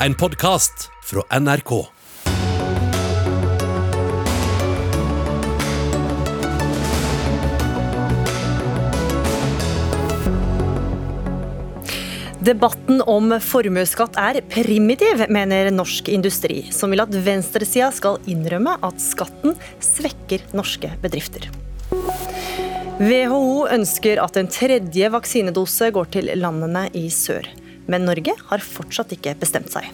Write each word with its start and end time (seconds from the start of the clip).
En 0.00 0.14
podkast 0.14 0.90
fra 1.04 1.22
NRK. 1.40 1.70
Debatten 12.40 13.00
om 13.08 13.32
formuesskatt 13.40 14.20
er 14.20 14.42
primitiv, 14.52 15.24
mener 15.32 15.72
Norsk 15.72 16.12
Industri, 16.12 16.66
som 16.68 16.92
vil 16.92 17.00
at 17.00 17.16
venstresida 17.16 17.88
skal 17.88 18.20
innrømme 18.28 18.76
at 18.84 19.00
skatten 19.00 19.56
svekker 19.80 20.44
norske 20.52 20.92
bedrifter. 21.00 21.48
WHO 23.00 23.64
ønsker 23.72 24.20
at 24.20 24.36
en 24.36 24.52
tredje 24.52 25.08
vaksinedose 25.16 25.88
går 25.96 26.12
til 26.18 26.34
landene 26.36 26.90
i 26.92 27.08
sør, 27.08 27.48
men 27.86 28.06
Norge 28.08 28.34
har 28.50 28.64
fortsatt 28.64 29.14
ikke 29.16 29.36
bestemt 29.40 29.72
seg. 29.74 29.88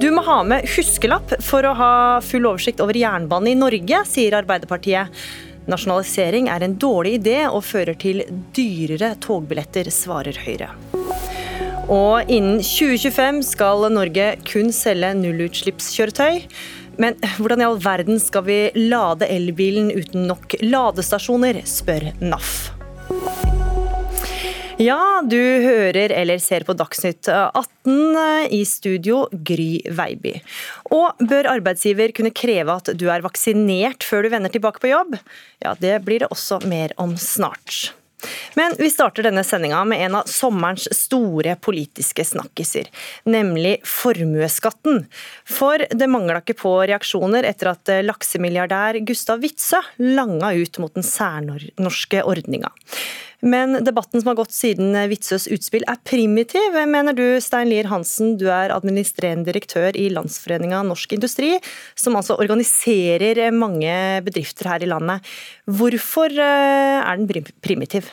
Du 0.00 0.10
må 0.10 0.24
ha 0.26 0.40
med 0.44 0.66
huskelapp 0.74 1.36
for 1.44 1.64
å 1.64 1.74
ha 1.78 1.94
full 2.24 2.48
oversikt 2.50 2.82
over 2.82 2.96
jernbane 2.98 3.52
i 3.52 3.58
Norge, 3.58 4.02
sier 4.10 4.36
Arbeiderpartiet. 4.40 5.12
Nasjonalisering 5.70 6.50
er 6.52 6.66
en 6.66 6.74
dårlig 6.76 7.14
idé 7.22 7.38
og 7.48 7.62
fører 7.64 7.96
til 7.96 8.20
dyrere 8.56 9.14
togbilletter, 9.24 9.88
svarer 9.94 10.36
Høyre. 10.44 10.74
Og 11.92 12.30
innen 12.32 12.60
2025 12.64 13.42
skal 13.54 13.88
Norge 13.92 14.30
kun 14.48 14.72
selge 14.72 15.12
nullutslippskjøretøy. 15.20 16.42
Men 17.00 17.16
hvordan 17.38 17.60
i 17.60 17.66
all 17.66 17.80
verden 17.82 18.20
skal 18.22 18.46
vi 18.46 18.58
lade 18.76 19.28
elbilen 19.28 19.90
uten 19.92 20.28
nok 20.30 20.56
ladestasjoner, 20.62 21.64
spør 21.68 22.12
NAF. 22.22 22.56
Ja, 24.82 25.22
du 25.22 25.38
hører 25.38 26.10
eller 26.10 26.40
ser 26.42 26.64
på 26.66 26.74
Dagsnytt 26.74 27.28
18 27.30 28.48
i 28.50 28.64
studio 28.66 29.20
Gry 29.30 29.78
Veiby. 29.86 30.32
Og 30.90 31.20
bør 31.22 31.46
arbeidsgiver 31.52 32.10
kunne 32.16 32.34
kreve 32.34 32.74
at 32.74 32.90
du 32.98 33.06
er 33.06 33.22
vaksinert 33.22 34.02
før 34.02 34.26
du 34.26 34.32
vender 34.34 34.50
tilbake 34.50 34.82
på 34.82 34.90
jobb? 34.90 35.14
Ja, 35.62 35.76
det 35.78 36.00
blir 36.06 36.24
det 36.24 36.32
også 36.34 36.58
mer 36.66 36.94
om 36.98 37.14
snart. 37.14 37.92
Men 38.58 38.74
vi 38.78 38.88
starter 38.90 39.26
denne 39.26 39.44
sendinga 39.44 39.82
med 39.86 40.00
en 40.06 40.16
av 40.18 40.30
sommerens 40.30 40.88
store 40.96 41.54
politiske 41.60 42.24
snakkiser, 42.26 42.88
nemlig 43.28 43.76
formuesskatten. 43.86 45.04
For 45.44 45.84
det 45.90 46.08
mangla 46.10 46.40
ikke 46.40 46.56
på 46.64 46.72
reaksjoner 46.88 47.46
etter 47.46 47.74
at 47.74 47.92
laksemilliardær 48.08 48.98
Gustav 49.06 49.44
Witzøe 49.44 49.84
langa 50.16 50.54
ut 50.56 50.80
mot 50.82 50.96
den 50.96 51.06
særnorske 51.06 52.24
ordninga. 52.24 52.72
Men 53.44 53.76
debatten 53.84 54.22
som 54.22 54.30
har 54.30 54.38
gått 54.38 54.54
siden 54.56 54.96
Witzøes 55.10 55.44
utspill 55.52 55.84
er 55.90 56.00
primitiv, 56.08 56.78
mener 56.88 57.16
du 57.16 57.24
Stein 57.44 57.68
Lier 57.68 57.90
Hansen. 57.90 58.38
Du 58.40 58.46
er 58.48 58.72
administrerende 58.72 59.44
direktør 59.50 59.92
i 60.00 60.08
Landsforeninga 60.12 60.80
Norsk 60.88 61.12
Industri, 61.12 61.52
som 61.92 62.16
altså 62.16 62.38
organiserer 62.40 63.52
mange 63.52 63.92
bedrifter 64.24 64.72
her 64.72 64.86
i 64.86 64.88
landet. 64.88 65.34
Hvorfor 65.68 66.32
eh, 66.32 67.00
er 67.04 67.20
den 67.20 67.52
primitiv? 67.60 68.08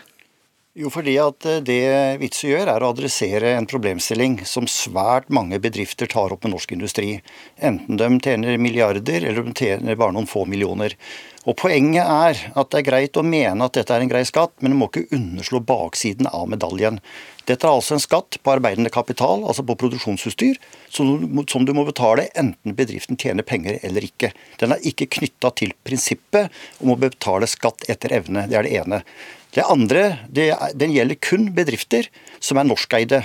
Jo, 0.74 0.88
fordi 0.88 1.18
at 1.20 1.44
eh, 1.52 1.58
det 1.68 1.82
Witzøe 2.22 2.54
gjør, 2.54 2.70
er 2.72 2.84
å 2.86 2.92
adressere 2.94 3.50
en 3.58 3.66
problemstilling 3.68 4.38
som 4.48 4.70
svært 4.72 5.28
mange 5.28 5.58
bedrifter 5.60 6.08
tar 6.08 6.32
opp 6.32 6.46
med 6.48 6.54
norsk 6.54 6.72
industri. 6.72 7.18
Enten 7.60 8.00
de 8.00 8.08
tjener 8.24 8.56
milliarder, 8.56 9.26
eller 9.28 9.44
de 9.44 9.52
tjener 9.52 10.00
bare 10.00 10.16
noen 10.16 10.30
få 10.32 10.46
millioner. 10.48 10.96
Og 11.44 11.58
Poenget 11.60 12.06
er 12.06 12.40
at 12.56 12.70
det 12.72 12.80
er 12.80 12.88
greit 12.88 13.20
å 13.20 13.26
mene 13.26 13.68
at 13.68 13.76
dette 13.76 13.92
er 13.92 14.06
en 14.06 14.14
grei 14.14 14.22
skatt, 14.30 14.54
men 14.62 14.72
du 14.72 14.78
må 14.80 14.88
ikke 14.88 15.10
underslå 15.18 15.60
baksiden 15.68 16.30
av 16.32 16.48
medaljen. 16.54 17.02
Dette 17.50 17.68
er 17.68 17.74
altså 17.74 17.98
en 17.98 18.06
skatt 18.06 18.40
på 18.40 18.54
arbeidende 18.54 18.94
kapital, 18.94 19.44
altså 19.44 19.66
på 19.68 19.76
produksjonsutstyr, 19.82 20.62
som 20.88 21.68
du 21.68 21.74
må 21.76 21.84
betale 21.90 22.30
enten 22.38 22.78
bedriften 22.78 23.20
tjener 23.20 23.44
penger 23.44 23.82
eller 23.84 24.08
ikke. 24.08 24.32
Den 24.62 24.78
er 24.78 24.88
ikke 24.88 25.10
knytta 25.18 25.52
til 25.60 25.76
prinsippet 25.84 26.64
om 26.80 26.96
å 26.96 27.00
betale 27.02 27.50
skatt 27.50 27.90
etter 27.92 28.16
evne. 28.22 28.48
Det 28.48 28.62
er 28.62 28.70
det 28.70 28.76
ene. 28.86 29.04
Det 29.52 29.68
andre 29.68 30.04
det 30.32 30.52
den 30.80 30.94
gjelder 30.96 31.20
kun 31.20 31.50
bedrifter 31.56 32.08
som 32.40 32.60
er 32.60 32.68
norskeide. 32.70 33.24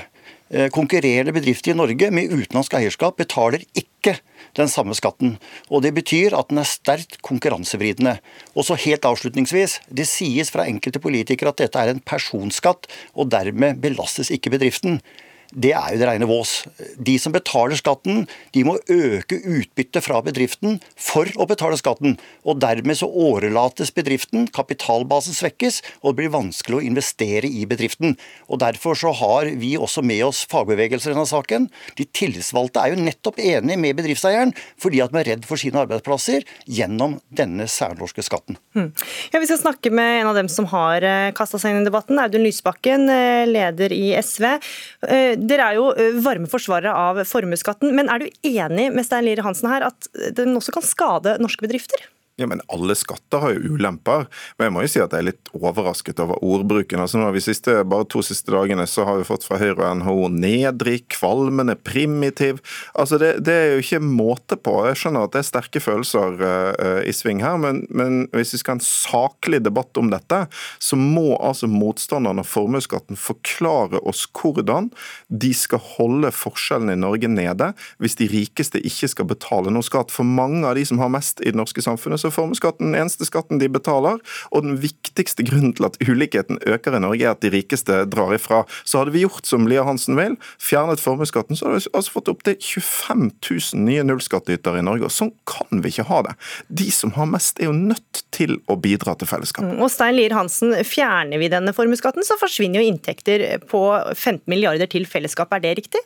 Eh, 0.51 0.69
konkurrerende 0.71 1.35
bedrifter 1.35 1.73
i 1.73 1.79
Norge 1.79 2.11
med 2.15 2.31
utenlandsk 2.31 2.75
eierskap 2.79 3.17
betaler 3.19 3.65
ikke 3.75 4.17
den 4.55 4.71
samme 4.71 4.95
skatten. 4.95 5.37
Og 5.71 5.83
Det 5.83 5.93
betyr 5.95 6.35
at 6.39 6.49
den 6.49 6.59
er 6.59 6.69
sterkt 6.71 7.21
konkurransevridende. 7.23 8.19
Og 8.55 8.65
så 8.65 8.75
helt 8.79 9.05
avslutningsvis, 9.05 9.81
Det 9.91 10.07
sies 10.07 10.51
fra 10.51 10.67
enkelte 10.67 11.01
politikere 11.01 11.49
at 11.49 11.59
dette 11.59 11.79
er 11.79 11.89
en 11.89 12.01
personskatt, 12.01 12.87
og 13.15 13.31
dermed 13.31 13.81
belastes 13.81 14.31
ikke 14.31 14.51
bedriften 14.51 15.01
det 15.55 15.73
er 15.77 15.95
jo 15.95 16.01
det 16.01 16.09
rene 16.09 16.29
vås. 16.29 16.53
De 16.99 17.17
som 17.21 17.35
betaler 17.35 17.79
skatten, 17.79 18.25
de 18.55 18.65
må 18.67 18.77
øke 18.91 19.39
utbyttet 19.39 20.05
fra 20.05 20.21
bedriften 20.25 20.81
for 20.95 21.29
å 21.39 21.47
betale 21.49 21.79
skatten. 21.79 22.17
Og 22.47 22.61
dermed 22.63 22.99
så 22.99 23.09
årelates 23.09 23.93
bedriften, 23.95 24.49
kapitalbasen 24.55 25.37
svekkes, 25.37 25.83
og 26.03 26.15
det 26.15 26.23
blir 26.23 26.35
vanskelig 26.35 26.81
å 26.81 26.85
investere 26.87 27.51
i 27.51 27.67
bedriften. 27.69 28.17
Og 28.51 28.63
Derfor 28.67 28.97
så 28.99 29.13
har 29.15 29.51
vi 29.61 29.77
også 29.79 30.03
med 30.03 30.25
oss 30.27 30.43
fagbevegelser 30.51 31.13
i 31.13 31.15
denne 31.15 31.29
saken. 31.29 31.69
De 31.99 32.07
tillitsvalgte 32.17 32.83
er 32.83 32.95
jo 32.95 33.05
nettopp 33.05 33.39
enige 33.43 33.79
med 33.79 33.99
bedriftseieren, 33.99 34.55
fordi 34.81 35.03
at 35.05 35.13
de 35.13 35.21
er 35.21 35.31
redd 35.33 35.47
for 35.49 35.61
sine 35.61 35.83
arbeidsplasser 35.85 36.47
gjennom 36.67 37.19
denne 37.31 37.69
særnorske 37.71 38.25
skatten. 38.27 38.59
Hmm. 38.75 38.91
Ja, 39.33 39.41
Vi 39.41 39.49
skal 39.49 39.61
snakke 39.61 39.93
med 39.95 40.23
en 40.23 40.31
av 40.33 40.39
dem 40.39 40.49
som 40.53 40.67
har 40.73 41.05
eh, 41.07 41.31
kasta 41.37 41.61
seg 41.61 41.75
inn 41.75 41.85
i 41.85 41.89
debatten. 41.89 42.19
Audun 42.21 42.45
Lysbakken, 42.47 43.09
eh, 43.13 43.45
leder 43.47 43.95
i 43.95 44.11
SV. 44.19 44.49
Eh, 45.37 45.47
dere 45.53 45.71
er 45.71 45.79
jo 45.79 45.91
varme 46.25 46.51
forsvarere 46.51 46.93
av 46.97 47.23
formuesskatten, 47.29 47.93
men 47.97 48.11
er 48.13 48.25
du 48.25 48.29
enig 48.49 48.91
med 48.95 49.07
Stein 49.07 49.27
Lier 49.29 49.45
Hansen 49.47 49.71
her 49.71 49.87
at 49.93 50.11
den 50.37 50.57
også 50.57 50.75
kan 50.77 50.87
skade 50.87 51.37
norske 51.43 51.67
bedrifter? 51.67 52.09
Ja, 52.39 52.47
men 52.47 52.61
Alle 52.69 52.95
skatter 52.95 53.39
har 53.41 53.55
jo 53.55 53.73
ulemper. 53.73 54.27
Men 54.59 54.67
jeg 54.67 54.73
må 54.75 54.83
jo 54.85 54.91
si 54.93 55.01
at 55.01 55.15
jeg 55.15 55.23
er 55.23 55.29
litt 55.31 55.51
overrasket 55.57 56.19
over 56.21 56.37
ordbruken. 56.45 57.01
Altså 57.01 57.17
nå 57.17 57.31
de 57.33 57.41
siste, 57.41 57.79
bare 57.89 58.05
to 58.13 58.21
siste 58.25 58.53
dagene 58.53 58.85
så 58.91 59.07
har 59.09 59.17
vi 59.17 59.25
fått 59.25 59.47
fra 59.49 59.57
Høyre 59.57 59.81
og 59.81 60.03
NHO 60.03 60.29
nedrig, 60.35 60.99
kvalmende, 61.15 61.79
primitiv. 61.81 62.61
Altså 62.93 63.17
det, 63.23 63.31
det, 63.49 63.55
er 63.57 63.73
jo 63.73 63.85
ikke 63.87 64.03
måte 64.05 64.59
på. 64.61 64.75
Jeg 64.85 65.01
skjønner 65.01 65.25
at 65.25 65.33
det 65.33 65.41
er 65.41 65.49
sterke 65.49 65.81
følelser 65.81 66.37
uh, 66.43 67.01
i 67.09 67.15
sving 67.17 67.41
her, 67.41 67.57
men, 67.63 67.87
men, 67.89 68.27
hvis 68.37 68.53
vi 68.53 68.61
skal 68.61 68.77
ha 68.77 68.81
en 68.83 68.85
saklig 68.85 69.63
debatt 69.65 69.97
om 69.97 70.13
dette, 70.13 70.43
så 70.77 71.01
må 71.01 71.39
altså 71.41 71.71
motstanderne 71.73 72.45
av 72.45 72.51
formuesskatten 72.53 73.17
forklare 73.17 74.03
oss 74.05 74.27
hvordan 74.37 74.91
de 75.33 75.55
skal 75.57 75.81
holde 75.97 76.35
forskjellene 76.37 76.99
i 76.99 77.01
Norge 77.01 77.33
nede 77.33 77.73
hvis 78.03 78.19
de 78.21 78.29
rikeste 78.29 78.83
ikke 78.85 79.09
skal 79.15 79.31
betale 79.33 79.73
noe 79.73 79.87
skatt. 79.87 80.13
For 80.13 80.29
mange 80.29 80.67
av 80.69 80.77
de 80.77 80.85
som 80.85 81.01
har 81.01 81.13
mest 81.17 81.41
i 81.41 81.49
det 81.49 81.57
norske 81.57 81.81
samfunnet, 81.81 82.26
så 82.27 82.33
formuesskatten 82.35 82.91
den 82.91 82.99
eneste 82.99 83.27
skatten 83.29 83.61
de 83.63 83.71
betaler. 83.73 84.21
Og 84.51 84.67
den 84.67 84.79
viktigste 84.83 85.47
grunnen 85.47 85.75
til 85.77 85.89
at 85.89 85.99
ulikheten 86.03 86.61
øker 86.67 86.99
i 86.99 87.03
Norge, 87.03 87.25
er 87.25 87.35
at 87.35 87.45
de 87.45 87.53
rikeste 87.55 88.03
drar 88.11 88.35
ifra. 88.37 88.65
Så 88.85 89.01
hadde 89.01 89.15
vi 89.15 89.25
gjort 89.25 89.49
som 89.49 89.69
Lia 89.71 89.87
Hansen 89.87 90.19
vil, 90.19 90.37
fjernet 90.63 91.03
formuesskatten, 91.03 91.59
så 91.59 91.69
hadde 91.69 91.81
vi 91.81 91.93
altså 91.93 92.17
fått 92.17 92.31
opptil 92.33 92.59
25 92.61 93.31
000 93.31 93.87
nye 93.87 94.05
nullskattytere 94.07 94.83
i 94.83 94.87
Norge. 94.87 95.09
Og 95.09 95.15
sånn 95.15 95.33
kan 95.49 95.83
vi 95.85 95.95
ikke 95.95 96.09
ha 96.11 96.23
det. 96.29 96.37
De 96.83 96.89
som 96.95 97.15
har 97.17 97.31
mest, 97.31 97.61
er 97.61 97.71
jo 97.71 97.77
nødt 97.77 98.25
til 98.35 98.59
å 98.71 98.79
bidra 98.81 99.17
til 99.19 99.31
fellesskapet. 99.31 99.77
Mm, 99.77 99.85
og 99.85 99.93
Stein 99.93 100.19
Lier 100.19 100.35
Hansen, 100.37 100.75
fjerner 100.87 101.41
vi 101.41 101.53
denne 101.53 101.75
formuesskatten, 101.77 102.27
så 102.27 102.39
forsvinner 102.41 102.83
jo 102.83 102.93
inntekter 102.93 103.47
på 103.71 103.83
15 104.15 104.45
milliarder 104.51 104.91
til 104.91 105.09
fellesskapet. 105.09 105.61
Er 105.61 105.69
det 105.69 105.79
riktig? 105.85 106.03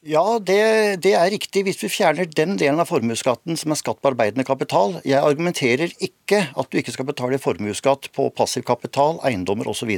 Ja, 0.00 0.38
det, 0.40 1.02
det, 1.04 1.10
er 1.12 1.28
riktig 1.28 1.60
hvis 1.66 1.82
vi 1.82 1.90
fjerner 1.92 2.24
den 2.24 2.54
delen 2.56 2.80
av 2.80 2.88
formuesskatten 2.88 3.58
som 3.60 3.74
er 3.74 3.76
skatt 3.76 3.98
på 4.00 4.08
arbeidende 4.08 4.46
kapital. 4.48 4.94
Jeg 5.04 5.20
argumenterer 5.20 5.92
ikke 6.00 6.38
at 6.56 6.70
du 6.72 6.78
ikke 6.80 6.94
skal 6.94 7.04
betale 7.10 7.36
formuesskatt 7.36 8.08
på 8.16 8.30
passiv 8.32 8.64
kapital, 8.64 9.18
eiendommer 9.28 9.68
osv. 9.68 9.92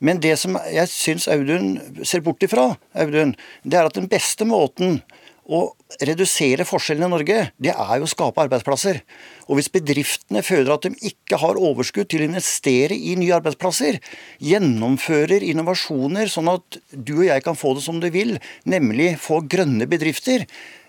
Men 0.00 0.22
det 0.24 0.32
som 0.40 0.56
jeg 0.72 0.88
syns 0.88 1.28
Audun 1.28 1.74
ser 2.08 2.24
bort 2.24 2.46
ifra, 2.46 2.70
Audun, 2.96 3.36
det 3.68 3.76
er 3.76 3.90
at 3.90 4.00
den 4.00 4.08
beste 4.08 4.48
måten 4.48 5.02
å 5.48 5.60
redusere 6.04 6.66
forskjellene 6.68 7.08
i 7.08 7.12
Norge, 7.14 7.36
det 7.56 7.72
er 7.72 7.92
jo 7.98 8.04
å 8.04 8.10
skape 8.10 8.42
arbeidsplasser. 8.44 9.00
Og 9.48 9.56
hvis 9.56 9.70
bedriftene 9.72 10.42
føler 10.44 10.74
at 10.74 10.84
de 10.84 11.10
ikke 11.10 11.40
har 11.40 11.60
overskudd 11.60 12.10
til 12.12 12.22
å 12.24 12.28
investere 12.28 12.96
i 12.96 13.14
nye 13.16 13.36
arbeidsplasser, 13.38 13.96
gjennomfører 14.44 15.46
innovasjoner 15.48 16.28
sånn 16.32 16.52
at 16.52 16.80
du 16.92 17.14
og 17.22 17.28
jeg 17.30 17.46
kan 17.46 17.56
få 17.56 17.74
det 17.78 17.86
som 17.86 18.02
du 18.02 18.10
vil, 18.12 18.36
nemlig 18.68 19.14
få 19.24 19.40
grønne 19.48 19.88
bedrifter, 19.88 20.44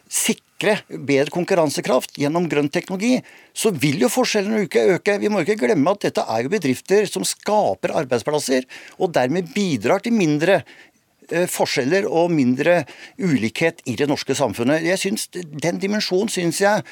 sikre 0.10 0.80
bedre 0.90 1.32
konkurransekraft 1.32 2.18
gjennom 2.20 2.50
grønn 2.52 2.68
teknologi, 2.74 3.22
så 3.54 3.72
vil 3.72 4.02
jo 4.02 4.10
forskjellene 4.12 4.66
øke. 4.66 5.16
Vi 5.22 5.30
må 5.32 5.44
ikke 5.46 5.60
glemme 5.62 5.94
at 5.94 6.04
dette 6.08 6.26
er 6.26 6.44
jo 6.44 6.52
bedrifter 6.52 7.08
som 7.08 7.24
skaper 7.28 7.94
arbeidsplasser, 8.02 8.66
og 9.00 9.14
dermed 9.16 9.54
bidrar 9.56 10.04
til 10.04 10.18
mindre 10.18 10.64
forskjeller 11.30 12.08
og 12.10 12.34
mindre 12.34 12.84
ulikhet 13.22 13.84
i 13.86 13.96
det 14.00 14.10
norske 14.10 14.36
samfunnet. 14.36 14.86
Jeg 14.86 15.00
synes, 15.02 15.30
Den 15.30 15.80
dimensjonen 15.80 16.30
syns 16.30 16.62
jeg 16.62 16.84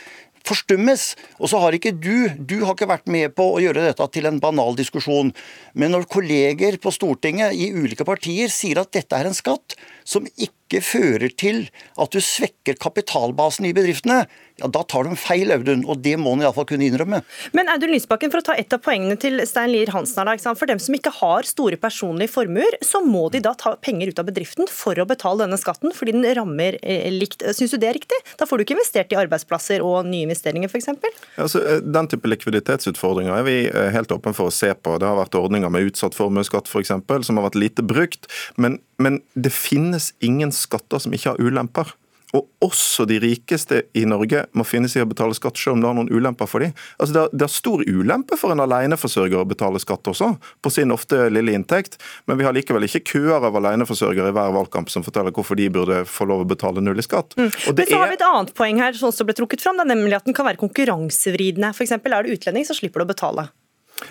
forstummes. 0.48 1.12
Og 1.42 1.52
så 1.52 1.62
har 1.62 1.76
ikke 1.76 1.94
du 1.96 2.30
du 2.38 2.60
har 2.64 2.76
ikke 2.76 2.90
vært 2.90 3.12
med 3.12 3.36
på 3.38 3.46
å 3.54 3.62
gjøre 3.64 3.86
dette 3.90 4.08
til 4.14 4.30
en 4.30 4.40
banal 4.44 4.78
diskusjon. 4.78 5.34
Men 5.74 5.94
når 5.96 6.08
kolleger 6.12 6.80
på 6.82 6.94
Stortinget 6.94 7.56
i 7.58 7.72
ulike 7.76 8.08
partier 8.08 8.52
sier 8.54 8.82
at 8.82 8.94
dette 8.96 9.18
er 9.18 9.30
en 9.30 9.38
skatt, 9.38 9.78
som 10.08 10.28
ikke 10.40 10.82
fører 10.84 11.32
til 11.40 11.66
at 12.00 12.14
du 12.16 12.20
svekker 12.24 12.78
kapitalbasen 12.80 13.68
i 13.68 13.74
bedriftene, 13.76 14.24
ja, 14.58 14.68
da 14.74 14.82
tar 14.90 15.06
de 15.06 15.14
feil, 15.20 15.52
Audun. 15.54 15.84
Og 15.86 16.00
det 16.02 16.16
må 16.20 16.34
han 16.34 16.42
iallfall 16.42 16.66
kunne 16.70 16.88
innrømme. 16.88 17.20
Men 17.58 17.70
Audun 17.72 17.92
Lysbakken, 17.94 18.32
for 18.34 18.42
å 18.42 18.48
ta 18.50 18.56
et 18.58 18.74
av 18.74 18.82
poengene 18.84 19.18
til 19.22 19.40
Stein 19.50 19.70
Lier 19.74 19.92
Hansen 19.94 20.28
her, 20.28 20.42
for 20.58 20.70
dem 20.70 20.82
som 20.82 20.96
ikke 20.98 21.14
har 21.20 21.48
store 21.48 21.78
personlige 21.82 22.34
formuer, 22.34 22.80
så 22.86 23.04
må 23.06 23.28
de 23.34 23.44
da 23.46 23.54
ta 23.58 23.76
penger 23.84 24.12
ut 24.12 24.22
av 24.22 24.30
bedriften 24.30 24.70
for 24.72 24.98
å 24.98 25.06
betale 25.10 25.44
denne 25.44 25.60
skatten, 25.62 25.94
fordi 25.96 26.16
den 26.18 26.26
rammer 26.40 26.80
eh, 26.82 27.06
likt. 27.14 27.46
Syns 27.58 27.76
du 27.76 27.80
det 27.82 27.92
er 27.92 27.98
riktig? 28.00 28.18
Da 28.40 28.48
får 28.50 28.58
du 28.58 28.66
ikke 28.66 28.78
investert 28.80 29.14
i 29.14 29.20
arbeidsplasser 29.20 29.86
og 29.86 30.10
nye 30.10 30.26
investeringer, 30.26 30.72
f.eks.? 30.72 30.90
Altså, 31.38 31.62
eh, 31.62 31.84
den 31.86 32.10
type 32.12 32.34
likviditetsutfordringer 32.34 33.38
er 33.38 33.48
vi 33.48 33.58
eh, 33.70 33.92
helt 33.94 34.14
åpne 34.16 34.34
for 34.38 34.50
å 34.50 34.56
se 34.56 34.72
på. 34.74 34.98
Det 34.98 35.10
har 35.10 35.20
vært 35.22 35.38
ordninger 35.38 35.74
med 35.74 35.92
utsatt 35.92 36.18
formuesskatt 36.18 36.72
f.eks., 36.72 36.96
som 37.28 37.38
har 37.38 37.50
vært 37.50 37.62
lite 37.62 37.86
brukt. 37.86 38.26
Men, 38.58 38.82
men 39.02 39.22
det 39.34 39.54
finnes 39.54 40.14
ingen 40.26 40.52
skatter 40.56 41.02
som 41.02 41.14
ikke 41.14 41.34
har 41.34 41.42
ulemper. 41.42 41.94
Og 42.36 42.44
også 42.66 43.06
de 43.08 43.22
rikeste 43.24 43.86
i 43.96 44.04
Norge 44.08 44.42
må 44.58 44.66
finne 44.68 44.90
seg 44.92 45.00
i 45.00 45.06
å 45.06 45.10
betale 45.10 45.36
skatt, 45.38 45.56
selv 45.56 45.78
om 45.78 45.84
det 45.84 45.88
har 45.88 45.96
noen 45.96 46.10
ulemper 46.12 46.50
for 46.50 46.64
dem. 46.64 46.74
Altså 47.00 47.16
det, 47.16 47.22
er, 47.22 47.38
det 47.40 47.46
er 47.48 47.54
stor 47.54 47.84
ulempe 47.88 48.38
for 48.40 48.52
en 48.52 48.64
aleneforsørger 48.66 49.40
å 49.40 49.48
betale 49.48 49.80
skatt 49.80 50.10
også, 50.12 50.34
på 50.60 50.74
sin 50.74 50.92
ofte 50.92 51.30
lille 51.32 51.56
inntekt. 51.56 51.96
Men 52.28 52.42
vi 52.42 52.48
har 52.48 52.56
likevel 52.58 52.84
ikke 52.90 53.06
køer 53.14 53.48
av 53.48 53.56
aleneforsørgere 53.62 54.34
i 54.34 54.36
hver 54.36 54.52
valgkamp 54.58 54.92
som 54.92 55.06
forteller 55.08 55.36
hvorfor 55.36 55.60
de 55.60 55.70
burde 55.72 56.02
få 56.10 56.28
lov 56.28 56.44
å 56.44 56.50
betale 56.50 56.84
null 56.84 57.00
i 57.00 57.06
skatt. 57.06 57.38
Mm. 57.40 57.48
Men 57.48 57.88
så 57.88 58.02
har 58.02 58.12
vi 58.12 58.20
et 58.20 58.28
annet 58.28 58.52
poeng 58.60 58.84
her 58.84 59.00
som 59.00 59.14
også 59.14 59.28
ble 59.28 59.38
trukket 59.38 59.64
fram, 59.64 59.80
nemlig 59.88 60.20
at 60.20 60.28
den 60.28 60.36
kan 60.36 60.50
være 60.50 60.60
konkurransevridende. 60.66 61.72
F.eks. 61.72 61.96
er 61.96 62.28
du 62.28 62.36
utlending, 62.36 62.68
så 62.68 62.76
slipper 62.76 63.06
du 63.06 63.08
å 63.08 63.14
betale. 63.16 63.48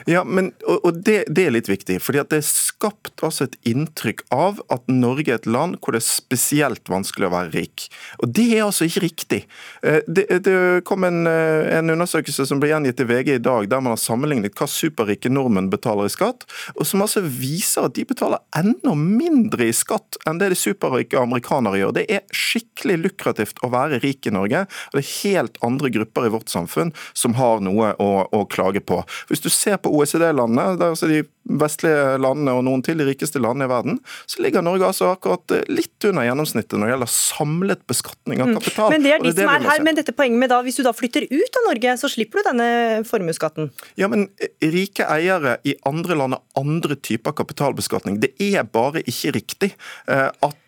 Ja, 0.06 0.22
men, 0.24 0.50
og, 0.66 0.84
og 0.86 0.98
det, 1.06 1.24
det, 1.30 1.46
er 1.46 1.54
litt 1.54 1.68
viktig. 1.70 1.98
fordi 2.02 2.22
Det 2.30 2.40
er 2.40 2.46
skapt 2.46 3.22
altså 3.24 3.46
et 3.46 3.56
inntrykk 3.68 4.24
av 4.34 4.60
at 4.72 4.86
Norge 4.90 5.30
er 5.30 5.40
et 5.40 5.48
land 5.50 5.78
hvor 5.80 5.94
det 5.94 6.02
er 6.02 6.06
spesielt 6.06 6.90
vanskelig 6.90 7.28
å 7.28 7.34
være 7.34 7.52
rik. 7.54 7.86
Og 8.20 8.30
Det 8.34 8.46
er 8.56 8.64
altså 8.66 8.88
ikke 8.88 9.04
riktig. 9.06 9.40
Eh, 9.86 10.00
det, 10.06 10.26
det 10.46 10.56
kom 10.88 11.06
en, 11.06 11.22
eh, 11.30 11.70
en, 11.78 11.92
undersøkelse 11.96 12.48
som 12.48 12.62
ble 12.62 12.72
gjengitt 12.72 13.02
i 13.02 13.08
VG 13.08 13.32
i 13.36 13.42
dag, 13.42 13.68
der 13.70 13.82
man 13.82 13.94
har 13.94 14.02
sammenlignet 14.02 14.56
hva 14.58 14.68
superrike 14.70 15.30
nordmenn 15.32 15.70
betaler 15.72 16.10
i 16.10 16.12
skatt, 16.12 16.46
og 16.74 16.86
som 16.88 17.04
altså 17.04 17.22
viser 17.24 17.86
at 17.86 17.96
de 17.96 18.06
betaler 18.08 18.42
enda 18.58 18.94
mindre 18.98 19.70
i 19.70 19.76
skatt 19.76 20.18
enn 20.26 20.40
det 20.42 20.52
de 20.52 20.60
superrike 20.60 21.18
amerikanere 21.20 21.80
gjør. 21.80 21.96
Det 21.98 22.06
er 22.18 22.26
skikkelig 22.34 22.98
lukrativt 23.04 23.62
å 23.66 23.72
være 23.74 24.00
rik 24.04 24.26
i 24.26 24.34
Norge, 24.34 24.66
og 24.66 24.98
det 24.98 25.04
er 25.04 25.14
helt 25.22 25.60
andre 25.66 25.92
grupper 25.94 26.28
i 26.28 26.34
vårt 26.34 26.52
samfunn 26.52 26.92
som 27.14 27.36
har 27.38 27.62
noe 27.64 27.94
å, 28.02 28.10
å 28.34 28.44
klage 28.50 28.82
på. 28.84 29.02
Hvis 29.30 29.44
du 29.44 29.50
ser 29.52 29.75
på 29.82 29.92
OECD-landene, 29.92 30.78
der 30.80 30.94
så 30.94 31.08
de 31.10 31.22
vestlige 31.46 32.16
landene 32.22 32.54
og 32.56 32.64
noen 32.66 32.82
til 32.84 32.98
de 32.98 33.06
rikeste 33.06 33.40
landene 33.42 33.68
i 33.68 33.70
verden, 33.70 34.00
så 34.26 34.42
ligger 34.42 34.64
Norge 34.66 34.88
altså 34.88 35.12
akkurat 35.12 35.54
eh, 35.54 35.64
litt 35.70 36.08
under 36.08 36.26
gjennomsnittet 36.26 36.76
når 36.76 36.88
det 36.88 36.94
gjelder 36.94 37.12
samlet 37.12 37.86
beskatning 37.90 38.42
av 38.42 38.50
mm. 38.50 38.58
kapital. 38.58 38.92
Men 38.94 39.06
det 39.06 39.14
er 39.14 39.22
de 39.22 39.32
det 39.32 39.46
som 39.46 39.52
er 39.54 39.68
her 39.70 39.86
med 39.86 40.00
dette 40.00 40.16
poenget 40.16 40.42
med 40.42 40.52
da, 40.52 40.60
hvis 40.66 40.80
du 40.80 40.84
da 40.86 40.94
flytter 40.96 41.28
ut 41.30 41.60
av 41.60 41.68
Norge, 41.70 41.96
så 42.02 42.10
slipper 42.10 42.42
du 42.42 42.50
denne 42.50 42.68
formuesskatten? 43.08 43.70
Ja, 44.00 44.10
men 44.12 44.28
eh, 44.42 44.52
rike 44.74 45.08
eiere 45.08 45.58
i 45.66 45.76
andre 45.88 46.18
land 46.18 46.38
har 46.38 46.44
andre 46.58 46.98
typer 46.98 47.36
kapitalbeskatning. 47.36 48.20
Det 48.22 48.34
er 48.42 48.66
bare 48.66 49.04
ikke 49.06 49.36
riktig 49.38 49.74
eh, 50.10 50.30
at 50.30 50.62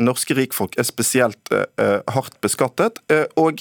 norske 0.00 0.32
rikfolk 0.32 0.78
er 0.80 0.86
spesielt 0.88 1.50
hardt 2.08 2.38
beskattet. 2.40 2.96
Og 3.36 3.60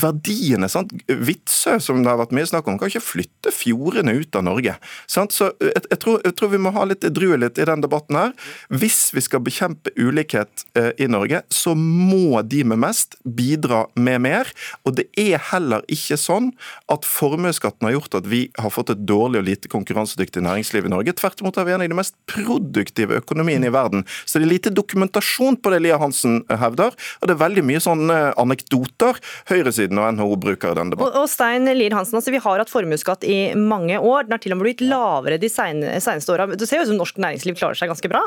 verdiene, 0.00 0.70
sant? 0.72 0.94
Vitsø, 1.04 1.74
som 1.84 2.00
det 2.00 2.08
har 2.08 2.16
vært 2.22 2.32
mye 2.32 2.48
snakk 2.48 2.70
om, 2.72 2.78
kan 2.80 2.88
ikke 2.88 3.04
flytte 3.04 3.52
fjordene 3.52 4.14
ut 4.16 4.38
av 4.40 4.46
Norge. 4.46 4.78
Sant? 5.04 5.36
Så 5.36 5.50
jeg, 5.60 5.82
jeg, 5.90 5.98
tror, 6.02 6.20
jeg, 6.24 6.34
tror, 6.38 6.52
vi 6.52 6.60
må 6.62 6.72
ha 6.76 6.84
litt 6.88 7.04
edruelighet 7.06 7.60
i 7.62 7.66
den 7.68 7.84
debatten 7.84 8.18
her. 8.18 8.34
Hvis 8.72 9.10
vi 9.16 9.22
skal 9.24 9.42
bekjempe 9.44 9.92
ulikhet 9.98 10.66
eh, 10.78 10.92
i 11.02 11.08
Norge, 11.10 11.42
så 11.52 11.74
må 11.76 12.42
de 12.42 12.62
med 12.68 12.80
mest 12.82 13.18
bidra 13.24 13.84
med 13.94 14.22
mer. 14.26 14.52
Og 14.86 14.96
det 14.98 15.08
er 15.20 15.42
heller 15.50 15.84
ikke 15.92 16.18
sånn 16.20 16.52
at 16.92 17.06
formuesskatten 17.08 17.88
har 17.88 17.96
gjort 17.96 18.18
at 18.20 18.30
vi 18.30 18.46
har 18.60 18.72
fått 18.74 18.92
et 18.94 19.04
dårlig 19.08 19.42
og 19.42 19.48
lite 19.48 19.70
konkurransedyktig 19.72 20.44
næringsliv 20.46 20.88
i 20.88 20.92
Norge. 20.92 21.16
Tvert 21.16 21.42
imot 21.42 21.58
har 21.60 21.68
vi 21.68 21.76
en 21.76 21.84
av 21.84 21.90
de 21.90 21.98
mest 21.98 22.16
produktive 22.30 23.20
økonomiene 23.20 23.70
i 23.70 23.74
verden. 23.74 24.06
Så 24.24 24.38
det 24.38 24.48
er 24.48 24.54
lite 24.54 24.74
dokumentasjon 24.74 25.58
på 25.60 25.72
det 25.72 25.82
Lia 25.84 26.00
Hansen 26.00 26.42
hevder, 26.50 26.94
og 27.20 27.28
det 27.28 27.36
er 27.36 27.42
veldig 27.42 27.64
mye 27.66 27.82
sånne 27.82 28.18
anekdoter 28.40 29.18
høyresiden 29.50 30.00
og 30.00 30.16
NHO 30.16 30.36
bruker 30.42 30.72
i 30.72 30.78
den 30.78 30.92
debatten. 30.92 31.12
Og, 31.12 31.24
og 31.24 31.30
Stein 31.30 31.68
Lier 31.76 31.94
Hansen, 31.96 32.18
altså 32.18 32.34
vi 32.34 32.42
har 32.42 32.62
hatt 32.62 32.72
formuesskatt 32.72 33.26
i 33.26 33.38
mange 33.58 33.98
år. 33.98 34.26
Den 34.26 34.36
har 34.36 34.42
til 34.42 34.54
og 34.54 34.60
med 34.60 34.68
blitt 34.68 34.84
lavere 34.84 35.40
de 35.40 35.45
seneste 35.52 36.32
åra. 36.34 36.48
Det 36.52 36.68
ser 36.68 36.80
jo 36.80 36.88
ut 36.88 36.92
som 36.92 37.00
norsk 37.00 37.22
næringsliv 37.22 37.58
klarer 37.58 37.78
seg 37.78 37.92
ganske 37.92 38.10
bra? 38.12 38.26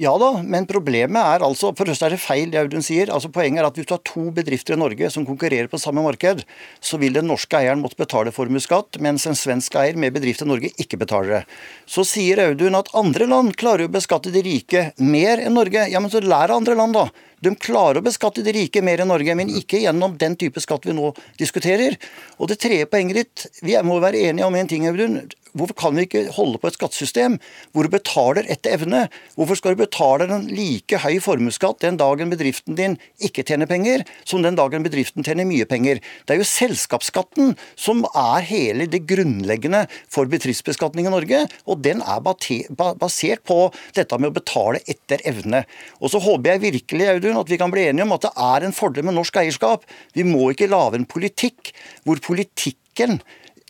Ja 0.00 0.12
da, 0.18 0.30
men 0.40 0.64
problemet 0.66 1.20
er 1.20 1.44
altså 1.44 1.70
For 1.76 1.86
det 1.86 1.98
er 2.00 2.14
det 2.14 2.18
feil, 2.18 2.48
det 2.50 2.58
Audun 2.62 2.82
sier. 2.82 3.10
Altså 3.12 3.28
Poenget 3.32 3.60
er 3.60 3.68
at 3.68 3.76
hvis 3.76 3.86
du 3.86 3.92
har 3.92 4.00
to 4.08 4.30
bedrifter 4.34 4.74
i 4.74 4.80
Norge 4.80 5.10
som 5.12 5.26
konkurrerer 5.28 5.68
på 5.70 5.78
samme 5.78 6.02
marked, 6.02 6.42
så 6.80 6.98
vil 6.98 7.14
den 7.14 7.28
norske 7.30 7.58
eieren 7.58 7.82
måtte 7.84 8.00
betale 8.00 8.32
formuesskatt, 8.34 8.98
mens 9.04 9.28
en 9.28 9.36
svensk 9.38 9.76
eier 9.78 9.98
med 10.00 10.16
bedrift 10.16 10.42
i 10.42 10.48
Norge 10.48 10.72
ikke 10.80 10.98
betaler 11.02 11.36
det. 11.36 11.42
Så 11.86 12.06
sier 12.08 12.40
Audun 12.48 12.78
at 12.78 12.90
andre 12.98 13.28
land 13.30 13.52
klarer 13.60 13.86
å 13.86 13.92
beskatte 13.92 14.32
de 14.34 14.42
rike 14.46 14.88
mer 14.98 15.44
enn 15.44 15.54
Norge. 15.60 15.84
Ja, 15.92 16.00
men 16.00 16.10
så 16.10 16.24
lær 16.24 16.48
av 16.48 16.62
andre 16.62 16.78
land, 16.78 16.96
da. 16.96 17.28
De 17.42 17.52
klarer 17.58 18.00
å 18.00 18.06
beskatte 18.06 18.42
de 18.46 18.56
rike 18.56 18.82
mer 18.86 19.04
enn 19.04 19.12
Norge, 19.12 19.36
men 19.38 19.52
ikke 19.52 19.84
gjennom 19.84 20.16
den 20.18 20.38
type 20.40 20.62
skatt 20.62 20.88
vi 20.88 20.96
nå 20.96 21.12
diskuterer. 21.38 22.00
Og 22.40 22.50
det 22.50 22.58
tredje 22.64 22.88
poenget 22.90 23.20
ditt, 23.20 23.46
vi 23.62 23.78
må 23.86 24.00
være 24.02 24.24
enige 24.30 24.48
om 24.48 24.56
en 24.56 24.72
ting, 24.72 24.88
Audun. 24.88 25.20
Hvorfor 25.52 25.76
kan 25.76 25.96
vi 25.96 26.06
ikke 26.06 26.24
holde 26.32 26.56
på 26.60 26.70
et 26.70 26.76
skattesystem 26.78 27.34
hvor 27.74 27.84
du 27.84 27.92
betaler 27.92 28.46
etter 28.52 28.72
evne? 28.78 29.02
Hvorfor 29.36 29.58
skal 29.58 29.74
du 29.74 29.82
betale 29.82 30.24
en 30.32 30.46
like 30.48 31.00
høy 31.02 31.18
formuesskatt 31.20 31.82
den 31.84 31.98
dagen 32.00 32.32
bedriften 32.32 32.78
din 32.78 32.96
ikke 33.20 33.44
tjener 33.44 33.68
penger, 33.68 34.06
som 34.24 34.40
den 34.44 34.56
dagen 34.56 34.84
bedriften 34.86 35.26
tjener 35.26 35.44
mye 35.48 35.66
penger? 35.68 36.00
Det 36.24 36.34
er 36.34 36.40
jo 36.40 36.48
selskapsskatten 36.48 37.52
som 37.76 38.00
er 38.08 38.46
hele 38.48 38.88
det 38.88 39.02
grunnleggende 39.10 39.84
for 40.12 40.30
bedriftsbeskatning 40.32 41.10
i 41.10 41.12
Norge, 41.12 41.44
og 41.68 41.84
den 41.84 42.00
er 42.00 42.24
basert 42.24 43.44
på 43.48 43.58
dette 43.96 44.20
med 44.20 44.32
å 44.32 44.38
betale 44.40 44.80
etter 44.88 45.20
evne. 45.28 45.66
Og 46.00 46.14
så 46.14 46.22
håper 46.22 46.54
jeg 46.54 46.64
virkelig, 46.64 47.10
Audun, 47.12 47.40
at 47.42 47.52
vi 47.52 47.60
kan 47.60 47.72
bli 47.72 47.90
enige 47.90 48.08
om 48.08 48.16
at 48.16 48.24
det 48.24 48.32
er 48.40 48.64
en 48.64 48.76
fordel 48.76 49.04
med 49.04 49.18
norsk 49.18 49.36
eierskap. 49.42 49.84
Vi 50.16 50.24
må 50.24 50.48
ikke 50.52 50.70
lage 50.72 50.96
en 50.96 51.08
politikk 51.08 51.74
hvor 52.06 52.24
politikken 52.24 53.20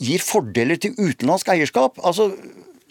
gir 0.02 0.24
fordeler 0.24 0.80
til 0.80 0.96
utenlandsk 0.98 1.52
eierskap. 1.54 2.00
Altså, 2.02 2.30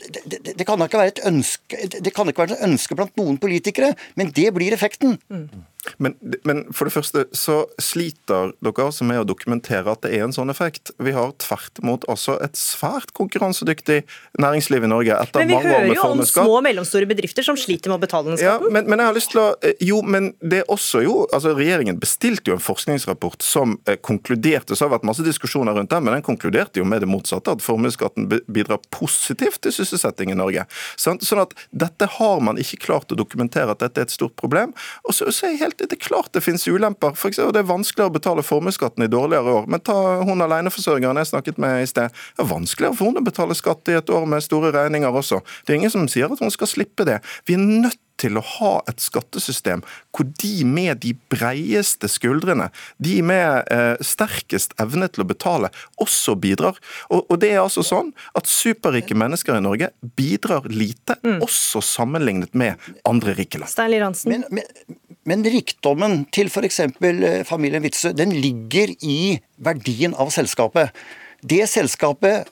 det, 0.01 0.23
det, 0.25 0.55
det, 0.57 0.65
kan 0.65 0.81
ikke 0.81 1.01
være 1.01 1.13
et 1.13 1.23
ønske, 1.29 1.81
det 1.91 2.13
kan 2.15 2.29
ikke 2.29 2.45
være 2.45 2.57
et 2.57 2.65
ønske 2.69 2.97
blant 2.97 3.17
noen 3.19 3.37
politikere, 3.41 3.93
men 4.17 4.31
det 4.35 4.47
blir 4.55 4.73
effekten. 4.73 5.19
Mm. 5.29 5.65
Men, 5.97 6.15
men, 6.45 6.63
for 6.75 6.87
det 6.87 6.93
første 6.93 7.23
så 7.37 7.63
sliter 7.81 8.51
dere 8.61 8.85
altså 8.85 9.05
med 9.07 9.21
å 9.21 9.25
dokumentere 9.27 9.89
at 9.89 10.03
det 10.05 10.13
er 10.13 10.25
en 10.27 10.35
sånn 10.35 10.53
effekt. 10.53 10.93
Vi 11.01 11.13
har 11.15 11.33
tvert 11.41 11.81
imot 11.81 12.05
også 12.11 12.38
et 12.45 12.57
svært 12.59 13.13
konkurransedyktig 13.17 14.01
næringsliv 14.41 14.85
i 14.85 14.91
Norge. 14.91 15.17
etter 15.17 15.41
mange 15.41 15.57
Men 15.57 15.63
vi 15.63 15.71
hører 15.71 15.95
jo 15.95 16.05
om 16.11 16.23
små 16.27 16.57
og 16.59 16.65
mellomstore 16.67 17.09
bedrifter 17.09 17.45
som 17.45 17.57
sliter 17.57 17.89
med 17.89 17.97
å 17.97 18.03
betale 18.03 18.29
den 18.29 18.38
skatten. 18.38 18.67
Ja, 18.67 18.73
men, 18.73 18.89
men, 18.89 19.01
jeg 19.01 19.09
har 19.09 19.17
lyst 19.17 19.33
til 19.33 19.41
å 19.41 19.47
eh, 19.65 19.81
Jo, 19.81 20.01
men 20.05 20.31
det 20.41 20.61
er 20.61 20.71
også 20.71 21.01
jo 21.05 21.15
altså 21.33 21.55
Regjeringen 21.57 21.97
bestilte 22.01 22.51
jo 22.51 22.57
en 22.57 22.63
forskningsrapport 22.63 23.41
som 23.45 23.75
eh, 23.89 23.97
konkluderte, 23.97 24.75
så 24.75 24.85
har 24.85 24.91
det 24.91 24.97
vært 25.00 25.09
masse 25.09 25.25
diskusjoner 25.25 25.75
rundt 25.77 25.91
den, 25.91 26.05
men 26.05 26.17
den 26.17 26.25
konkluderte 26.25 26.81
jo 26.81 26.85
med 26.88 27.01
det 27.03 27.09
motsatte, 27.09 27.57
at 27.57 27.65
formuesskatten 27.65 28.29
bidrar 28.29 28.81
positivt 28.93 29.63
til 29.65 29.73
sysselsetting 29.75 30.33
i 30.33 30.38
Norge. 30.38 30.67
Sånn 31.00 31.19
at 31.41 31.55
dette 31.73 32.07
har 32.19 32.41
man 32.43 32.59
ikke 32.61 32.81
klart 32.85 33.13
å 33.13 33.17
dokumentere 33.17 33.73
at 33.73 33.81
dette 33.83 34.03
er 34.03 34.09
et 34.09 34.13
stort 34.13 34.35
problem. 34.39 34.75
Og 35.07 35.15
så, 35.15 35.29
så 35.33 35.47
er 35.47 35.55
jeg 35.55 35.63
helt 35.65 35.70
helt, 35.71 35.89
Det 35.89 35.97
er 35.97 36.03
klart 36.03 36.33
det 36.33 36.43
finnes 36.45 36.67
ulemper. 36.67 37.15
For 37.17 37.31
eksempel, 37.31 37.55
det 37.55 37.63
er 37.63 37.71
vanskeligere 37.71 38.11
å 38.11 38.17
betale 38.19 38.45
formuesskatten 38.45 39.05
i 39.05 39.09
dårligere 39.11 39.57
år. 39.61 39.67
Men 39.71 39.83
ta 39.83 39.97
hun 40.27 40.43
aleneforsørgeren 40.45 41.19
jeg 41.21 41.31
snakket 41.31 41.59
med 41.61 41.81
i 41.81 41.89
sted. 41.89 42.13
Det 42.37 42.45
er 42.45 42.51
vanskeligere 42.51 42.97
for 42.97 43.11
hun 43.11 43.21
å 43.21 43.25
betale 43.25 43.57
skatt 43.57 43.91
i 43.91 43.97
et 43.99 44.13
år 44.13 44.29
med 44.29 44.45
store 44.45 44.73
regninger 44.75 45.11
også. 45.23 45.41
Det 45.65 45.73
er 45.73 45.81
ingen 45.81 45.93
som 45.93 46.07
sier 46.11 46.31
at 46.31 46.41
hun 46.41 46.53
skal 46.53 46.69
slippe 46.69 47.07
det. 47.07 47.21
Vi 47.47 47.57
er 47.57 47.65
nødt 47.65 47.99
til 48.21 48.37
å 48.37 48.43
ha 48.45 48.71
et 48.89 49.01
skattesystem 49.01 49.83
hvor 50.13 50.27
de 50.41 50.65
med 50.67 51.01
de 51.03 51.13
breieste 51.31 52.09
skuldrene, 52.11 52.69
de 53.01 53.17
med 53.25 53.71
eh, 53.73 53.95
sterkest 54.05 54.75
evne 54.81 55.09
til 55.11 55.25
å 55.25 55.29
betale, 55.31 55.71
også 56.01 56.35
bidrar. 56.41 56.77
Og, 57.09 57.23
og, 57.23 57.37
det 57.41 57.53
er 57.53 57.63
altså 57.63 57.83
sånn 57.85 58.11
at 58.37 58.49
superrike 58.49 59.17
mennesker 59.17 59.57
i 59.57 59.63
Norge 59.63 59.91
bidrar 60.19 60.67
lite, 60.69 61.17
mm. 61.23 61.39
også 61.45 61.81
sammenlignet 61.85 62.53
med 62.57 62.91
andre 63.07 63.35
rike 63.37 63.61
land. 63.61 63.71
Stein 63.71 63.93
Liransen. 63.95 64.35
Men, 64.35 64.45
men, 64.51 64.99
men 65.29 65.45
rikdommen 65.45 66.23
til 66.33 66.49
f.eks. 66.49 66.79
Eh, 66.87 67.43
familien 67.47 67.83
Witzøe, 67.85 68.15
den 68.17 68.33
ligger 68.41 68.93
i 69.05 69.37
verdien 69.61 70.15
av 70.17 70.31
selskapet. 70.33 70.95
Det 71.41 71.63
selskapet 71.69 72.49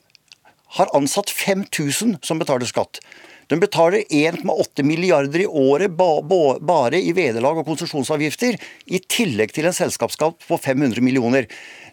har 0.78 0.94
ansatt 0.98 1.32
5000 1.34 2.20
som 2.26 2.42
betaler 2.42 2.70
skatt. 2.70 3.02
De 3.50 3.58
betaler 3.58 4.06
1,8 4.14 4.84
milliarder 4.86 5.42
i 5.42 5.48
året 5.50 5.96
bare 5.98 7.00
i 7.02 7.14
vederlag 7.18 7.58
og 7.58 7.66
konsesjonsavgifter, 7.72 8.60
i 8.86 9.02
tillegg 9.10 9.56
til 9.56 9.66
en 9.66 9.74
selskapsskatt 9.74 10.46
på 10.46 10.60
500 10.62 11.02
millioner. 11.02 11.50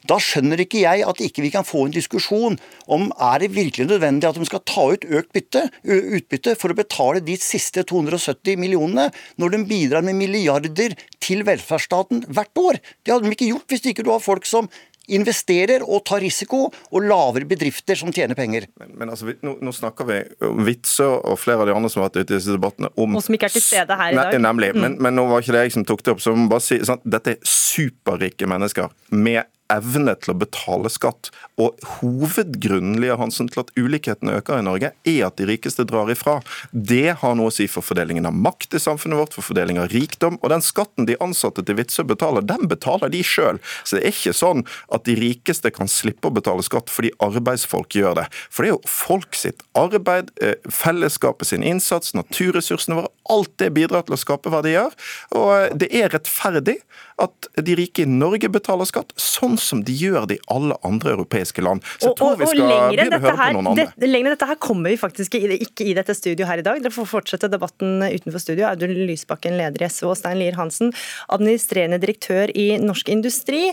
Da 0.08 0.18
skjønner 0.22 0.62
ikke 0.62 0.82
jeg 0.84 1.04
at 1.06 1.22
ikke 1.24 1.44
vi 1.44 1.52
kan 1.54 1.66
få 1.66 1.86
en 1.86 1.94
diskusjon 1.94 2.58
om 2.92 3.08
er 3.12 3.42
det 3.42 3.52
virkelig 3.56 3.88
nødvendig 3.90 4.28
at 4.28 4.38
de 4.38 4.48
skal 4.48 4.64
ta 4.68 4.88
ut 4.94 5.06
økt 5.06 5.32
bytte, 5.36 5.66
utbytte 5.84 6.56
for 6.58 6.72
å 6.72 6.78
betale 6.78 7.22
de 7.24 7.38
siste 7.40 7.84
270 7.86 8.60
millionene, 8.60 9.08
når 9.40 9.54
de 9.54 9.64
bidrar 9.68 10.06
med 10.06 10.18
milliarder 10.18 10.96
til 11.22 11.46
velferdsstaten 11.46 12.26
hvert 12.28 12.62
år. 12.62 12.82
Det 13.02 13.14
hadde 13.14 13.26
de 13.26 13.34
ikke 13.36 13.50
gjort 13.52 13.72
hvis 13.72 13.90
ikke 13.90 14.06
du 14.06 14.12
har 14.14 14.22
folk 14.22 14.46
som 14.48 14.70
investerer 15.12 15.84
og 15.86 16.04
tar 16.06 16.22
risiko, 16.24 16.66
og 16.66 17.04
lavere 17.06 17.48
bedrifter 17.48 17.98
som 17.98 18.12
tjener 18.14 18.38
penger. 18.38 18.66
Men, 18.80 18.94
men 19.00 19.12
altså, 19.12 19.30
nå, 19.46 19.56
nå, 19.62 19.74
snakker 19.74 20.08
vi 20.08 20.20
om 20.46 20.64
Witzøe 20.66 21.20
og 21.30 21.38
flere 21.40 21.64
av 21.64 21.70
de 21.70 21.76
andre 21.76 21.90
som 21.92 22.02
har 22.02 22.10
vært 22.10 22.24
ute 22.24 22.34
i 22.34 22.38
disse 22.38 22.54
debattene 22.54 22.90
om 22.98 23.14
Og 23.16 23.24
som 23.24 23.36
ikke 23.36 23.50
er 23.50 23.56
til 23.56 23.64
stede 23.64 23.98
her 23.98 24.14
i 24.14 24.18
dag. 24.18 24.38
Nemlig. 24.42 24.72
Mm. 24.74 24.82
Men, 24.82 24.96
men, 25.06 25.18
nå 25.18 25.26
var 25.30 25.44
ikke 25.44 25.56
det 25.56 25.66
jeg 25.66 25.76
som 25.76 25.86
tok 25.86 26.02
det 26.02 26.16
opp. 26.16 26.24
så 26.24 26.34
må 26.36 26.48
bare 26.50 26.64
si, 26.64 26.80
sånn, 26.86 27.02
Dette 27.06 27.36
er 27.36 27.50
superrike 27.50 28.48
mennesker 28.50 28.90
med 29.14 29.46
evne 29.72 30.14
til 30.20 30.32
å 30.32 30.38
betale 30.38 30.90
skatt. 30.92 31.30
Og 31.60 31.76
Hovedgrunnen 31.96 32.98
Lia 33.02 33.16
Hansen, 33.20 33.48
til 33.50 33.62
at 33.64 33.72
ulikhetene 33.78 34.36
øker 34.38 34.60
i 34.60 34.66
Norge, 34.66 34.92
er 35.08 35.20
at 35.26 35.38
de 35.40 35.48
rikeste 35.48 35.86
drar 35.88 36.10
ifra. 36.12 36.38
Det 36.70 37.16
har 37.22 37.36
noe 37.38 37.50
å 37.50 37.54
si 37.54 37.68
for 37.70 37.86
fordelingen 37.86 38.28
av 38.28 38.36
makt 38.36 38.76
i 38.76 38.82
samfunnet 38.82 39.20
vårt, 39.20 39.36
for 39.36 39.46
fordeling 39.46 39.80
av 39.82 39.90
rikdom. 39.92 40.38
Og 40.42 40.52
den 40.52 40.64
skatten 40.64 41.08
de 41.08 41.18
ansatte 41.22 41.64
til 41.66 41.78
Vitsø 41.78 42.06
betaler, 42.06 42.46
den 42.46 42.68
betaler 42.70 43.12
de 43.12 43.22
sjøl. 43.26 43.60
Så 43.82 43.98
det 43.98 44.04
er 44.04 44.14
ikke 44.14 44.36
sånn 44.36 44.64
at 44.94 45.06
de 45.08 45.16
rikeste 45.18 45.72
kan 45.74 45.90
slippe 45.90 46.30
å 46.30 46.36
betale 46.36 46.64
skatt 46.66 46.92
fordi 46.92 47.12
arbeidsfolk 47.24 47.98
gjør 47.98 48.20
det. 48.20 48.28
For 48.50 48.64
det 48.64 48.72
er 48.72 48.76
jo 48.76 48.90
folk 48.90 49.36
sitt 49.38 49.64
arbeid, 49.78 50.30
eh, 50.42 50.56
fellesskapet 50.70 51.50
sin 51.50 51.66
innsats, 51.66 52.14
naturressursene 52.16 53.00
våre. 53.00 53.12
Alt 53.32 53.56
det 53.58 53.72
bidrar 53.74 54.06
til 54.06 54.14
å 54.14 54.20
skape 54.20 54.52
verdier. 54.52 54.94
Og 55.34 55.50
eh, 55.56 55.74
det 55.74 55.90
er 55.94 56.12
rettferdig 56.14 56.78
at 57.22 57.48
de 57.64 57.76
rike 57.78 58.04
i 58.04 58.10
Norge 58.10 58.48
betaler 58.52 58.88
skatt. 58.88 59.14
sånn 59.16 59.55
sånn 59.60 59.76
som 59.76 59.84
de 59.84 59.94
gjør 59.96 60.26
det 60.30 60.38
i 60.38 60.42
alle 60.52 60.76
andre 60.86 61.12
europeiske 61.16 61.64
land. 61.64 61.84
Så 61.98 62.10
jeg 62.10 62.18
tror 62.18 62.36
vi 62.40 62.48
skal 62.48 62.70
begynne 62.92 63.18
å 63.18 63.22
høre 63.22 63.36
på 63.40 63.54
noen 63.56 63.70
andre. 63.72 63.86
Det, 63.96 64.10
lenger 64.10 64.34
dette 64.34 64.48
her 64.50 64.58
kommer 64.62 64.92
vi 64.92 65.00
faktisk 65.00 65.36
ikke 65.38 65.86
i 65.86 65.94
dette 65.96 66.16
studio 66.16 66.48
her 66.48 66.62
i 66.62 66.66
dag. 66.66 66.80
Dere 66.82 66.94
får 66.94 67.08
fortsette 67.10 67.50
debatten 67.52 68.04
utenfor 68.04 68.42
studio. 68.42 68.68
Audun 68.70 68.94
Lysbakken, 69.08 69.56
leder 69.58 69.84
i 69.84 69.90
SV, 69.90 70.08
og 70.10 70.18
Stein 70.18 70.40
Lier 70.40 70.56
Hansen, 70.58 70.92
administrerende 71.32 72.00
direktør 72.02 72.52
i 72.56 72.68
Norsk 72.82 73.10
Industri. 73.12 73.66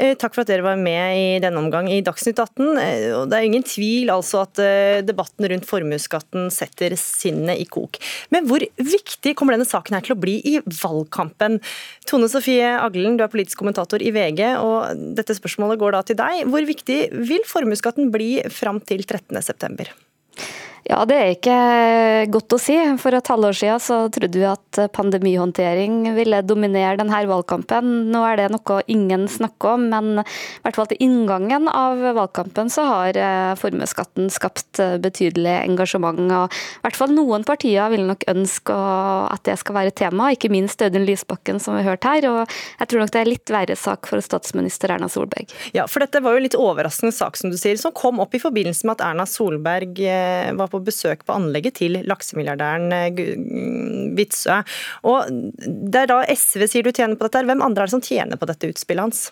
Eh, 0.00 0.14
takk 0.20 0.36
for 0.36 0.44
at 0.44 0.52
dere 0.52 0.66
var 0.66 0.80
med 0.80 1.18
i 1.18 1.26
denne 1.42 1.60
omgang 1.60 1.90
i 1.92 2.00
Dagsnytt 2.06 2.40
18. 2.40 2.80
Eh, 2.80 3.06
det 3.30 3.38
er 3.38 3.48
ingen 3.48 3.66
tvil 3.66 4.12
altså 4.14 4.44
at 4.46 4.60
eh, 4.62 5.00
debatten 5.06 5.48
rundt 5.50 5.68
formuesskatten 5.68 6.48
setter 6.54 6.96
sinnet 7.00 7.60
i 7.60 7.68
kok. 7.68 8.00
Men 8.34 8.48
hvor 8.50 8.64
viktig 8.76 9.36
kommer 9.38 9.56
denne 9.56 9.68
saken 9.68 9.98
her 9.98 10.06
til 10.06 10.16
å 10.16 10.20
bli 10.20 10.38
i 10.46 10.56
valgkampen? 10.64 11.60
Tone 12.08 12.30
Sofie 12.32 12.72
Aglen, 12.80 13.18
du 13.18 13.24
er 13.24 13.32
politisk 13.32 13.60
kommentator 13.60 14.02
i 14.02 14.12
VG. 14.14 14.42
og 14.60 15.10
dette 15.16 15.29
dette 15.30 15.40
spørsmålet 15.40 15.80
går 15.80 15.94
da 15.94 16.02
til 16.06 16.18
deg. 16.18 16.44
Hvor 16.50 16.66
viktig 16.66 16.98
vil 17.30 17.44
formuesskatten 17.46 18.10
bli 18.14 18.40
fram 18.52 18.82
til 18.82 19.04
13.9? 19.06 19.90
Ja, 20.88 21.04
Det 21.04 21.16
er 21.16 21.34
ikke 21.34 22.30
godt 22.32 22.54
å 22.56 22.58
si. 22.60 22.76
For 23.00 23.14
et 23.14 23.28
halvår 23.30 23.56
siden 23.56 23.82
så 23.82 23.98
trodde 24.12 24.38
vi 24.40 24.46
at 24.48 24.80
pandemihåndtering 24.96 26.14
ville 26.16 26.40
dominere 26.46 26.96
denne 27.00 27.20
valgkampen. 27.30 28.10
Nå 28.10 28.22
er 28.26 28.40
det 28.40 28.48
noe 28.54 28.80
ingen 28.90 29.26
snakker 29.28 29.76
om, 29.76 29.88
men 29.92 30.22
i 30.22 30.62
hvert 30.64 30.78
fall 30.78 30.88
til 30.90 31.02
inngangen 31.04 31.68
av 31.68 32.00
valgkampen 32.16 32.70
så 32.72 32.86
har 32.88 33.18
eh, 33.20 33.52
formuesskatten 33.60 34.30
skapt 34.32 34.80
betydelig 35.02 35.58
engasjement. 35.66 36.20
og 36.30 36.52
i 36.52 36.84
hvert 36.84 36.96
fall 36.96 37.12
Noen 37.14 37.44
partier 37.44 37.90
vil 37.92 38.06
nok 38.06 38.24
ønske 38.30 38.74
at 38.74 39.42
det 39.48 39.56
skal 39.60 39.76
være 39.76 39.94
tema, 39.96 40.30
ikke 40.32 40.50
minst 40.52 40.82
Audun 40.84 41.04
Lysbakken, 41.08 41.60
som 41.60 41.76
vi 41.76 41.82
har 41.82 41.92
hørt 41.92 42.06
her. 42.08 42.26
og 42.30 42.54
Jeg 42.80 42.90
tror 42.90 43.04
nok 43.04 43.12
det 43.14 43.20
er 43.20 43.30
litt 43.30 43.52
verre 43.52 43.76
sak 43.76 44.08
for 44.10 44.22
statsminister 44.24 44.94
Erna 44.94 45.10
Solberg. 45.10 45.50
Ja, 45.76 45.86
for 45.90 46.04
dette 46.04 46.22
var 46.24 46.36
jo 46.36 46.44
litt 46.44 46.58
overraskende 46.58 47.12
sak, 47.14 47.36
som 47.40 47.52
du 47.52 47.58
sier, 47.60 47.78
som 47.80 47.94
kom 47.96 48.22
opp 48.22 48.34
i 48.34 48.42
forbindelse 48.42 48.86
med 48.86 48.98
at 48.98 49.06
Erna 49.10 49.26
Solberg 49.28 50.00
eh, 50.04 50.52
på 50.70 50.82
besøk 50.86 51.24
på 51.26 51.36
anlegget 51.36 51.78
til 51.80 52.00
laksemilliardæren 52.08 52.94
eh, 52.96 53.20
Witzøe. 54.16 54.62
Og 55.10 55.30
Det 55.30 56.04
er 56.04 56.10
da 56.10 56.22
SV 56.30 56.66
sier 56.70 56.86
du 56.86 56.92
tjener 56.92 57.18
på 57.18 57.28
dette. 57.28 57.44
Hvem 57.50 57.62
andre 57.64 57.84
er 57.84 57.90
det 57.90 57.96
som 57.96 58.04
tjener 58.04 58.40
på 58.40 58.48
dette 58.50 58.72
utspillet 58.72 59.08
hans? 59.08 59.28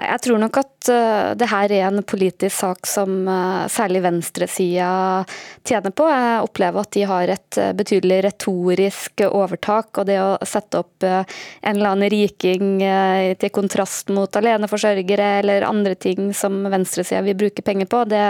Jeg 0.00 0.20
tror 0.24 0.38
nok 0.40 0.58
at 0.60 0.88
uh, 0.92 1.32
det 1.38 1.48
her 1.50 1.72
er 1.74 1.86
en 1.88 2.02
politisk 2.06 2.54
sak 2.62 2.88
som 2.88 3.26
uh, 3.28 3.66
særlig 3.70 4.02
venstresida 4.04 5.24
tjener 5.66 5.92
på. 5.92 6.06
Jeg 6.08 6.44
opplever 6.46 6.84
at 6.84 6.92
de 6.96 7.04
har 7.08 7.32
et 7.34 7.58
uh, 7.60 7.72
betydelig 7.76 8.20
retorisk 8.26 9.24
overtak. 9.28 10.00
Og 10.00 10.08
det 10.08 10.18
å 10.22 10.38
sette 10.48 10.80
opp 10.80 11.04
en 11.04 11.24
eller 11.70 11.90
annen 11.90 12.10
riking 12.12 12.82
til 13.40 13.52
kontrast 13.54 14.10
mot 14.12 14.34
aleneforsørgere 14.36 15.28
eller 15.40 15.64
andre 15.64 15.94
ting 15.98 16.30
som 16.36 16.58
venstresida 16.70 17.22
vil 17.24 17.38
bruke 17.38 17.64
penger 17.64 17.88
på, 17.90 18.02
det, 18.10 18.22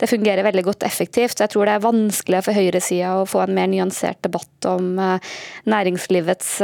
det, 0.00 0.08
fungerer 0.08 0.46
veldig 0.46 0.64
godt 0.66 0.86
effektivt. 0.88 1.40
Jeg 1.40 1.52
tror 1.52 1.68
det 1.68 1.74
er 1.76 1.84
vanskelig 1.84 2.42
for 2.46 2.56
høyresida 2.56 3.12
å 3.20 3.26
få 3.28 3.42
en 3.44 3.54
mer 3.56 3.68
nyansert 3.72 4.20
debatt 4.24 4.68
om 4.68 4.96
næringslivets 5.68 6.56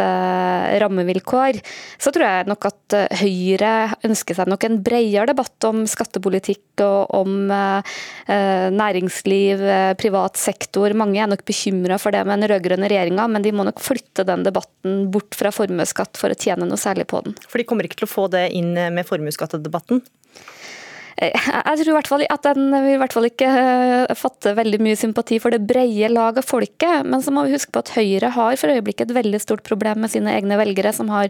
rammevilkår. 0.82 1.60
Så 2.00 2.12
tror 2.14 2.26
jeg 2.26 2.50
nok 2.50 2.70
at 2.70 2.98
Høyre 3.20 3.74
ønsker 4.06 4.38
seg 4.38 4.49
nok 4.50 4.66
en 4.66 4.78
bredere 4.84 5.28
debatt 5.30 5.68
om 5.68 5.84
skattepolitikk 5.88 6.82
og 6.84 7.14
om 7.20 7.50
eh, 7.54 7.96
næringsliv, 8.74 9.64
eh, 9.64 9.92
privat 10.00 10.40
sektor. 10.40 10.94
Mange 10.98 11.22
er 11.22 11.30
nok 11.30 11.44
bekymra 11.48 11.98
for 12.02 12.14
det 12.14 12.24
med 12.26 12.40
den 12.42 12.52
rød-grønne 12.52 12.90
regjeringa, 12.90 13.26
men 13.30 13.46
de 13.46 13.54
må 13.54 13.66
nok 13.68 13.82
flytte 13.82 14.26
den 14.28 14.44
debatten 14.46 15.04
bort 15.14 15.36
fra 15.38 15.52
formuesskatt 15.54 16.20
for 16.20 16.32
å 16.32 16.38
tjene 16.38 16.68
noe 16.68 16.80
særlig 16.80 17.08
på 17.10 17.22
den. 17.26 17.36
For 17.46 17.60
de 17.60 17.68
kommer 17.68 17.88
ikke 17.88 18.02
til 18.02 18.10
å 18.10 18.14
få 18.14 18.28
det 18.32 18.48
inn 18.56 18.74
med 18.74 19.06
formuesskattedebatten? 19.08 20.04
Eh, 21.20 21.36
jeg 21.36 21.80
tror 21.80 21.90
i 21.90 21.96
hvert 21.98 22.08
fall 22.08 22.24
at 22.32 22.46
den 22.48 22.72
vil 22.72 22.94
i 22.94 23.00
hvert 23.00 23.14
fall 23.14 23.28
ikke 23.28 23.48
eh, 23.48 24.16
fatte 24.16 24.54
veldig 24.56 24.80
mye 24.82 24.98
sympati 24.98 25.36
for 25.42 25.52
det 25.52 25.62
brede 25.68 26.08
lag 26.12 26.38
av 26.40 26.46
folket. 26.46 27.04
Men 27.04 27.22
så 27.24 27.34
må 27.34 27.44
vi 27.46 27.54
huske 27.54 27.74
på 27.74 27.82
at 27.82 27.92
Høyre 27.96 28.32
har 28.36 28.56
for 28.60 28.72
øyeblikket 28.72 29.10
et 29.10 29.18
veldig 29.18 29.40
stort 29.42 29.64
problem 29.66 30.00
med 30.04 30.12
sine 30.12 30.32
egne 30.32 30.56
velgere, 30.60 30.94
som 30.96 31.10
har 31.12 31.28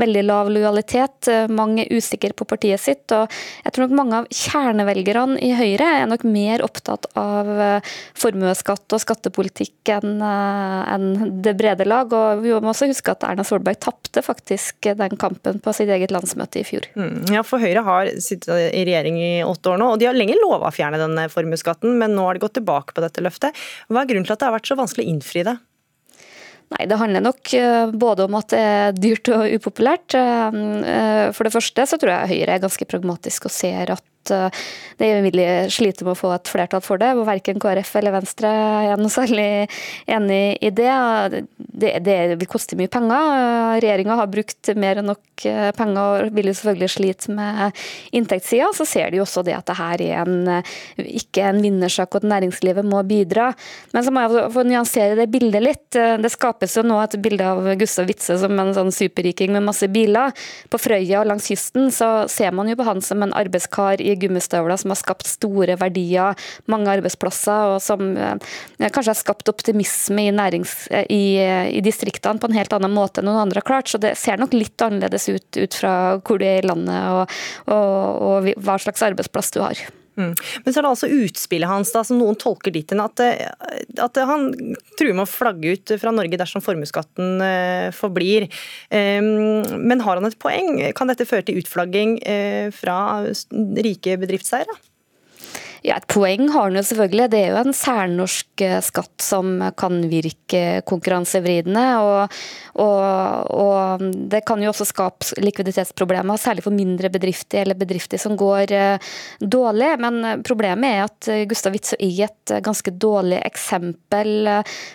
veldig 0.00 0.24
lav 0.28 0.50
lojalitet. 0.52 1.30
Eh, 1.32 1.48
mange 1.48 1.86
er 1.86 1.96
usikre 1.96 2.34
på 2.36 2.48
partiet 2.48 2.82
sitt. 2.82 3.06
og 3.16 3.32
Jeg 3.64 3.74
tror 3.74 3.88
nok 3.88 3.96
mange 4.02 4.20
av 4.20 4.28
kjernevelgerne 4.28 5.40
i 5.40 5.54
Høyre 5.56 5.88
er 6.02 6.10
nok 6.10 6.26
mer 6.28 6.64
opptatt 6.64 7.08
av 7.18 7.48
formuesskatt 8.18 8.92
og 8.94 9.02
skattepolitikk 9.02 9.90
enn 9.94 10.20
det 11.42 11.54
brede 11.58 11.86
lag. 11.88 12.12
og 12.12 12.44
Vi 12.44 12.52
må 12.52 12.72
også 12.72 12.90
huske 12.90 13.14
at 13.14 13.24
Erna 13.26 13.44
Solberg 13.46 13.80
tapte 13.80 14.22
faktisk 14.24 14.90
den 15.00 15.16
kampen 15.20 15.60
på 15.62 15.74
sitt 15.76 15.90
eget 15.92 16.12
landsmøte 16.14 16.60
i 16.60 16.66
fjor. 16.66 16.86
Mm, 16.98 17.32
ja, 17.32 17.42
for 17.46 17.62
Høyre 17.62 17.84
har 17.86 18.12
sittet 18.20 18.70
i 18.74 18.84
regjering 18.88 19.18
i 19.20 19.29
åtte 19.46 19.72
år 19.72 19.80
nå. 19.80 19.88
og 19.94 20.00
De 20.00 20.08
har 20.08 20.16
lenge 20.16 20.38
lova 20.40 20.70
å 20.70 20.74
fjerne 20.74 21.00
denne 21.00 21.26
formuesskatten, 21.32 21.96
men 22.00 22.14
nå 22.16 22.26
har 22.26 22.36
de 22.36 22.44
gått 22.44 22.58
tilbake 22.58 22.96
på 22.96 23.04
dette 23.04 23.24
løftet. 23.24 23.58
Hva 23.88 24.02
er 24.02 24.10
grunnen 24.10 24.28
til 24.28 24.36
at 24.36 24.42
det 24.42 24.48
har 24.48 24.56
vært 24.58 24.70
så 24.70 24.78
vanskelig 24.78 25.06
å 25.06 25.12
innfri 25.14 25.44
det? 25.48 25.56
Nei, 26.70 26.86
Det 26.86 27.00
handler 27.00 27.24
nok 27.24 27.54
eh, 27.58 27.90
både 27.90 28.28
om 28.28 28.36
at 28.38 28.52
det 28.52 28.60
er 28.62 28.92
dyrt 28.94 29.30
og 29.34 29.56
upopulært. 29.58 30.14
Eh, 30.14 30.60
eh, 30.94 31.26
for 31.34 31.46
det 31.46 31.54
første 31.54 31.86
så 31.88 31.98
tror 31.98 32.14
jeg 32.14 32.36
Høyre 32.36 32.54
er 32.54 32.62
ganske 32.62 32.86
pragmatisk 32.86 33.48
og 33.50 33.54
ser 33.54 33.90
at 33.96 34.06
Eh, 34.28 34.64
det 35.00 35.08
er 35.08 35.70
slite 35.72 36.04
med 36.04 36.12
å 36.12 36.18
få 36.18 36.30
et 36.34 36.50
flertall 36.50 36.82
for 36.84 37.00
det. 37.00 37.14
hvor 37.16 37.24
Verken 37.24 37.60
KrF 37.62 37.94
eller 37.96 38.12
Venstre 38.18 38.50
er 38.92 39.00
noe 39.00 39.12
særlig 39.12 39.68
enig 40.06 40.58
i 40.60 40.70
det. 40.70 40.92
Det, 41.56 41.94
det 42.04 42.18
vil 42.36 42.50
koste 42.50 42.76
mye 42.76 42.90
penger. 42.92 43.80
Regjeringa 43.80 44.18
har 44.20 44.30
brukt 44.30 44.72
mer 44.76 45.00
enn 45.00 45.08
nok 45.08 45.46
eh, 45.48 45.70
penger 45.76 46.26
og 46.26 46.36
vil 46.36 46.50
jo 46.50 46.56
selvfølgelig 46.58 46.90
slite 46.92 47.36
med 47.36 47.80
inntektssida. 48.12 48.68
Så 48.76 48.84
ser 48.88 49.10
de 49.10 49.20
jo 49.20 49.24
også 49.24 49.44
det 49.46 49.56
at 49.56 49.68
det 49.70 49.78
her 49.80 50.04
er 50.04 50.20
en, 50.26 50.36
eh, 50.58 50.74
ikke 51.22 51.46
en 51.48 51.62
vinnersak 51.64 52.12
og 52.12 52.20
at 52.20 52.30
næringslivet 52.34 52.84
må 52.84 53.00
bidra. 53.08 53.50
Men 53.94 54.04
så 54.04 54.12
må 54.12 54.26
jeg 54.26 54.52
få 54.52 54.66
nyansere 54.68 55.16
det 55.16 55.30
bildet 55.32 55.64
litt. 55.64 55.88
Det 55.90 56.32
skapes 56.32 56.76
jo 56.76 56.84
nå 56.84 57.00
et 57.02 57.16
bilde 57.22 57.46
av 57.46 57.64
Gustav 57.80 58.08
Witze 58.10 58.36
som 58.40 58.52
en 58.60 58.74
sånn 58.76 58.92
superriking 58.94 59.54
med 59.56 59.64
masse 59.64 59.88
biler. 59.90 60.34
På 60.70 60.78
Frøya 60.80 61.22
og 61.22 61.30
langs 61.32 61.48
kysten 61.48 61.88
så 61.94 62.28
ser 62.30 62.52
man 62.56 62.68
jo 62.68 62.76
på 62.78 62.86
han 62.86 63.00
som 63.04 63.24
en 63.24 63.34
arbeidskar 63.36 64.02
i 64.04 64.09
gummistøvler 64.20 64.80
som 64.80 64.94
har 64.94 65.00
skapt 65.00 65.28
store 65.28 65.76
verdier, 65.80 66.38
mange 66.70 66.90
arbeidsplasser, 66.96 67.76
og 67.76 67.78
som 67.84 68.14
eh, 68.16 68.36
kanskje 68.88 69.12
har 69.12 69.20
skapt 69.20 69.52
optimisme 69.52 70.26
i, 70.26 70.34
nærings, 70.34 70.74
eh, 70.90 71.06
i, 71.10 71.22
i, 71.76 71.84
distriktene 71.84 72.40
på 72.40 72.50
en 72.50 72.58
helt 72.58 72.74
annen 72.76 72.94
måte 72.94 73.22
enn 73.22 73.30
noen 73.30 73.44
andre 73.44 73.62
har 73.62 73.68
klart. 73.70 73.92
Så 73.92 74.00
det 74.02 74.16
ser 74.20 74.40
nok 74.40 74.56
litt 74.56 74.80
annerledes 74.84 75.28
ut, 75.30 75.48
ut 75.56 75.80
fra 75.82 75.94
hvor 76.18 76.40
du 76.40 76.46
er 76.48 76.64
i 76.64 76.68
landet 76.68 77.00
og, 77.14 77.40
og, 77.70 78.20
og 78.30 78.52
hva 78.64 78.78
slags 78.82 79.04
arbeidsplass 79.10 79.54
du 79.56 79.62
har. 79.64 79.88
Mm. 80.20 80.34
Men 80.64 80.74
så 80.74 80.80
er 80.80 80.86
det 80.86 80.92
altså 80.92 81.10
utspillet 81.20 81.70
hans 81.70 81.94
da, 81.94 82.04
som 82.06 82.20
noen 82.20 82.38
tolker 82.40 82.74
dit 82.74 82.92
hen 82.92 83.02
at, 83.04 83.22
eh, 83.24 83.48
at, 84.04 84.20
han 84.30 84.50
truer 85.00 85.16
med 85.16 85.24
å 85.24 85.30
flagge 85.30 85.74
ut 85.74 85.94
fra 86.02 86.12
Norge 86.14 86.38
dersom 86.40 86.62
formuesskatten 86.64 87.40
forblir. 87.96 88.46
Men 88.90 90.02
har 90.04 90.20
han 90.20 90.28
et 90.28 90.38
poeng? 90.42 90.78
Kan 90.96 91.10
dette 91.10 91.26
føre 91.28 91.46
til 91.46 91.60
utflagging 91.62 92.18
fra 92.76 92.98
rike 93.80 94.18
bedriftseiere? 94.20 94.76
Ja, 95.80 95.96
Et 95.96 96.08
poeng 96.12 96.50
har 96.52 96.68
den 96.68 96.76
jo 96.76 96.84
selvfølgelig. 96.90 97.26
Det 97.32 97.38
er 97.40 97.54
jo 97.54 97.60
en 97.62 97.76
særnorsk 97.76 98.64
eh, 98.66 98.80
skatt 98.84 99.24
som 99.24 99.54
kan 99.80 100.02
virke 100.12 100.82
konkurransevridende. 100.88 101.84
Og, 102.04 102.40
og, 102.80 103.50
og, 103.52 104.04
det 104.32 104.42
kan 104.48 104.62
jo 104.62 104.70
også 104.72 104.86
skape 104.88 105.40
likviditetsproblemer, 105.42 106.40
særlig 106.40 106.64
for 106.64 106.74
mindre 106.74 107.10
bedrifter 107.12 107.64
eller 107.64 107.78
bedrifter 107.78 108.20
som 108.20 108.36
går 108.40 108.74
uh, 108.74 109.10
dårlig. 109.40 109.90
Men 110.02 110.42
problemet 110.46 110.96
er 110.96 111.04
at 111.06 111.30
Gustav 111.50 111.74
Witzøe 111.74 111.98
er 112.00 112.30
et 112.30 112.54
ganske 112.64 112.92
dårlig 113.00 113.40
eksempel 113.46 114.48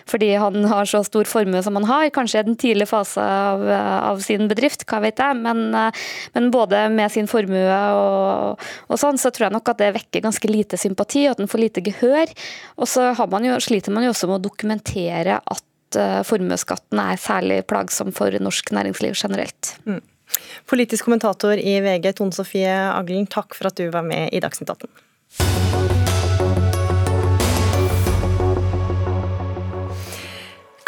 fordi 0.06 0.32
han 0.38 0.64
har 0.68 0.88
så 0.88 1.02
stor 1.06 1.28
formue 1.28 1.62
som 1.64 1.76
han 1.78 1.86
har. 1.88 2.08
Kanskje 2.14 2.42
i 2.42 2.48
den 2.48 2.58
tidlige 2.60 2.90
fase 2.90 3.22
av, 3.22 3.62
av, 4.12 4.20
sin 4.24 4.48
bedrift, 4.50 4.84
hva 4.88 5.00
vet 5.04 5.20
jeg. 5.22 5.38
Men, 5.42 5.70
men 6.34 6.50
både 6.54 6.86
med 6.94 7.12
sin 7.14 7.28
formue 7.30 7.78
og, 7.96 8.66
og 8.88 9.00
sånn, 9.00 9.20
så 9.20 9.32
tror 9.34 9.48
jeg 9.48 9.56
nok 9.56 9.72
at 9.72 9.82
det 9.82 9.92
vekker 9.98 10.24
ganske 10.26 10.50
lite 10.50 10.80
sympati, 10.80 11.26
og 11.26 11.36
at 11.36 11.42
den 11.42 11.50
får 11.50 11.62
lite 11.62 11.84
gehør. 11.86 12.34
Og 12.80 12.90
så 12.90 13.12
man 13.30 13.46
jo, 13.46 13.56
sliter 13.62 13.94
man 13.94 14.06
jo 14.06 14.12
også 14.14 14.30
med 14.30 14.40
å 14.40 14.46
dokumentere 14.48 15.40
at 15.40 15.64
uh, 15.94 16.22
formuesskatten 16.26 16.98
er 17.02 17.20
særlig 17.20 17.60
plagsom 17.70 18.10
for 18.16 18.34
norsk 18.42 18.72
næringsliv 18.74 19.14
generelt. 19.14 19.76
Mm. 19.86 20.02
Politisk 20.66 21.06
kommentator 21.06 21.54
i 21.54 21.78
VG, 21.84 22.10
Tone 22.18 22.34
Sofie 22.34 22.74
Aglen, 22.90 23.30
takk 23.30 23.54
for 23.54 23.70
at 23.70 23.78
du 23.78 23.86
var 23.94 24.02
med 24.06 24.34
i 24.34 24.42
Dagsnytt 24.42 24.74
18. 24.74 26.05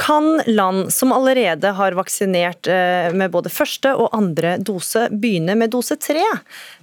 Kan 0.08 0.42
land 0.46 0.92
som 0.92 1.12
allerede 1.12 1.68
har 1.68 1.92
vaksinert 1.92 2.66
eh, 2.66 3.12
med 3.12 3.28
både 3.28 3.50
første 3.52 3.90
og 3.92 4.14
andre 4.16 4.54
dose, 4.56 5.02
begynne 5.12 5.52
med 5.60 5.74
dose 5.74 5.98
tre? 6.00 6.22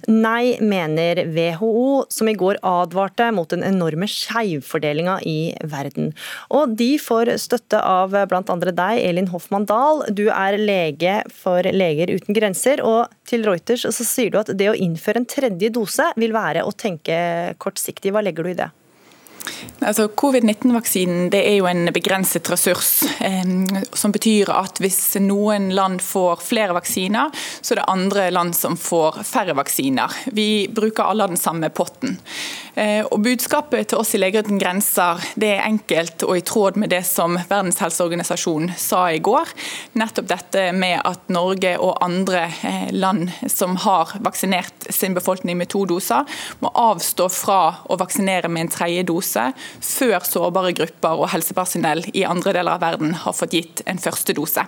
Nei, 0.06 0.54
mener 0.62 1.24
WHO, 1.34 2.04
som 2.06 2.30
i 2.30 2.36
går 2.38 2.60
advarte 2.62 3.26
mot 3.34 3.50
den 3.50 3.66
enorme 3.66 4.06
skjevfordelinga 4.06 5.18
i 5.26 5.56
verden. 5.66 6.12
Og 6.54 6.78
de 6.78 6.92
får 7.02 7.32
støtte 7.42 7.82
av 7.82 8.14
bl.a. 8.14 8.58
deg, 8.70 9.02
Elin 9.02 9.32
Hoffmann 9.34 9.66
Dahl. 9.66 10.06
Du 10.14 10.28
er 10.30 10.60
lege 10.62 11.18
for 11.34 11.66
Leger 11.66 12.14
uten 12.14 12.38
grenser, 12.38 12.86
og 12.86 13.10
til 13.26 13.42
Reuters 13.50 13.88
så 13.90 14.06
sier 14.06 14.30
du 14.30 14.42
at 14.44 14.54
det 14.54 14.70
å 14.70 14.78
innføre 14.78 15.24
en 15.24 15.30
tredje 15.34 15.74
dose 15.74 16.12
vil 16.14 16.36
være 16.36 16.62
å 16.62 16.70
tenke 16.70 17.56
kortsiktig. 17.58 18.14
Hva 18.14 18.22
legger 18.22 18.46
du 18.46 18.54
i 18.54 18.60
det? 18.62 18.70
Altså, 19.80 20.08
Covid-19-vaksinen 20.08 21.30
det 21.32 21.42
er 21.46 21.58
jo 21.58 21.68
en 21.70 21.90
begrenset 21.94 22.48
ressurs. 22.50 23.02
Eh, 23.20 23.44
som 23.92 24.14
betyr 24.14 24.50
at 24.54 24.80
hvis 24.82 25.00
noen 25.22 25.70
land 25.76 26.02
får 26.04 26.42
flere 26.46 26.76
vaksiner, 26.76 27.34
så 27.60 27.74
er 27.74 27.82
det 27.82 27.88
andre 27.92 28.28
land 28.34 28.56
som 28.56 28.76
får 28.80 29.22
færre 29.26 29.56
vaksiner. 29.58 30.12
Vi 30.36 30.66
bruker 30.72 31.06
alle 31.06 31.28
den 31.30 31.40
samme 31.40 31.70
potten. 31.70 32.18
Eh, 32.76 33.04
og 33.08 33.22
Budskapet 33.24 33.88
til 33.88 34.02
oss 34.02 34.14
i 34.16 34.20
Leger 34.20 34.44
uten 34.44 34.58
grenser 34.60 35.22
det 35.40 35.54
er 35.54 35.64
enkelt 35.64 36.24
og 36.26 36.36
i 36.36 36.44
tråd 36.44 36.76
med 36.76 36.90
det 36.92 37.02
som 37.08 37.38
Verdens 37.48 37.80
helseorganisasjon 37.80 38.72
sa 38.76 39.06
i 39.14 39.22
går. 39.24 39.52
Nettopp 39.96 40.28
dette 40.28 40.66
med 40.76 41.00
at 41.00 41.32
Norge 41.32 41.72
og 41.80 41.96
andre 42.04 42.46
eh, 42.66 42.90
land 42.92 43.30
som 43.52 43.78
har 43.86 44.12
vaksinert 44.24 44.90
sin 44.90 45.16
befolkning 45.16 45.56
med 45.56 45.70
to 45.72 45.86
doser, 45.88 46.24
må 46.60 46.72
avstå 46.72 47.28
fra 47.32 47.60
å 47.88 47.96
vaksinere 48.00 48.50
med 48.52 48.66
en 48.66 48.74
tredje 48.76 49.06
dose 49.08 49.35
dose 49.36 49.52
før 49.84 50.26
sårbare 50.26 50.74
grupper 50.76 51.22
og 51.22 51.30
helsepersonell 51.34 52.04
i 52.14 52.26
andre 52.28 52.56
deler 52.56 52.76
av 52.76 52.84
verden 52.84 53.14
har 53.24 53.36
fått 53.36 53.56
gitt 53.56 53.84
en 53.86 54.00
første 54.02 54.36
dose. 54.36 54.66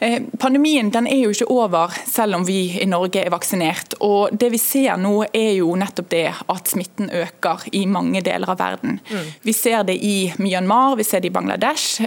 Eh, 0.00 0.22
pandemien 0.38 0.90
den 0.90 1.06
er 1.06 1.18
jo 1.20 1.32
ikke 1.34 1.48
over 1.52 1.92
selv 2.08 2.38
om 2.38 2.44
vi 2.48 2.78
i 2.80 2.86
Norge 2.88 3.20
er 3.20 3.32
vaksinert. 3.32 3.94
og 4.00 4.32
Det 4.32 4.48
vi 4.50 4.58
ser 4.58 4.96
nå 4.96 5.26
er 5.28 5.50
jo 5.58 5.74
nettopp 5.76 6.08
det 6.08 6.26
at 6.48 6.70
smitten 6.72 7.10
øker 7.12 7.66
i 7.76 7.84
mange 7.86 8.22
deler 8.24 8.48
av 8.48 8.58
verden. 8.58 9.00
Mm. 9.10 9.26
Vi 9.42 9.52
ser 9.52 9.84
det 9.84 9.98
i 10.00 10.32
Myanmar, 10.38 10.96
vi 10.96 11.04
ser 11.04 11.20
det 11.20 11.28
i 11.28 11.34
Bangladesh, 11.34 12.00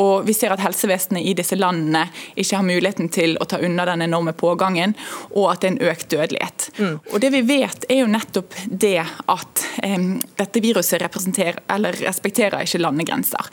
og 0.00 0.24
vi 0.26 0.32
ser 0.32 0.54
at 0.54 0.62
helsevesenet 0.64 1.26
i 1.26 1.34
disse 1.36 1.56
landene 1.56 2.06
ikke 2.34 2.56
har 2.56 2.64
muligheten 2.64 3.12
til 3.12 3.36
å 3.36 3.44
ta 3.44 3.60
unna 3.60 3.84
den 3.90 4.06
enorme 4.08 4.32
pågangen, 4.32 4.96
og 5.34 5.50
at 5.52 5.60
det 5.60 5.68
er 5.68 5.76
en 5.76 5.92
økt 5.92 6.08
dødelighet. 6.14 6.70
Mm. 6.78 6.96
Og 7.12 7.20
Det 7.20 7.32
vi 7.34 7.44
vet 7.44 7.84
er 7.90 8.02
jo 8.02 8.08
nettopp 8.08 8.56
det 8.64 9.04
at 9.04 9.66
um, 9.84 10.10
dette 10.40 10.64
viruset 10.64 11.04
respekterer 11.04 12.64
ikke 12.64 12.82
landegrenser. 12.82 13.52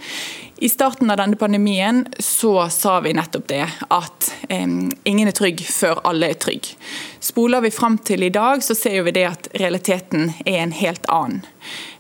I 0.58 0.70
starten 0.70 1.12
av 1.12 1.18
denne 1.18 1.36
pandemien 1.36 2.06
så 2.20 2.70
sa 2.70 3.00
vi 3.04 3.12
nettopp 3.14 3.48
det, 3.48 3.65
at 3.92 4.32
ingen 5.06 5.28
er 5.28 5.36
trygg 5.36 5.62
før 5.70 6.02
alle 6.08 6.30
er 6.34 6.40
trygg. 6.40 6.72
Spoler 7.26 7.62
vi 7.62 7.72
fram 7.72 7.98
til 7.98 8.24
i 8.24 8.30
dag, 8.30 8.64
så 8.64 8.76
ser 8.78 9.02
vi 9.02 9.12
det 9.16 9.24
at 9.26 9.48
realiteten 9.58 10.28
er 10.46 10.60
en 10.62 10.74
helt 10.78 11.08
annen. 11.10 11.40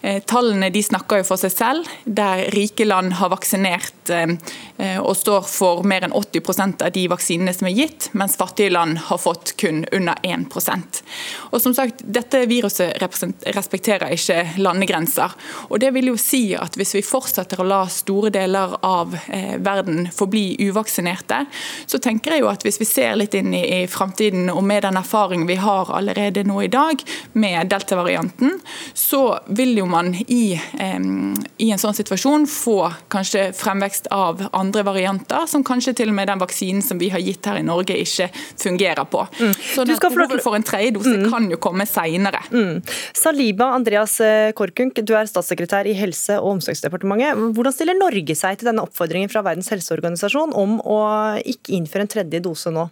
Eh, 0.06 0.20
tallene 0.30 0.68
de 0.70 0.84
snakker 0.86 1.24
jo 1.24 1.26
for 1.26 1.42
seg 1.42 1.50
selv, 1.50 1.88
der 2.06 2.44
rike 2.54 2.86
land 2.86 3.16
har 3.18 3.32
vaksinert 3.34 4.12
eh, 4.14 4.36
eh, 4.78 5.00
og 5.02 5.16
står 5.18 5.48
for 5.50 5.82
mer 5.82 6.06
enn 6.06 6.14
80% 6.14 6.84
av 6.86 6.94
de 6.94 7.08
vaksinene 7.10 7.56
som 7.58 7.66
er 7.66 7.74
gitt, 7.74 8.12
mens 8.14 8.38
fattige 8.38 8.76
land 8.76 9.00
har 9.08 9.18
fått 9.18 9.56
kun 9.58 9.82
under 9.90 10.22
1% 10.22 11.02
Og 11.50 11.58
som 11.64 11.74
sagt, 11.74 12.04
Dette 12.06 12.44
viruset 12.46 12.94
respekterer 13.02 14.14
ikke 14.14 14.60
landegrenser. 14.62 15.34
og 15.72 15.82
Det 15.82 15.90
vil 15.96 16.12
jo 16.12 16.20
si 16.22 16.54
at 16.54 16.78
hvis 16.78 16.94
vi 17.00 17.02
fortsetter 17.02 17.64
å 17.64 17.66
la 17.66 17.82
store 17.90 18.30
deler 18.30 18.78
av 18.86 19.18
verden 19.66 20.06
forbli 20.14 20.54
uvaksinerte, 20.68 21.42
så 21.90 21.98
tenker 21.98 22.36
jeg 22.36 22.46
jo 22.46 22.52
at 22.54 22.62
hvis 22.62 22.78
vi 22.78 22.86
ser 22.86 23.18
litt 23.18 23.34
inn 23.34 23.56
i, 23.58 23.64
i 23.82 23.88
framtiden, 23.90 24.52
og 24.54 24.62
med 24.64 24.86
den 24.86 25.02
erfaringen 25.02 25.15
vi 25.48 25.56
har 25.56 25.92
allerede 25.96 26.44
nå 26.44 26.62
i 26.64 26.68
dag 26.68 27.00
med 27.34 27.70
delta-varianten, 27.72 28.60
så 28.94 29.40
vil 29.48 29.78
jo 29.78 29.86
man 29.88 30.14
i, 30.16 30.56
i, 30.56 31.70
en 31.72 31.80
sånn 31.80 31.96
situasjon 31.96 32.48
få 32.52 32.92
kanskje 33.14 33.48
fremvekst 33.56 34.10
av 34.12 34.44
andre 34.52 34.84
varianter, 34.84 35.46
som 35.48 35.64
kanskje 35.64 35.96
til 36.02 36.12
og 36.12 36.18
med 36.18 36.28
den 36.32 36.42
vaksinen 36.42 36.84
som 36.84 37.00
vi 37.00 37.10
har 37.14 37.24
gitt 37.24 37.48
her 37.48 37.62
i 37.62 37.66
Norge 37.66 37.96
ikke 38.02 38.28
fungerer 38.62 39.08
på. 39.08 39.24
Mm. 39.40 39.54
Så 39.56 39.86
behovet 39.86 40.44
for 40.44 40.58
en 40.58 40.66
tredje 40.68 40.92
dose 40.98 41.16
mm. 41.16 41.30
kan 41.32 41.48
jo 41.52 41.60
komme 41.62 41.88
seinere. 41.90 42.44
Mm. 42.52 42.82
Saliba 43.16 43.72
Andreas 43.76 44.18
eh, 44.24 44.52
Korkunk, 44.58 45.00
du 45.06 45.16
er 45.16 45.30
statssekretær 45.32 45.88
i 45.88 45.96
Helse- 45.98 46.40
og 46.42 46.58
omsorgsdepartementet. 46.58 47.40
Hvordan 47.56 47.76
stiller 47.76 47.98
Norge 47.98 48.36
seg 48.38 48.60
til 48.60 48.72
denne 48.72 48.84
oppfordringen 48.86 49.32
fra 49.32 49.46
Verdens 49.46 49.72
helseorganisasjon 49.74 50.56
om 50.60 50.78
å 50.84 51.00
ikke 51.46 51.76
innføre 51.80 52.08
en 52.08 52.16
tredje 52.18 52.44
dose 52.44 52.74
nå? 52.74 52.90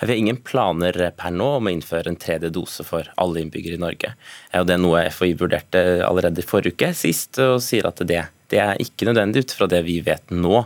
Vi 0.00 0.10
har 0.10 0.16
ingen 0.16 0.40
planer 0.42 0.96
per 1.16 1.34
nå 1.34 1.48
om 1.58 1.68
å 1.68 1.74
innføre 1.74 2.12
en 2.12 2.20
tredje 2.20 2.50
dose 2.54 2.86
for 2.86 3.10
alle 3.20 3.42
innbyggere 3.42 3.78
i 3.78 3.82
Norge. 3.82 4.14
Det 4.52 4.74
er 4.74 4.82
noe 4.82 5.06
FHI 5.12 5.34
vurderte 5.40 5.84
allerede 6.06 6.42
i 6.42 6.48
forrige 6.48 6.76
uke 6.76 6.92
sist, 6.96 7.40
og 7.42 7.60
sier 7.64 7.88
at 7.88 8.02
det, 8.08 8.24
det 8.52 8.62
er 8.64 8.82
ikke 8.82 9.08
nødvendig 9.08 9.46
ut 9.46 9.56
fra 9.58 9.68
det 9.70 9.82
vi 9.86 10.00
vet 10.04 10.34
nå. 10.34 10.64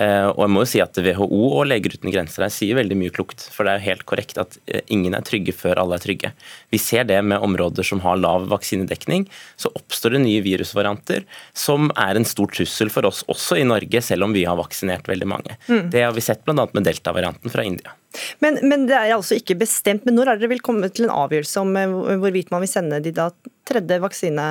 Eh, 0.00 0.26
og 0.30 0.40
jeg 0.46 0.52
må 0.54 0.62
jo 0.64 0.68
si 0.70 0.80
at 0.80 0.96
WHO 0.96 1.40
og 1.60 1.66
Leger 1.68 1.92
uten 1.92 2.12
grenser 2.12 2.46
her 2.46 2.52
sier 2.54 2.78
veldig 2.78 2.96
mye 2.96 3.12
klokt. 3.14 3.44
For 3.52 3.66
det 3.66 3.74
er 3.74 3.80
jo 3.80 3.88
helt 3.90 4.06
korrekt 4.08 4.40
at 4.40 4.56
eh, 4.66 4.80
ingen 4.94 5.16
er 5.16 5.26
trygge 5.26 5.52
før 5.56 5.82
alle 5.82 5.98
er 5.98 6.04
trygge. 6.04 6.32
Vi 6.72 6.80
ser 6.80 7.04
det 7.10 7.20
med 7.26 7.44
områder 7.44 7.86
som 7.86 8.00
har 8.04 8.20
lav 8.20 8.48
vaksinedekning. 8.52 9.28
Så 9.60 9.72
oppstår 9.76 10.16
det 10.16 10.24
nye 10.24 10.44
virusvarianter 10.46 11.26
som 11.52 11.92
er 12.00 12.16
en 12.16 12.28
stor 12.28 12.48
trussel 12.54 12.92
for 12.92 13.08
oss 13.10 13.22
også 13.28 13.60
i 13.60 13.68
Norge, 13.68 14.00
selv 14.04 14.24
om 14.24 14.36
vi 14.36 14.46
har 14.48 14.58
vaksinert 14.60 15.10
veldig 15.10 15.28
mange. 15.28 15.58
Mm. 15.68 15.90
Det 15.92 16.06
har 16.06 16.16
vi 16.16 16.24
sett 16.24 16.46
bl.a. 16.46 16.64
med 16.72 16.86
delta-varianten 16.88 17.52
fra 17.52 17.66
India. 17.66 17.96
Men, 18.42 18.58
men, 18.66 18.88
det 18.88 18.96
er 18.96 19.12
altså 19.14 19.36
ikke 19.38 19.58
bestemt. 19.60 20.06
Men 20.06 20.16
når 20.18 20.32
er 20.32 20.40
dere 20.40 20.54
vil 20.54 20.64
komme 20.64 20.88
til 20.90 21.06
en 21.06 21.14
avgjørelse 21.14 21.62
om 21.62 21.76
eh, 21.78 21.98
hvorvidt 22.22 22.52
man 22.54 22.64
vil 22.64 22.72
sende 22.72 23.02
de 23.04 23.12
da 23.14 23.30
tredje 23.68 24.00
vaksine 24.02 24.46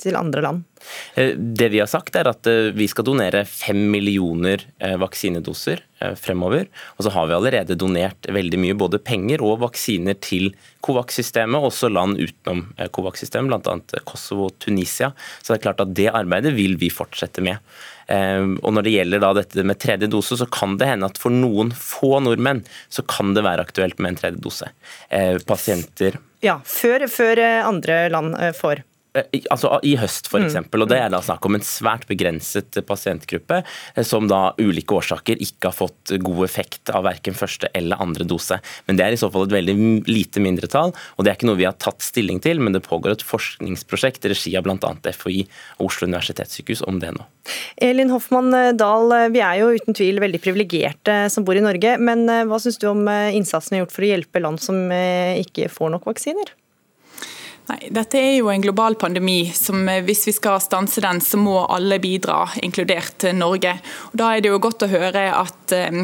til 0.00 0.16
andre 0.18 0.44
land? 0.46 0.68
Eh, 1.14 1.34
det 1.36 1.68
vi 1.72 1.80
har 1.82 1.90
sagt 1.90 2.16
er 2.18 2.30
at 2.30 2.48
eh, 2.50 2.70
vi 2.76 2.88
skal 2.90 3.06
donere 3.06 3.44
fem 3.48 3.84
millioner 3.92 4.64
vaksinedoser 4.98 5.82
fremover. 6.18 6.66
Og 6.96 7.04
så 7.06 7.12
har 7.14 7.28
vi 7.30 7.34
allerede 7.36 7.76
donert 7.78 8.26
veldig 8.34 8.58
mye 8.58 8.76
både 8.78 8.98
penger 9.02 9.44
og 9.46 9.60
vaksiner 9.62 10.16
til 10.18 10.48
Covax-systemet, 10.82 11.62
også 11.62 11.92
land 11.92 12.18
utenom 12.18 12.64
Covax-systemet, 12.90 13.52
bl.a. 13.62 14.00
Kosovo 14.08 14.48
og 14.48 14.56
Tunisia. 14.58 15.12
Så 15.38 15.52
det 15.52 15.60
er 15.60 15.64
klart 15.68 15.84
at 15.84 15.92
det 15.94 16.08
arbeidet 16.10 16.56
vil 16.56 16.74
vi 16.80 16.90
fortsette 16.90 17.44
med. 17.46 17.62
Og 18.10 18.74
Når 18.74 18.82
det 18.82 18.96
gjelder 18.96 19.22
dette 19.38 19.62
med 19.62 19.78
tredje 19.78 20.10
dose, 20.10 20.40
så 20.40 20.48
kan 20.50 20.74
det 20.80 20.90
hende 20.90 21.06
at 21.06 21.22
for 21.22 21.30
noen 21.30 21.70
få 21.70 22.16
nordmenn 22.26 22.64
så 22.90 23.06
kan 23.06 23.30
det 23.38 23.46
være 23.46 23.62
aktuelt 23.62 24.02
med 24.02 24.16
en 24.16 24.20
tredje 24.24 24.42
dose. 24.42 24.72
Pasienter 25.46 26.18
Ja, 26.42 26.56
før, 26.66 27.06
før 27.06 27.38
eh, 27.38 27.60
andre 27.62 28.08
land 28.10 28.34
eh, 28.34 28.50
får. 28.56 28.82
Eh, 29.12 29.42
altså 29.52 29.74
I 29.84 29.94
høst, 30.00 30.28
f.eks. 30.30 30.56
Mm. 30.56 30.68
Og 30.80 30.88
det 30.90 30.98
er 30.98 31.10
da 31.12 31.20
snakk 31.24 31.44
om 31.44 31.56
en 31.58 31.64
svært 31.66 32.06
begrenset 32.08 32.78
pasientgruppe 32.88 33.60
eh, 33.60 34.04
som 34.06 34.28
da 34.30 34.54
ulike 34.60 34.96
årsaker 34.96 35.42
ikke 35.44 35.68
har 35.68 35.76
fått 35.76 36.14
god 36.22 36.42
effekt 36.46 36.92
av 36.92 37.04
verken 37.06 37.36
første 37.36 37.68
eller 37.76 38.00
andre 38.02 38.26
dose. 38.28 38.58
Men 38.88 38.98
det 38.98 39.06
er 39.06 39.16
i 39.16 39.20
så 39.20 39.28
fall 39.32 39.46
et 39.48 39.56
veldig 39.56 39.76
lite 40.08 40.42
mindretall, 40.42 40.94
og 41.16 41.24
det 41.24 41.32
er 41.32 41.38
ikke 41.38 41.50
noe 41.50 41.60
vi 41.60 41.68
har 41.68 41.76
tatt 41.80 42.04
stilling 42.04 42.40
til, 42.44 42.62
men 42.62 42.76
det 42.76 42.84
pågår 42.86 43.16
et 43.16 43.26
forskningsprosjekt 43.26 44.24
i 44.24 44.32
regi 44.32 44.54
av 44.56 44.64
bl.a. 44.66 44.94
FHI 45.12 45.44
og 45.78 45.90
Oslo 45.90 46.08
universitetssykehus 46.08 46.84
om 46.88 47.02
det 47.02 47.12
nå. 47.16 47.26
Elin 47.82 48.12
Hoffmann 48.12 48.54
Dahl, 48.78 49.12
vi 49.34 49.42
er 49.44 49.60
jo 49.60 49.72
uten 49.74 49.96
tvil 49.98 50.22
veldig 50.22 50.40
privilegerte 50.42 51.18
som 51.32 51.44
bor 51.44 51.58
i 51.58 51.64
Norge, 51.64 51.98
men 52.00 52.24
hva 52.48 52.60
syns 52.62 52.80
du 52.80 52.88
om 52.90 53.04
innsatsen 53.04 53.74
vi 53.74 53.80
har 53.80 53.86
gjort 53.86 53.96
for 53.96 54.06
å 54.06 54.12
hjelpe 54.12 54.44
land 54.44 54.62
som 54.62 54.84
ikke 54.88 55.68
får 55.72 55.96
nok 55.96 56.08
vaksiner? 56.12 56.54
Nei, 57.68 57.78
Dette 57.94 58.18
er 58.18 58.32
jo 58.40 58.48
en 58.50 58.62
global 58.62 58.96
pandemi 58.98 59.44
som 59.54 59.84
eh, 59.88 60.00
hvis 60.02 60.24
vi 60.26 60.34
skal 60.34 60.58
stanse 60.62 61.02
den, 61.04 61.20
så 61.22 61.38
må 61.38 61.60
alle 61.70 62.00
bidra, 62.02 62.40
inkludert 62.62 63.22
eh, 63.28 63.36
Norge. 63.36 63.76
Og 64.10 64.16
da 64.18 64.32
er 64.32 64.42
det 64.42 64.50
jo 64.50 64.58
godt 64.62 64.82
å 64.82 64.90
høre 64.90 65.22
at 65.38 65.74
eh, 65.76 66.00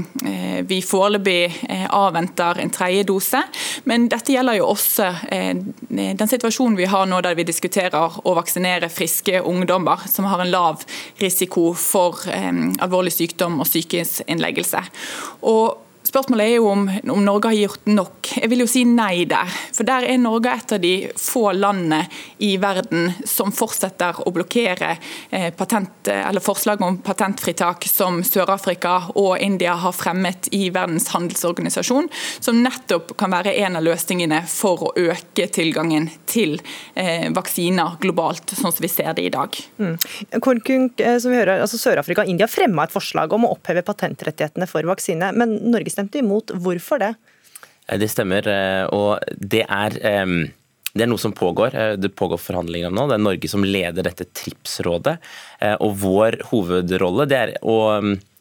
vi 0.69 0.79
foreløpig 0.87 1.65
eh, 1.67 1.89
avventer 1.91 2.63
en 2.63 2.71
tredje 2.75 3.09
dose. 3.11 3.43
Men 3.91 4.07
dette 4.13 4.37
gjelder 4.37 4.61
jo 4.61 4.69
også 4.71 5.09
eh, 5.35 5.65
den 5.91 6.31
situasjonen 6.31 6.79
vi 6.79 6.87
har 6.93 7.11
nå 7.11 7.19
der 7.27 7.35
vi 7.39 7.49
diskuterer 7.49 8.21
å 8.23 8.37
vaksinere 8.39 8.93
friske 8.93 9.43
ungdommer 9.43 10.07
som 10.07 10.31
har 10.31 10.45
en 10.45 10.55
lav 10.55 10.87
risiko 11.19 11.73
for 11.75 12.23
eh, 12.31 12.55
alvorlig 12.87 13.17
sykdom 13.19 13.59
og 13.59 13.67
sykehusinnleggelse. 13.67 14.87
Og 15.51 15.88
Spørsmålet 16.09 16.47
er 16.47 16.55
jo 16.57 16.69
om, 16.71 16.87
om, 16.89 17.21
Norge 17.25 17.51
har 17.51 17.59
gjort 17.59 17.89
nok. 17.91 18.31
Jeg 18.41 18.49
vil 18.49 18.63
jo 18.63 18.69
si 18.71 18.85
nei 18.89 19.27
der. 19.29 19.51
For 19.77 19.85
der 19.85 20.07
er 20.09 20.21
Norge 20.21 20.55
et 20.55 20.73
av 20.73 20.81
de 20.81 20.93
få 21.21 21.51
landene 21.53 22.01
i 22.45 22.55
verden 22.61 23.11
som 23.29 23.53
fortsetter 23.53 24.23
å 24.25 24.33
blokkere 24.33 24.95
eh, 25.31 25.51
patent, 25.57 26.09
forslag 26.45 26.81
om 26.85 27.01
patentfritak 27.05 27.85
som 27.91 28.23
Sør-Afrika 28.25 28.95
og 29.21 29.37
India 29.45 29.75
har 29.83 29.93
fremmet 29.97 30.49
i 30.57 30.71
Verdens 30.73 31.11
handelsorganisasjon, 31.13 32.09
som 32.41 32.63
nettopp 32.65 33.13
kan 33.21 33.35
være 33.35 33.53
en 33.67 33.77
av 33.77 33.85
løsningene 33.85 34.41
for 34.49 34.89
å 34.89 34.93
øke 34.97 35.49
tilgangen 35.53 36.09
til 36.31 36.57
eh, 36.95 37.29
vaksiner 37.37 37.99
globalt, 38.01 38.57
sånn 38.57 38.73
som 38.73 38.85
vi 38.85 38.93
ser 38.93 39.13
det 39.19 39.29
i 39.29 39.35
dag. 39.35 39.61
Mm. 39.77 39.99
Korkunk, 40.41 41.05
eh, 41.05 41.19
som 41.21 41.35
vi 41.35 41.41
hører, 41.43 41.67
altså 41.67 41.81
Sør-Afrika 41.81 42.25
og 42.25 42.33
India 42.33 42.49
fremma 42.49 42.89
et 42.89 42.97
forslag 42.97 43.37
om 43.37 43.45
å 43.45 43.53
oppheve 43.59 43.85
patentrettighetene 43.85 44.69
for 44.71 44.89
vaksine, 44.89 45.35
men 45.37 45.59
Norge 45.69 45.98
stemte 45.99 46.23
imot. 46.23 46.55
Hvorfor 46.55 47.03
det? 47.03 47.13
Eh, 47.89 47.99
det 47.99 48.11
stemmer, 48.13 48.47
eh, 48.47 48.87
og 48.95 49.19
det 49.37 49.67
er 49.67 49.99
det 50.99 51.05
er 51.05 51.11
noe 51.11 51.21
som 51.21 51.35
pågår. 51.37 51.75
Eh, 51.75 51.97
det 52.01 52.15
pågår 52.17 52.41
forhandlinger 52.41 52.91
nå. 52.91 53.07
Det 53.11 53.19
er 53.19 53.23
Norge 53.23 53.51
som 53.51 53.67
leder 53.67 54.07
dette 54.07 54.25
TRIPS-rådet. 54.33 55.19
Og 55.85 55.93
vår 56.01 56.41
hovedrolle 56.51 57.27
det 57.29 57.39
er 57.39 57.53
å 57.63 57.77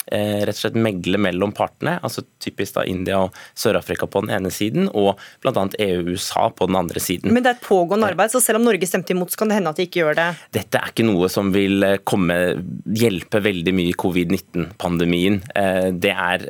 rett 0.08 0.56
og 0.56 0.62
slett 0.62 0.80
megle 0.80 1.20
mellom 1.22 1.54
partene, 1.56 1.98
altså 2.06 2.24
typisk 2.44 2.78
da 2.78 2.86
India 2.88 3.20
og 3.26 3.36
Sør-Afrika 3.58 4.08
på 4.10 4.22
den 4.24 4.34
ene 4.38 4.52
siden, 4.54 4.88
og 4.96 5.20
bl.a. 5.44 5.66
EU 5.84 6.00
og 6.02 6.12
USA 6.14 6.48
på 6.54 6.68
den 6.70 6.78
andre 6.80 7.02
siden. 7.04 7.34
Men 7.34 7.46
det 7.46 7.52
er 7.52 7.60
et 7.60 7.66
pågående 7.66 8.10
arbeid, 8.12 8.32
så 8.34 8.42
selv 8.44 8.62
om 8.62 8.68
Norge 8.68 8.90
stemte 8.90 9.16
imot, 9.16 9.34
så 9.34 9.42
kan 9.42 9.52
det 9.52 9.60
hende 9.60 9.74
at 9.74 9.80
de 9.80 9.88
ikke 9.88 10.04
gjør 10.04 10.20
det? 10.20 10.28
Dette 10.58 10.82
er 10.82 10.94
ikke 10.94 11.08
noe 11.08 11.30
som 11.32 11.52
vil 11.56 11.84
eh, 11.86 12.00
komme, 12.08 12.38
hjelpe 12.98 13.42
veldig 13.44 13.74
mye 13.76 13.94
i 13.94 13.98
covid-19-pandemien. 14.06 15.42
Eh, 15.58 15.90
det 15.98 16.14
er, 16.14 16.48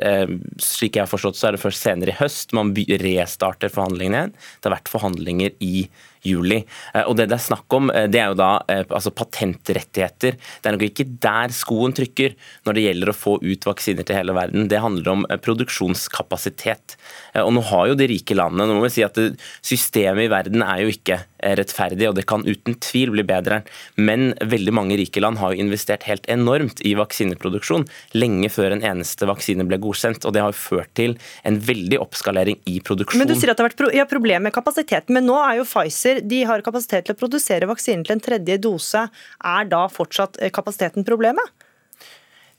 slik 0.62 0.98
jeg 0.98 1.06
har 1.06 1.10
forstått, 1.10 1.38
så 1.38 1.48
er 1.48 1.56
det 1.56 1.64
først 1.64 1.84
senere 1.84 2.14
i 2.14 2.18
høst 2.20 2.54
man 2.56 2.74
restarter 3.02 3.72
forhandlingene 3.72 4.28
igjen. 4.28 4.36
Det 4.58 4.68
har 4.68 4.76
vært 4.78 4.92
forhandlinger 4.92 5.58
i 5.64 5.88
juli. 6.26 6.62
Eh, 6.94 7.04
og 7.04 7.16
Det 7.16 7.28
det 7.28 7.36
er 7.36 7.44
snakk 7.44 7.74
om, 7.76 7.90
eh, 7.90 8.06
det 8.08 8.20
er 8.20 8.28
jo 8.32 8.38
da 8.38 8.50
eh, 8.68 8.84
altså 8.88 9.12
patentrettigheter. 9.12 10.38
Det 10.38 10.66
er 10.66 10.76
nok 10.76 10.86
ikke 10.86 11.08
der 11.20 11.52
skoen 11.54 11.92
trykker 11.92 12.34
når 12.66 12.74
det 12.74 12.84
gjelder 12.86 13.12
å 13.12 13.16
få 13.16 13.36
ut 13.42 13.68
vaksiner 13.68 14.06
til 14.06 14.16
hele 14.16 14.32
verden. 14.36 14.68
Det 14.68 14.80
handler 14.80 15.08
om 15.12 15.26
produksjonskapasitet. 15.44 16.96
Og 17.42 17.52
nå 17.52 17.62
har 17.68 17.88
jo 17.88 17.98
de 17.98 18.08
rike 18.08 18.34
landene 18.34 18.66
nå 18.68 18.78
må 18.78 18.86
vi 18.86 18.94
si 18.96 19.04
at 19.04 19.18
Systemet 19.62 20.26
i 20.26 20.32
verden 20.32 20.62
er 20.64 20.82
jo 20.82 20.92
ikke 20.92 21.20
rettferdig, 21.42 22.08
og 22.08 22.16
det 22.18 22.26
kan 22.28 22.44
uten 22.46 22.76
tvil 22.82 23.12
bli 23.14 23.24
bedre. 23.26 23.62
Men 23.96 24.32
veldig 24.40 24.74
mange 24.74 24.98
rike 25.00 25.22
land 25.22 25.40
har 25.42 25.54
jo 25.54 25.64
investert 25.64 26.06
helt 26.08 26.26
enormt 26.30 26.82
i 26.86 26.94
vaksineproduksjon 26.98 27.86
lenge 28.18 28.50
før 28.52 28.76
en 28.76 28.84
eneste 28.86 29.28
vaksine 29.28 29.66
ble 29.68 29.80
godkjent. 29.82 30.24
og 30.24 30.34
Det 30.34 30.42
har 30.44 30.54
jo 30.54 30.58
ført 30.58 30.92
til 30.98 31.16
en 31.48 31.60
veldig 31.60 32.00
oppskalering 32.02 32.60
i 32.66 32.78
produksjon. 32.84 33.22
Men 33.22 33.30
Du 33.30 33.36
sier 33.38 33.52
at 33.52 33.58
det 33.58 33.66
har 33.66 33.70
vært 33.70 33.80
pro 33.80 33.92
ja, 33.94 34.08
problemer 34.08 34.48
med 34.48 34.56
kapasiteten, 34.56 35.14
men 35.14 35.26
nå 35.28 35.38
er 35.42 35.60
jo 35.60 35.68
Pfizer 35.68 36.22
de 36.24 36.42
har 36.48 36.64
kapasitet 36.66 37.06
til 37.06 37.16
å 37.16 37.18
produsere 37.18 37.68
vaksinen 37.68 38.04
til 38.06 38.16
en 38.16 38.24
tredje 38.24 38.58
dose. 38.62 39.08
Er 39.44 39.70
da 39.70 39.86
fortsatt 39.92 40.40
eh, 40.40 40.52
kapasiteten 40.54 41.06
problemet? 41.06 41.44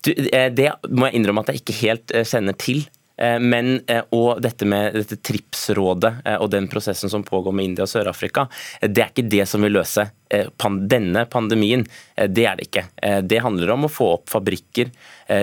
Eh, 0.08 0.48
det 0.56 0.72
må 0.88 1.10
jeg 1.10 1.20
innrømme 1.20 1.44
at 1.44 1.52
jeg 1.52 1.64
ikke 1.64 1.80
helt 1.82 2.16
eh, 2.16 2.28
kjenner 2.28 2.56
til. 2.60 2.86
Eh, 3.20 3.40
men, 3.40 3.82
eh, 3.88 4.04
og 4.16 4.40
dette 4.42 4.66
med 4.70 4.96
dette 4.96 5.18
TRIPS-rådet 5.20 6.14
eh, 6.26 6.38
og 6.40 6.50
den 6.54 6.70
prosessen 6.72 7.12
som 7.12 7.26
pågår 7.28 7.56
med 7.56 7.72
India 7.72 7.84
og 7.84 7.92
Sør-Afrika, 7.92 8.46
det 8.82 9.04
er 9.04 9.12
ikke 9.12 9.28
det 9.30 9.46
som 9.50 9.66
vil 9.66 9.76
løse 9.80 10.10
denne 10.30 11.24
pandemien. 11.26 11.82
Det 12.14 12.44
er 12.46 12.60
det 12.60 12.68
ikke. 12.68 12.84
Det 13.26 13.40
handler 13.42 13.72
om 13.74 13.88
å 13.88 13.90
få 13.90 14.12
opp 14.20 14.28
fabrikker 14.30 14.92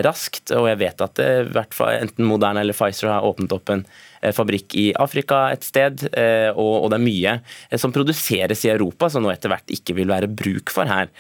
raskt. 0.07 0.53
Og 0.55 0.69
jeg 0.71 0.79
vet 0.79 1.03
at 1.03 1.19
det, 1.19 1.65
enten 1.97 2.29
Moderna 2.29 2.63
eller 2.63 2.77
Pfizer 2.77 3.11
har 3.11 3.27
åpnet 3.27 3.57
opp 3.57 3.73
en 3.75 3.83
fabrikk 4.37 4.77
i 4.79 4.85
Afrika 4.95 5.49
et 5.57 5.67
sted, 5.67 6.07
og 6.55 6.87
det 6.93 7.01
er 7.01 7.03
mye 7.03 7.35
som 7.83 7.97
produseres 7.97 8.63
i 8.63 8.71
Europa 8.77 9.11
som 9.11 9.27
nå 9.27 9.35
etter 9.35 9.51
hvert 9.51 9.75
ikke 9.75 9.99
vil 9.99 10.15
være 10.15 10.31
bruk 10.31 10.71
for 10.71 10.87
her. 10.87 11.11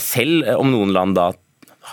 Selv 0.00 0.48
om 0.56 0.72
noen 0.72 0.96
land 0.96 1.20
da 1.20 1.28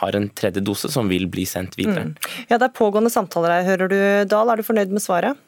har 0.02 0.18
en 0.18 0.30
tredje 0.30 0.64
dose 0.64 0.92
som 0.94 1.10
vil 1.12 1.28
bli 1.32 1.46
sendt 1.50 1.78
videre. 1.80 2.10
Mm. 2.10 2.16
Ja, 2.50 2.58
Det 2.58 2.70
er 2.70 2.78
pågående 2.78 3.14
samtaler 3.14 3.60
her, 3.60 3.68
hører 3.72 3.92
du 3.92 4.00
Dahl. 4.30 4.50
Er 4.50 4.62
du 4.62 4.68
fornøyd 4.68 4.94
med 4.94 5.04
svaret? 5.04 5.44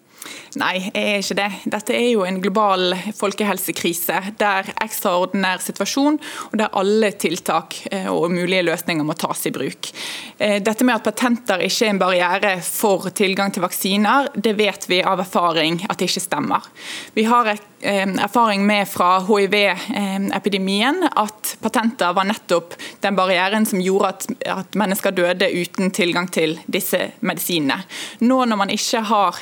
Nei, 0.60 0.80
jeg 0.82 1.00
er 1.00 1.22
ikke 1.22 1.36
det. 1.38 1.48
Dette 1.76 1.94
er 1.96 2.08
jo 2.10 2.24
en 2.28 2.40
global 2.42 2.96
folkehelsekrise. 3.16 4.18
Der 4.42 4.72
ekstraordinær 4.84 5.62
situasjon, 5.64 6.18
og 6.50 6.58
der 6.60 6.74
alle 6.80 7.12
tiltak 7.22 7.78
eh, 7.92 8.10
og 8.12 8.32
mulige 8.34 8.66
løsninger 8.68 9.06
må 9.06 9.16
tas 9.20 9.46
i 9.48 9.54
bruk. 9.56 9.92
Eh, 10.38 10.58
dette 10.66 10.88
med 10.88 10.98
at 10.98 11.06
patenter 11.06 11.64
ikke 11.66 11.88
er 11.88 11.94
en 11.94 12.02
barriere 12.02 12.54
for 12.66 13.12
tilgang 13.16 13.54
til 13.56 13.64
vaksiner, 13.66 14.32
det 14.36 14.58
vet 14.60 14.90
vi 14.90 15.04
av 15.06 15.22
erfaring 15.24 15.84
at 15.88 16.02
det 16.02 16.10
ikke 16.10 16.26
stemmer. 16.26 16.72
Vi 17.16 17.28
har 17.30 17.54
et 17.54 17.69
erfaring 17.82 18.66
med 18.68 18.88
fra 18.92 19.20
hiv-epidemien 19.28 21.04
at 21.10 21.54
patenter 21.62 22.14
var 22.14 22.28
nettopp 22.28 22.74
den 23.00 23.16
barrieren 23.16 23.66
som 23.66 23.82
gjorde 23.82 24.10
at, 24.46 24.76
mennesker 24.76 25.16
døde 25.16 25.48
uten 25.50 25.92
tilgang 25.96 26.28
til 26.28 26.58
disse 26.68 27.00
medisinene. 27.20 27.80
Nå 28.20 28.42
når 28.46 28.60
man 28.60 28.74
ikke 28.74 29.02
har 29.08 29.40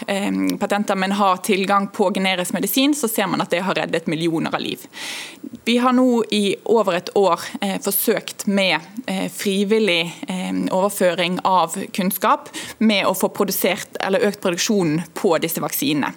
patenter, 0.60 0.96
men 0.96 1.16
har 1.18 1.42
tilgang 1.46 1.90
på 1.94 2.12
generisk 2.14 2.54
medisin, 2.54 2.96
så 2.96 3.10
ser 3.10 3.28
man 3.28 3.42
at 3.42 3.52
det 3.54 3.64
har 3.66 3.78
reddet 3.78 4.08
millioner 4.08 4.54
av 4.54 4.62
liv. 4.62 4.86
Vi 5.68 5.78
har 5.78 5.94
nå 5.94 6.24
i 6.32 6.56
over 6.64 6.96
et 6.96 7.10
år 7.16 7.42
eh, 7.62 7.76
forsøkt 7.84 8.46
med 8.48 8.80
eh, 9.06 9.28
frivillig 9.32 10.14
eh, 10.28 10.54
overføring 10.72 11.40
av 11.44 11.76
kunnskap 11.94 12.50
med 12.78 13.06
å 13.08 13.16
få 13.18 13.30
produsert, 13.36 14.00
eller 14.00 14.24
økt 14.30 14.42
produksjonen 14.44 15.02
på 15.18 15.36
disse 15.44 15.64
vaksinene. 15.64 16.14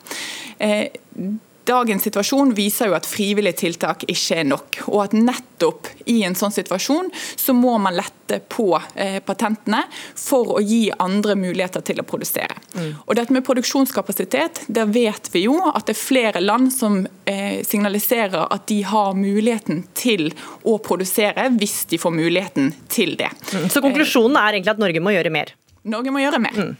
Dagens 1.69 2.03
situasjon 2.03 2.55
viser 2.57 2.91
jo 2.91 2.97
at 2.97 3.07
frivillige 3.09 3.61
tiltak 3.61 4.05
ikke 4.09 4.41
er 4.41 4.49
nok, 4.49 4.81
og 4.89 5.05
at 5.05 5.17
nettopp 5.17 5.91
i 6.11 6.21
en 6.27 6.37
sånn 6.39 6.55
situasjon 6.55 7.11
så 7.15 7.55
må 7.57 7.77
man 7.83 7.97
lette 7.99 8.41
på 8.51 8.73
eh, 8.95 9.19
patentene 9.25 9.83
for 10.19 10.57
å 10.57 10.63
gi 10.65 10.89
andre 11.03 11.37
muligheter 11.39 11.85
til 11.85 12.01
å 12.01 12.07
produsere. 12.07 12.57
Mm. 12.75 12.91
Og 13.05 13.15
dette 13.19 13.35
med 13.37 13.45
produksjonskapasitet, 13.47 14.65
der 14.69 14.91
vet 14.91 15.31
vi 15.35 15.45
jo 15.47 15.59
at 15.69 15.87
det 15.89 15.97
er 15.97 16.01
flere 16.01 16.43
land 16.45 16.73
som 16.75 17.03
eh, 17.29 17.61
signaliserer 17.67 18.49
at 18.49 18.67
de 18.71 18.81
har 18.87 19.17
muligheten 19.19 19.85
til 19.99 20.31
å 20.65 20.79
produsere 20.83 21.51
hvis 21.59 21.83
de 21.91 22.01
får 22.01 22.15
muligheten 22.17 22.73
til 22.89 23.17
det. 23.21 23.31
Mm. 23.53 23.69
Så 23.71 23.85
konklusjonen 23.85 24.39
er 24.41 24.57
egentlig 24.57 24.77
at 24.77 24.83
Norge 24.83 25.03
må 25.05 25.15
gjøre 25.15 25.35
mer? 25.35 25.55
Norge 25.91 26.13
må 26.13 26.23
gjøre 26.23 26.41
mer. 26.43 26.57
Mm. 26.57 26.79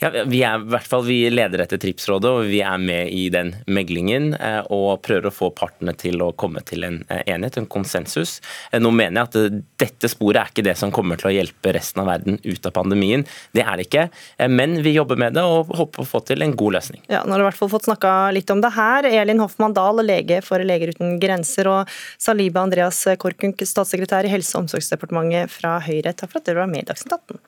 Ja, 0.00 0.08
vi, 0.24 0.38
er, 0.40 0.56
i 0.56 0.68
hvert 0.72 0.86
fall, 0.88 1.02
vi 1.04 1.18
leder 1.28 1.60
etter 1.60 1.76
TRIPS-rådet, 1.80 2.30
og 2.32 2.46
vi 2.48 2.62
er 2.64 2.78
med 2.80 3.10
i 3.12 3.26
den 3.32 3.50
meglingen 3.68 4.30
eh, 4.32 4.62
og 4.72 5.02
prøver 5.04 5.28
å 5.28 5.32
få 5.34 5.50
partene 5.52 5.92
til 5.92 6.22
å 6.24 6.30
komme 6.40 6.62
til 6.64 6.86
en 6.88 6.96
eh, 7.12 7.20
enighet, 7.34 7.58
en 7.60 7.68
konsensus. 7.68 8.38
Eh, 8.70 8.80
nå 8.80 8.94
mener 8.96 9.20
jeg 9.20 9.28
at 9.28 9.60
dette 9.84 10.08
sporet 10.08 10.40
er 10.40 10.54
ikke 10.54 10.64
det 10.70 10.74
som 10.80 10.94
kommer 10.94 11.20
til 11.20 11.28
å 11.28 11.34
hjelpe 11.34 11.74
resten 11.76 12.00
av 12.00 12.08
verden 12.08 12.40
ut 12.46 12.70
av 12.70 12.72
pandemien. 12.78 13.26
Det 13.52 13.60
er 13.60 13.76
det 13.76 13.86
ikke, 13.90 14.06
men 14.48 14.78
vi 14.80 14.96
jobber 14.96 15.20
med 15.20 15.36
det 15.36 15.44
og 15.44 15.76
håper 15.82 16.06
å 16.06 16.08
få 16.08 16.24
til 16.32 16.48
en 16.48 16.56
god 16.56 16.78
løsning. 16.78 17.04
Ja, 17.12 17.20
Nå 17.26 17.36
har 17.36 17.44
du 17.44 17.44
i 17.44 17.50
hvert 17.50 17.60
fall 17.60 17.74
fått 17.76 17.90
snakka 17.90 18.16
litt 18.32 18.56
om 18.56 18.64
det 18.64 18.72
her. 18.78 19.04
Elin 19.12 19.44
Hoffmann 19.44 19.76
Dahl, 19.76 20.00
lege 20.00 20.40
for 20.46 20.64
Leger 20.64 20.96
uten 20.96 21.18
grenser, 21.20 21.68
og 21.68 22.00
Saliba 22.16 22.64
Andreas 22.64 23.04
Korkunk, 23.20 23.60
statssekretær 23.68 24.24
i 24.24 24.32
Helse- 24.32 24.56
og 24.56 24.64
omsorgsdepartementet 24.64 25.52
fra 25.60 25.76
Høyre. 25.84 26.16
Takk 26.16 26.32
for 26.32 26.40
at 26.40 26.48
dere 26.48 26.64
var 26.64 26.72
med 26.72 26.86
i 26.86 26.94
Dagsnytt 26.94 27.18
18. 27.20 27.44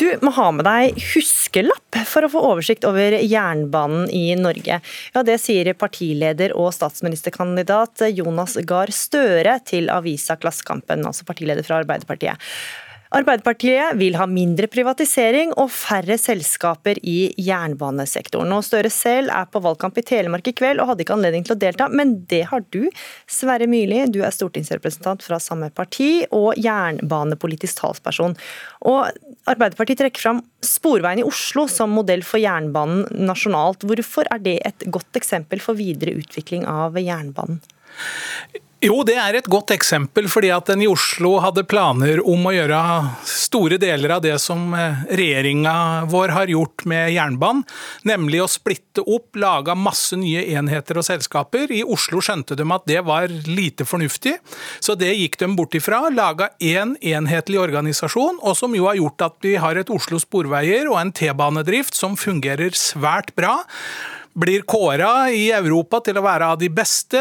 Du 0.00 0.06
må 0.24 0.30
ha 0.32 0.46
med 0.56 0.64
deg 0.64 0.96
huskelapp 1.10 1.98
for 2.08 2.24
å 2.24 2.30
få 2.32 2.40
oversikt 2.54 2.86
over 2.88 3.18
jernbanen 3.20 4.06
i 4.16 4.32
Norge. 4.38 4.78
Ja, 5.12 5.22
Det 5.22 5.36
sier 5.42 5.68
partileder 5.76 6.54
og 6.56 6.70
statsministerkandidat 6.72 8.06
Jonas 8.08 8.56
Gahr 8.64 8.88
Støre 8.96 9.58
til 9.60 9.92
avisa 9.92 10.38
Klassekampen, 10.40 11.04
altså 11.04 11.28
partileder 11.28 11.66
fra 11.66 11.82
Arbeiderpartiet. 11.82 12.40
Arbeiderpartiet 13.10 13.96
vil 13.98 14.14
ha 14.14 14.24
mindre 14.30 14.68
privatisering 14.70 15.50
og 15.58 15.72
færre 15.74 16.14
selskaper 16.20 17.00
i 17.02 17.32
jernbanesektoren. 17.42 18.52
Og 18.54 18.62
Støre 18.62 18.92
selv 18.94 19.32
er 19.34 19.48
på 19.50 19.62
valgkamp 19.64 19.98
i 19.98 20.04
Telemark 20.06 20.46
i 20.46 20.54
kveld 20.54 20.78
og 20.78 20.92
hadde 20.92 21.02
ikke 21.02 21.16
anledning 21.16 21.42
til 21.46 21.56
å 21.56 21.58
delta, 21.58 21.88
men 21.90 22.20
det 22.30 22.44
har 22.52 22.62
du. 22.70 22.84
Sverre 23.26 23.66
Myrli, 23.70 24.04
du 24.14 24.20
er 24.22 24.30
stortingsrepresentant 24.34 25.26
fra 25.26 25.40
samme 25.42 25.72
parti 25.74 26.22
og 26.30 26.54
jernbanepolitisk 26.62 27.82
talsperson. 27.82 28.38
Og 28.86 29.10
Arbeiderpartiet 29.50 30.04
trekker 30.04 30.28
fram 30.28 30.44
Sporveien 30.62 31.24
i 31.24 31.26
Oslo 31.26 31.66
som 31.66 31.90
modell 31.98 32.22
for 32.22 32.38
jernbanen 32.38 33.08
nasjonalt. 33.26 33.82
Hvorfor 33.90 34.30
er 34.30 34.46
det 34.46 34.60
et 34.70 34.86
godt 34.86 35.18
eksempel 35.18 35.58
for 35.58 35.74
videre 35.74 36.14
utvikling 36.22 36.62
av 36.70 36.94
jernbanen? 37.02 37.58
Jo, 38.80 39.02
det 39.04 39.18
er 39.20 39.36
et 39.36 39.48
godt 39.52 39.74
eksempel, 39.74 40.24
fordi 40.32 40.48
at 40.54 40.70
en 40.72 40.80
i 40.80 40.86
Oslo 40.88 41.34
hadde 41.44 41.66
planer 41.68 42.22
om 42.24 42.46
å 42.48 42.52
gjøre 42.54 42.78
store 43.28 43.76
deler 43.76 44.14
av 44.14 44.22
det 44.24 44.38
som 44.40 44.70
eh, 44.72 45.02
regjeringa 45.18 45.74
vår 46.08 46.32
har 46.32 46.48
gjort 46.48 46.86
med 46.88 47.10
jernbanen, 47.12 47.66
nemlig 48.08 48.40
å 48.40 48.46
splitte 48.48 49.04
opp, 49.04 49.36
lage 49.36 49.74
masse 49.76 50.16
nye 50.16 50.46
enheter 50.56 50.96
og 50.96 51.04
selskaper. 51.04 51.68
I 51.76 51.82
Oslo 51.84 52.22
skjønte 52.24 52.56
de 52.56 52.64
at 52.72 52.86
det 52.88 53.02
var 53.04 53.28
lite 53.28 53.84
fornuftig, 53.84 54.38
så 54.80 54.96
det 54.96 55.12
gikk 55.12 55.36
de 55.42 55.50
bort 55.58 55.76
ifra. 55.76 56.06
Laga 56.08 56.48
én 56.56 56.94
en 56.96 56.96
enhetlig 57.04 57.60
organisasjon, 57.60 58.40
og 58.40 58.56
som 58.56 58.72
jo 58.72 58.88
har 58.88 58.96
gjort 58.96 59.26
at 59.28 59.36
vi 59.44 59.58
har 59.60 59.76
et 59.76 59.92
Oslo 59.92 60.16
Sporveier 60.24 60.88
og 60.88 60.96
en 61.02 61.12
T-banedrift 61.12 62.00
som 62.00 62.16
fungerer 62.16 62.72
svært 62.72 63.36
bra 63.36 63.58
blir 64.32 64.62
kåra 64.62 65.30
i 65.34 65.50
Europa 65.50 65.98
til 66.06 66.18
å 66.20 66.24
være 66.24 66.50
av 66.52 66.58
de 66.60 66.68
beste. 66.72 67.18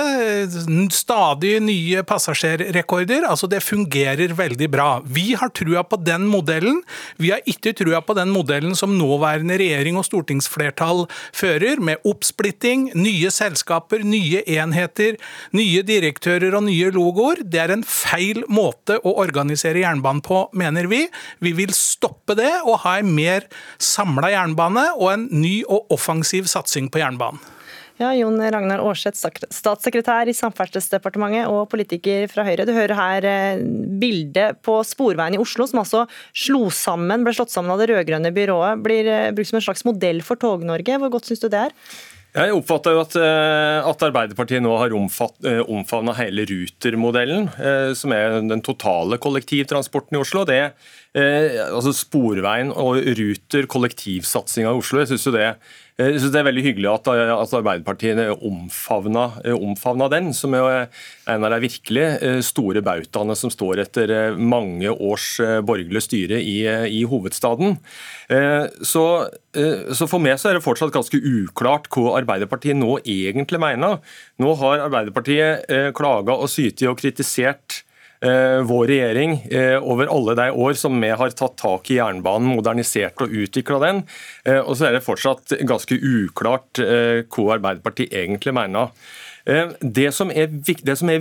Stadig 0.94 1.56
nye 1.66 2.04
passasjerrekorder. 2.08 3.26
Altså, 3.26 3.50
det 3.50 3.64
fungerer 3.66 4.36
veldig 4.38 4.70
bra. 4.72 4.90
Vi 5.06 5.34
har 5.40 5.50
trua 5.56 5.84
på 5.88 5.98
den 6.06 6.28
modellen. 6.30 6.82
Vi 7.18 7.32
har 7.34 7.42
ikke 7.50 7.74
trua 7.78 8.02
på 8.06 8.16
den 8.18 8.30
modellen 8.34 8.76
som 8.78 8.94
nåværende 9.00 9.58
regjering 9.60 9.98
og 10.00 10.06
stortingsflertall 10.08 11.08
fører, 11.36 11.82
med 11.82 12.04
oppsplitting, 12.08 12.90
nye 12.98 13.32
selskaper, 13.34 14.04
nye 14.06 14.44
enheter, 14.46 15.18
nye 15.56 15.82
direktører 15.86 16.54
og 16.58 16.68
nye 16.68 16.92
logoer. 16.94 17.42
Det 17.44 17.64
er 17.64 17.74
en 17.74 17.86
feil 17.86 18.44
måte 18.52 19.00
å 19.02 19.16
organisere 19.24 19.82
jernbanen 19.82 20.22
på, 20.26 20.44
mener 20.58 20.90
vi. 20.92 21.06
Vi 21.42 21.56
vil 21.58 21.74
stoppe 21.76 22.38
det 22.38 22.52
og 22.62 22.84
ha 22.86 23.00
en 23.00 23.12
mer 23.16 23.48
samla 23.82 24.32
jernbane 24.36 24.86
og 25.00 25.10
en 25.16 25.28
ny 25.34 25.56
og 25.66 25.90
offensiv 25.96 26.50
satsing 26.52 26.92
på 26.94 26.99
jernbanen. 27.02 27.58
Ja, 28.00 28.14
Jon 28.16 28.40
Ragnar 28.40 28.80
Aarseth, 28.80 29.20
statssekretær 29.52 30.30
i 30.32 30.36
Samferdselsdepartementet 30.38 31.50
og 31.52 31.66
politiker 31.68 32.30
fra 32.32 32.46
Høyre. 32.48 32.64
Du 32.64 32.72
hører 32.72 32.96
her 32.96 33.26
eh, 33.28 33.64
bildet 34.00 34.62
på 34.64 34.78
Sporveien 34.88 35.36
i 35.36 35.42
Oslo, 35.42 35.68
som 35.68 35.82
altså 35.82 36.06
slo 36.32 36.70
sammen, 36.72 37.26
ble 37.28 37.34
slått 37.36 37.52
sammen 37.52 37.74
av 37.74 37.82
det 37.82 37.90
rød-grønne 37.92 38.32
byrået. 38.32 38.80
Blir 38.86 39.10
eh, 39.12 39.34
brukt 39.36 39.52
som 39.52 39.60
en 39.60 39.66
slags 39.66 39.84
modell 39.84 40.24
for 40.24 40.40
Tog-Norge. 40.40 40.96
Hvor 41.02 41.12
godt 41.18 41.28
syns 41.28 41.44
du 41.44 41.50
det 41.52 41.66
er? 41.66 41.76
Jeg 42.38 42.56
oppfatter 42.56 42.96
jo 42.96 43.04
at, 43.04 43.20
eh, 43.20 43.90
at, 43.92 44.08
Arbeiderpartiet 44.08 44.64
nå 44.64 44.78
har 44.80 44.96
omfavna 44.96 46.16
hele 46.22 46.48
Ruter-modellen, 46.48 47.52
som 48.00 48.16
er 48.16 48.40
den 48.48 48.64
totale 48.64 49.20
kollektivtransporten 49.20 50.16
i 50.16 50.24
Oslo. 50.24 50.46
Det, 50.48 50.62
altså 51.68 51.92
Sporveien 52.00 52.72
og 52.72 53.04
Ruter, 53.20 53.68
kollektivsatsinga 53.68 54.72
i 54.72 54.84
Oslo, 54.86 55.04
jeg 55.04 55.12
synes 55.12 55.28
jo 55.28 55.36
det 55.36 55.48
jeg 56.00 56.20
synes 56.22 56.32
Det 56.32 56.40
er 56.40 56.48
veldig 56.48 56.64
hyggelig 56.64 56.90
at, 56.94 57.10
at 57.12 57.54
Arbeiderpartiet 57.60 58.20
omfavna, 58.48 59.26
omfavna, 59.52 60.08
den, 60.12 60.30
som 60.36 60.56
er 60.56 60.88
en 61.28 61.44
av 61.44 61.52
de 61.52 61.60
virkelig 61.66 62.06
eh, 62.24 62.40
store 62.46 62.84
bautaene 62.86 63.36
som 63.36 63.52
står 63.52 63.84
etter 63.84 64.14
eh, 64.16 64.38
mange 64.40 64.94
års 64.94 65.28
eh, 65.44 65.58
borgerlig 65.66 66.06
styre 66.06 66.40
i, 66.40 66.62
i 67.00 67.04
hovedstaden. 67.10 67.78
Så, 68.86 69.04
så, 69.98 70.06
For 70.06 70.22
meg 70.22 70.36
så 70.38 70.52
er 70.52 70.60
det 70.60 70.62
fortsatt 70.62 70.94
ganske 70.94 71.18
uklart 71.18 71.88
hva 71.90 72.20
Arbeiderpartiet 72.20 72.78
nå 72.78 73.00
egentlig 73.02 73.58
mener. 73.62 73.98
Nå 74.38 74.54
har 74.62 74.86
Arbeiderpartiet 74.86 75.66
klaga 75.98 76.36
og 76.38 76.52
sytet 76.54 76.86
og 76.92 77.00
kritisert 77.02 77.80
Eh, 77.80 77.89
vår 78.68 78.88
regjering 78.88 79.38
eh, 79.48 79.78
over 79.80 80.10
alle 80.12 80.36
de 80.36 80.50
år 80.52 80.74
som 80.74 80.98
vi 81.02 81.12
har 81.22 81.32
tatt 81.32 81.56
tak 81.62 81.92
i 81.92 82.00
jernbanen, 82.00 82.52
modernisert 82.58 83.22
og 83.24 83.32
utvikla 83.32 83.80
den. 83.86 84.04
Eh, 84.44 84.60
og 84.60 84.76
så 84.76 84.90
er 84.90 84.98
det 84.98 85.06
fortsatt 85.06 85.56
ganske 85.68 85.96
uklart 85.96 86.82
hva 86.82 87.50
Arbeiderpartiet 87.56 88.14
egentlig 88.16 88.54
mener. 88.56 88.92
Det 89.80 90.10
som 90.14 90.30
er, 90.30 90.52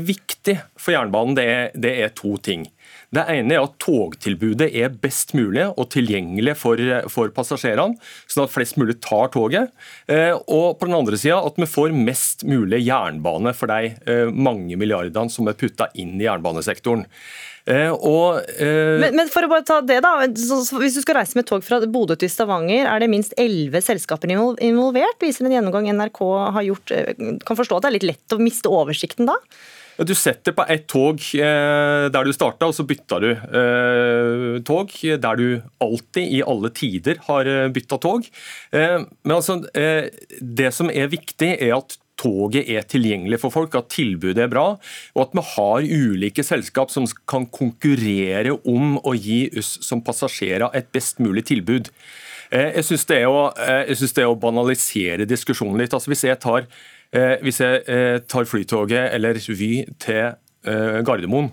viktig 0.04 0.56
for 0.76 0.92
jernbanen, 0.92 1.38
er, 1.38 1.70
det 1.72 1.94
er 2.02 2.10
to 2.18 2.34
ting. 2.44 2.66
Det 3.14 3.24
ene 3.32 3.56
er 3.56 3.64
at 3.64 3.76
togtilbudet 3.80 4.68
er 4.76 4.92
best 4.92 5.32
mulig 5.36 5.64
og 5.70 5.86
tilgjengelig 5.94 6.54
for, 6.60 6.80
for 7.12 7.32
passasjerene, 7.32 7.96
sånn 8.28 8.44
at 8.44 8.52
flest 8.52 8.76
mulig 8.80 8.98
tar 9.04 9.30
toget. 9.32 9.72
Eh, 10.12 10.34
og 10.36 10.76
på 10.76 10.88
den 10.88 10.98
andre 10.98 11.16
sida 11.20 11.38
at 11.40 11.56
vi 11.56 11.68
får 11.68 11.96
mest 11.96 12.44
mulig 12.48 12.82
jernbane 12.84 13.54
for 13.56 13.72
de 13.72 13.94
eh, 13.96 14.28
mange 14.28 14.76
milliardene 14.76 15.32
som 15.32 15.48
er 15.48 15.56
putta 15.56 15.88
inn 15.96 16.18
i 16.20 16.26
jernbanesektoren. 16.26 17.06
Eh, 17.68 17.92
og, 17.92 18.44
eh... 18.60 18.94
men, 19.00 19.16
men, 19.16 19.32
for 19.32 19.44
å 19.44 19.50
bare 19.50 19.64
ta 19.68 19.82
det 19.84 19.98
da, 20.00 20.14
Hvis 20.24 20.94
du 20.96 21.02
skal 21.02 21.18
reise 21.18 21.36
med 21.36 21.44
tog 21.48 21.64
fra 21.64 21.82
Bodø 21.84 22.16
til 22.16 22.30
Stavanger, 22.32 22.86
er 22.88 23.02
det 23.02 23.10
minst 23.12 23.34
elleve 23.40 23.82
selskaper 23.84 24.32
involvert? 24.32 25.20
Viser 25.20 25.48
en 25.48 25.56
gjennomgang 25.56 25.90
NRK 25.96 26.22
har 26.56 26.64
gjort. 26.64 26.94
Kan 27.44 27.60
forstå 27.60 27.80
at 27.80 27.84
det 27.84 27.90
er 27.90 27.98
litt 27.98 28.08
lett 28.12 28.36
å 28.36 28.40
miste 28.40 28.72
oversikten 28.72 29.28
da? 29.28 29.36
Du 29.98 30.14
setter 30.14 30.54
på 30.54 30.62
ett 30.70 30.86
tog 30.86 31.18
eh, 31.34 32.04
der 32.14 32.26
du 32.26 32.30
starta, 32.34 32.68
og 32.68 32.74
så 32.76 32.84
bytter 32.86 33.24
du 33.24 33.30
eh, 33.34 34.58
tog 34.66 34.92
der 34.94 35.40
du 35.40 35.46
alltid, 35.82 36.34
i 36.38 36.42
alle 36.46 36.70
tider, 36.70 37.18
har 37.26 37.50
eh, 37.50 37.70
bytta 37.74 37.98
tog. 38.02 38.28
Men 38.70 39.34
altså, 39.34 39.58
det 40.38 40.70
som 40.76 40.92
er 40.92 41.10
viktig, 41.10 41.50
er 41.56 41.74
at 41.80 41.98
toget 42.18 42.70
er 42.70 42.86
tilgjengelig 42.86 43.40
for 43.42 43.54
folk, 43.54 43.74
at 43.78 43.90
tilbudet 43.94 44.44
er 44.44 44.52
bra, 44.52 44.68
og 45.14 45.24
at 45.24 45.34
vi 45.34 45.44
har 45.54 45.90
ulike 46.06 46.44
selskap 46.46 46.94
som 46.94 47.06
kan 47.30 47.46
konkurrere 47.50 48.54
om 48.70 48.98
å 49.02 49.14
gi 49.18 49.46
oss 49.58 49.76
som 49.86 50.02
passasjerer 50.04 50.74
et 50.78 50.90
best 50.94 51.22
mulig 51.22 51.46
tilbud. 51.50 51.90
Jeg 52.52 52.84
syns 52.86 53.02
det, 53.04 53.18
det, 54.16 54.22
er 54.22 54.30
å 54.30 54.38
banalisere 54.40 55.26
diskusjonen 55.28 55.82
litt. 55.82 55.92
Altså 55.92 56.08
Hvis 56.08 56.24
jeg 56.24 56.40
tar 56.40 56.64
Eh, 57.12 57.38
hvis 57.40 57.60
jeg 57.62 57.84
eh, 57.88 58.18
tar 58.28 58.44
Flytoget 58.44 59.14
eller 59.16 59.38
Vy 59.56 59.86
til 60.00 60.34
eh, 60.68 60.98
Gardermoen, 61.06 61.48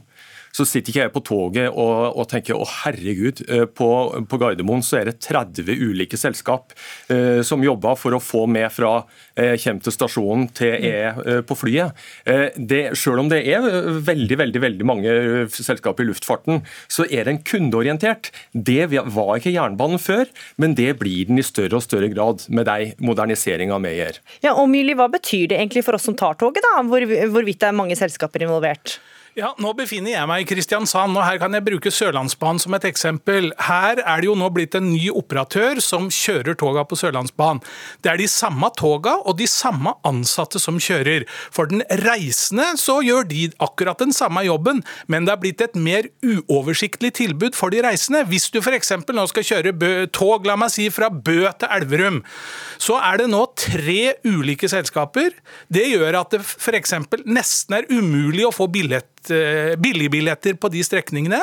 så 0.56 0.66
sitter 0.68 0.94
ikke 0.94 1.04
jeg 1.04 1.14
på 1.16 1.24
toget 1.28 1.68
og, 1.70 2.16
og 2.16 2.30
tenker 2.32 2.56
å 2.56 2.68
herregud, 2.84 3.44
på, 3.76 3.90
på, 4.30 4.40
Gardermoen 4.40 4.84
så 4.86 5.02
er 5.02 5.10
det 5.10 5.18
30 5.26 5.68
ulike 5.68 6.18
selskap 6.20 6.74
eh, 7.12 7.42
som 7.46 7.64
jobber 7.64 7.98
for 8.00 8.16
å 8.16 8.22
få 8.24 8.46
med 8.52 8.70
fra 8.74 8.94
eh, 9.36 9.56
kjem 9.60 9.82
til 9.84 9.96
stasjonen 9.96 10.48
til 10.56 10.76
er 10.76 11.20
eh, 11.26 11.42
på 11.46 11.58
flyet. 11.58 11.96
Eh, 12.30 12.48
det, 12.56 12.84
selv 13.00 13.24
om 13.24 13.32
det 13.32 13.42
er 13.52 13.66
veldig 14.06 14.40
veldig, 14.42 14.62
veldig 14.66 14.88
mange 14.88 15.16
selskap 15.54 16.00
i 16.02 16.08
luftfarten, 16.08 16.64
så 16.92 17.08
er 17.10 17.30
den 17.30 17.42
kundeorientert. 17.46 18.32
Det 18.54 18.86
var 18.92 19.36
ikke 19.38 19.54
jernbanen 19.56 20.02
før, 20.02 20.30
men 20.62 20.78
det 20.78 20.94
blir 21.02 21.30
den 21.30 21.42
i 21.42 21.46
større 21.46 21.80
og 21.80 21.86
større 21.86 22.12
grad 22.14 22.48
med 22.50 22.70
de 22.70 22.94
moderniseringa 23.04 23.80
vi 23.86 23.98
gjør. 24.00 24.22
Ja, 24.46 24.56
og 24.56 24.70
Myli, 24.72 24.96
Hva 24.96 25.10
betyr 25.12 25.50
det 25.52 25.60
egentlig 25.60 25.84
for 25.86 25.98
oss 25.98 26.08
som 26.08 26.16
tar 26.18 26.38
toget, 26.40 26.64
da? 26.64 26.80
Hvor, 26.88 27.04
hvorvidt 27.34 27.62
det 27.62 27.70
er 27.70 27.78
mange 27.78 27.98
selskaper 28.00 28.46
involvert? 28.46 29.00
Ja, 29.36 29.50
Nå 29.60 29.74
befinner 29.76 30.14
jeg 30.14 30.28
meg 30.32 30.46
i 30.46 30.48
Kristiansand, 30.48 31.18
og 31.20 31.26
her 31.28 31.36
kan 31.42 31.52
jeg 31.52 31.66
bruke 31.66 31.92
Sørlandsbanen 31.92 32.62
som 32.64 32.72
et 32.78 32.86
eksempel. 32.88 33.50
Her 33.68 34.00
er 34.00 34.22
det 34.24 34.30
jo 34.30 34.36
nå 34.40 34.48
blitt 34.56 34.78
en 34.80 34.86
ny 34.88 35.10
operatør 35.12 35.82
som 35.84 36.06
kjører 36.08 36.56
toga 36.56 36.86
på 36.88 36.96
Sørlandsbanen. 36.96 37.60
Det 38.00 38.14
er 38.14 38.22
de 38.22 38.30
samme 38.32 38.70
toga 38.80 39.18
og 39.28 39.36
de 39.42 39.48
samme 39.52 39.92
ansatte 40.08 40.62
som 40.64 40.80
kjører. 40.80 41.26
For 41.52 41.68
den 41.68 41.84
reisende 42.06 42.70
så 42.80 43.02
gjør 43.04 43.28
de 43.28 43.50
akkurat 43.60 44.00
den 44.00 44.16
samme 44.16 44.46
jobben, 44.48 44.80
men 45.12 45.28
det 45.28 45.34
er 45.36 45.42
blitt 45.44 45.66
et 45.66 45.76
mer 45.76 46.08
uoversiktlig 46.24 47.12
tilbud 47.20 47.60
for 47.60 47.76
de 47.76 47.84
reisende. 47.84 48.24
Hvis 48.32 48.48
du 48.56 48.62
f.eks. 48.64 48.94
nå 49.04 49.28
skal 49.34 49.48
kjøre 49.50 49.76
bø, 49.76 49.92
tog 50.16 50.48
la 50.48 50.56
meg 50.56 50.72
si, 50.72 50.88
fra 50.88 51.12
Bø 51.12 51.42
til 51.60 51.76
Elverum, 51.76 52.22
så 52.80 53.02
er 53.04 53.20
det 53.20 53.28
nå 53.36 53.44
tre 53.60 54.16
ulike 54.24 54.72
selskaper. 54.72 55.36
Det 55.68 55.90
gjør 55.92 56.22
at 56.24 56.38
det 56.38 56.42
f.eks. 56.48 56.96
nesten 57.28 57.82
er 57.82 57.92
umulig 57.92 58.48
å 58.48 58.56
få 58.56 58.72
billett 58.72 59.12
Eh, 59.32 59.76
billigbilletter 59.82 60.58
på 60.60 60.70
de 60.74 60.84
strekningene. 60.84 61.42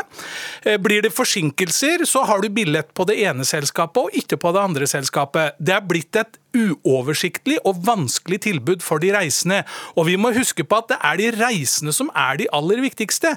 Eh, 0.63 0.79
blir 0.79 1.03
det 1.03 1.15
forsinkelser, 1.15 2.05
så 2.09 2.25
har 2.29 2.43
du 2.43 2.49
billett 2.49 2.95
på 2.95 3.07
det 3.09 3.19
ene 3.23 3.45
selskapet 3.45 4.03
og 4.03 4.23
ikke 4.23 4.39
på 4.41 4.53
det 4.55 4.63
andre 4.63 4.89
selskapet. 4.91 5.59
Det 5.59 5.75
er 5.77 5.87
blitt 5.87 6.17
et 6.17 6.42
uoversiktlig 6.57 7.59
og 7.69 7.83
vanskelig 7.87 8.43
tilbud 8.47 8.85
for 8.85 9.03
de 9.03 9.13
reisende. 9.15 9.63
Og 9.97 10.09
vi 10.09 10.17
må 10.21 10.33
huske 10.37 10.65
på 10.67 10.81
at 10.83 10.91
det 10.93 10.99
er 11.03 11.21
de 11.21 11.31
reisende 11.41 11.95
som 11.97 12.11
er 12.17 12.39
de 12.41 12.49
aller 12.55 12.83
viktigste. 12.85 13.35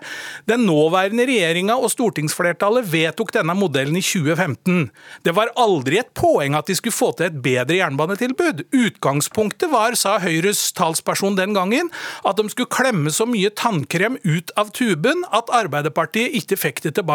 Den 0.50 0.66
nåværende 0.68 1.28
regjeringa 1.28 1.78
og 1.80 1.92
stortingsflertallet 1.94 2.88
vedtok 2.92 3.34
denne 3.36 3.56
modellen 3.58 3.98
i 4.00 4.04
2015. 4.06 4.90
Det 5.26 5.36
var 5.36 5.54
aldri 5.60 6.00
et 6.02 6.12
poeng 6.18 6.58
at 6.58 6.70
de 6.70 6.78
skulle 6.78 6.96
få 6.96 7.12
til 7.18 7.30
et 7.30 7.42
bedre 7.46 7.80
jernbanetilbud. 7.80 8.66
Utgangspunktet 8.76 9.72
var, 9.72 9.98
sa 10.00 10.18
Høyres 10.24 10.68
talsperson 10.76 11.38
den 11.40 11.56
gangen, 11.58 11.92
at 12.26 12.40
de 12.40 12.50
skulle 12.52 12.72
klemme 12.72 13.14
så 13.14 13.28
mye 13.30 13.52
tannkrem 13.56 14.20
ut 14.26 14.54
av 14.60 14.72
tuben 14.76 15.24
at 15.36 15.52
Arbeiderpartiet 15.56 16.36
ikke 16.42 16.60
fikk 16.60 16.84
det 16.86 16.96
tilbake. 17.00 17.14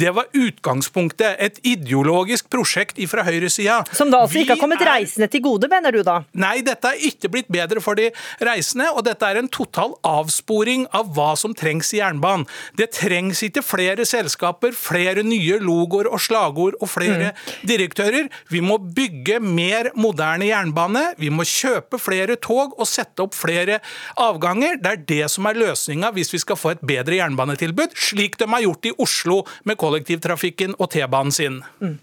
Det 0.00 0.10
var 0.16 0.30
utgangspunktet. 0.34 1.36
Et 1.42 1.58
ideologisk 1.66 2.48
prosjekt 2.50 2.98
fra 3.10 3.24
høyresida. 3.26 3.82
Som 3.94 4.10
da 4.12 4.22
altså 4.24 4.40
ikke 4.40 4.56
har 4.56 4.62
kommet 4.62 4.82
er... 4.82 5.25
reisende 5.26 5.32
til 5.32 5.42
gode, 5.42 5.68
mener 5.68 5.92
du 5.92 6.02
da? 6.02 6.24
Nei, 6.34 6.62
dette 6.62 6.88
er 6.88 7.02
ikke 7.06 7.30
blitt 7.30 7.48
bedre 7.48 7.80
for 7.80 7.96
de 7.96 8.10
reisende, 8.40 8.90
og 8.92 9.04
dette 9.04 9.24
er 9.24 9.38
en 9.38 9.48
total 9.48 9.94
avsporing 10.04 10.86
av 10.92 11.12
hva 11.14 11.36
som 11.36 11.54
trengs 11.54 11.92
i 11.94 12.00
jernbanen. 12.00 12.46
Det 12.76 12.92
trengs 12.92 13.42
ikke 13.42 13.62
flere 13.62 14.04
selskaper, 14.06 14.72
flere 14.72 15.22
nye 15.22 15.58
logoer 15.60 16.08
og 16.10 16.20
slagord 16.20 16.76
og 16.80 16.88
flere 16.88 17.32
mm. 17.32 17.66
direktører. 17.66 18.28
Vi 18.50 18.60
må 18.60 18.78
bygge 18.78 19.40
mer 19.40 19.90
moderne 19.94 20.46
jernbane. 20.46 21.14
Vi 21.18 21.30
må 21.30 21.44
kjøpe 21.44 21.98
flere 21.98 22.36
tog 22.36 22.76
og 22.78 22.86
sette 22.86 23.22
opp 23.22 23.34
flere 23.34 23.80
avganger. 24.16 24.78
Det 24.80 24.92
er 24.92 25.04
det 25.06 25.30
som 25.32 25.46
er 25.46 25.58
løsninga 25.58 26.12
hvis 26.16 26.32
vi 26.34 26.42
skal 26.42 26.58
få 26.58 26.74
et 26.74 26.84
bedre 26.86 27.18
jernbanetilbud, 27.18 27.96
slik 27.96 28.38
de 28.38 28.48
har 28.50 28.64
gjort 28.64 28.90
i 28.90 28.96
Oslo 29.02 29.42
med 29.64 29.78
kollektivtrafikken 29.80 30.76
og 30.78 30.90
T-banen 30.94 31.34
sin. 31.34 31.62
Mm. 31.80 31.96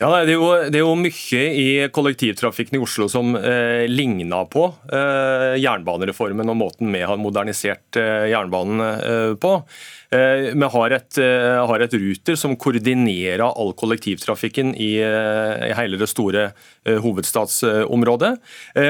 Ja, 0.00 0.08
det 0.24 0.32
er, 0.32 0.38
jo, 0.38 0.46
det 0.72 0.78
er, 0.78 0.84
jo, 0.86 0.94
mye 0.96 1.40
i 1.60 1.64
kollektivtrafikken 1.92 2.78
i 2.78 2.80
Oslo 2.80 3.04
som 3.12 3.34
eh, 3.36 3.84
ligner 3.84 4.46
på 4.48 4.62
eh, 4.88 5.58
jernbanereformen 5.60 6.48
og 6.48 6.56
måten 6.56 6.88
vi 6.94 7.02
har 7.04 7.20
modernisert 7.20 7.98
eh, 8.00 8.30
jernbanen 8.32 8.80
eh, 8.80 9.32
på. 9.36 9.58
Eh, 10.10 10.50
vi 10.54 10.68
har 10.72 10.90
et, 10.90 11.18
eh, 11.18 11.66
har 11.66 11.80
et, 11.80 11.92
Ruter 11.94 12.34
som 12.34 12.56
koordinerer 12.58 13.44
all 13.46 13.70
kollektivtrafikken 13.78 14.72
i, 14.74 14.98
eh, 14.98 15.68
i 15.70 15.74
hele 15.76 15.98
det 15.98 16.08
store 16.08 16.52
hovedstadsområdet. 16.80 18.38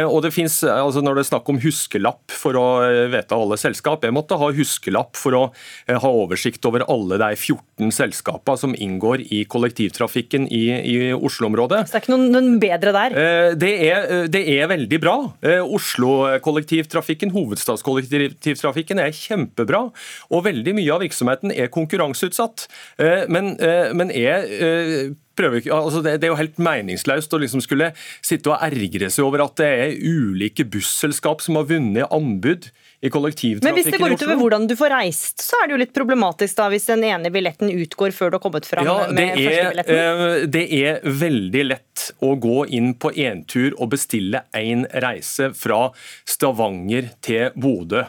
Og 0.06 0.22
det 0.22 0.30
finnes, 0.32 0.62
altså 0.62 1.02
Når 1.02 1.14
det 1.16 1.22
er 1.24 1.36
snakk 1.36 1.48
om 1.48 1.58
huskelapp 1.58 2.30
for 2.30 2.52
å 2.54 3.10
vite 3.10 3.34
alle 3.34 3.56
selskap, 3.58 4.02
jeg 4.02 4.14
måtte 4.14 4.38
ha 4.38 4.50
huskelapp 4.52 5.16
for 5.16 5.32
å 5.32 5.52
ha 5.88 6.08
oversikt 6.08 6.64
over 6.64 6.84
alle 6.88 7.18
de 7.18 7.34
14 7.34 7.90
selskapene 7.90 8.56
som 8.56 8.74
inngår 8.74 9.26
i 9.32 9.44
kollektivtrafikken 9.44 10.46
i, 10.46 10.70
i 10.86 11.12
Oslo-området. 11.12 11.88
Så 11.88 11.92
det 11.92 11.98
er 11.98 12.04
ikke 12.06 12.14
noen, 12.14 12.30
noen 12.30 12.60
bedre 12.60 12.92
der? 12.94 13.56
Det 13.58 13.90
er, 13.90 14.28
det 14.28 14.46
er 14.46 14.70
veldig 14.70 15.00
bra. 15.02 15.16
Oslo-kollektivtrafikken, 15.42 17.34
hovedstadskollektivtrafikken, 17.34 19.02
er 19.02 19.10
kjempebra. 19.10 19.90
Og 20.30 20.44
veldig 20.46 20.76
mye 20.78 20.94
av 20.94 21.02
virksomheten 21.10 21.52
er 21.52 21.72
konkurranseutsatt. 21.72 22.68
Eh, 22.98 23.26
men, 23.28 23.56
eh, 23.60 23.92
men 23.94 24.10
er 24.10 24.46
eh, 24.46 25.12
prøver, 25.36 25.66
altså 25.72 26.02
det, 26.02 26.20
det, 26.20 26.28
er 26.28 26.34
jo 26.34 26.40
helt 26.40 26.60
meningsløst 26.62 27.32
å 27.32 27.40
liksom 27.40 27.62
skulle 27.64 27.92
sitte 28.22 28.52
og 28.52 28.60
ergre 28.62 29.10
seg 29.10 29.26
over 29.26 29.44
at 29.46 29.56
det 29.60 29.70
er 29.84 29.98
ulike 29.98 30.66
busselskap 30.68 31.42
som 31.44 31.58
har 31.58 31.68
vunnet 31.70 32.10
anbud 32.12 32.70
i 33.00 33.10
kollektivtrafikken 33.10 33.68
Men 33.68 33.78
hvis 33.78 33.92
det 33.92 34.00
går 34.02 34.14
utover 34.16 34.40
hvordan 34.40 34.66
du 34.68 34.74
får 34.76 34.92
reist, 34.92 35.40
så 35.44 35.56
er 35.60 35.68
det 35.68 35.76
jo 35.76 35.80
litt 35.82 35.94
problematisk 35.96 36.58
da, 36.58 36.68
hvis 36.72 36.88
den 36.90 37.04
ene 37.08 37.32
billetten 37.32 37.72
utgår 37.72 38.12
før 38.16 38.32
du 38.32 38.36
har 38.38 38.44
kommet 38.44 38.68
fram 38.68 38.88
ja, 38.88 38.96
med 39.08 39.32
er, 39.32 39.46
første 39.46 39.70
billetten? 39.74 40.50
Det 40.56 40.64
er 40.80 41.00
veldig 41.24 41.64
lett 41.70 42.06
å 42.24 42.34
gå 42.40 42.64
inn 42.76 42.92
på 43.00 43.12
Entur 43.24 43.74
og 43.76 43.90
bestille 43.92 44.42
én 44.56 44.86
reise 45.04 45.50
fra 45.56 45.80
Stavanger 46.28 47.10
til 47.24 47.56
Bodø. 47.60 48.04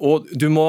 Og 0.00 0.26
du 0.34 0.48
må, 0.52 0.66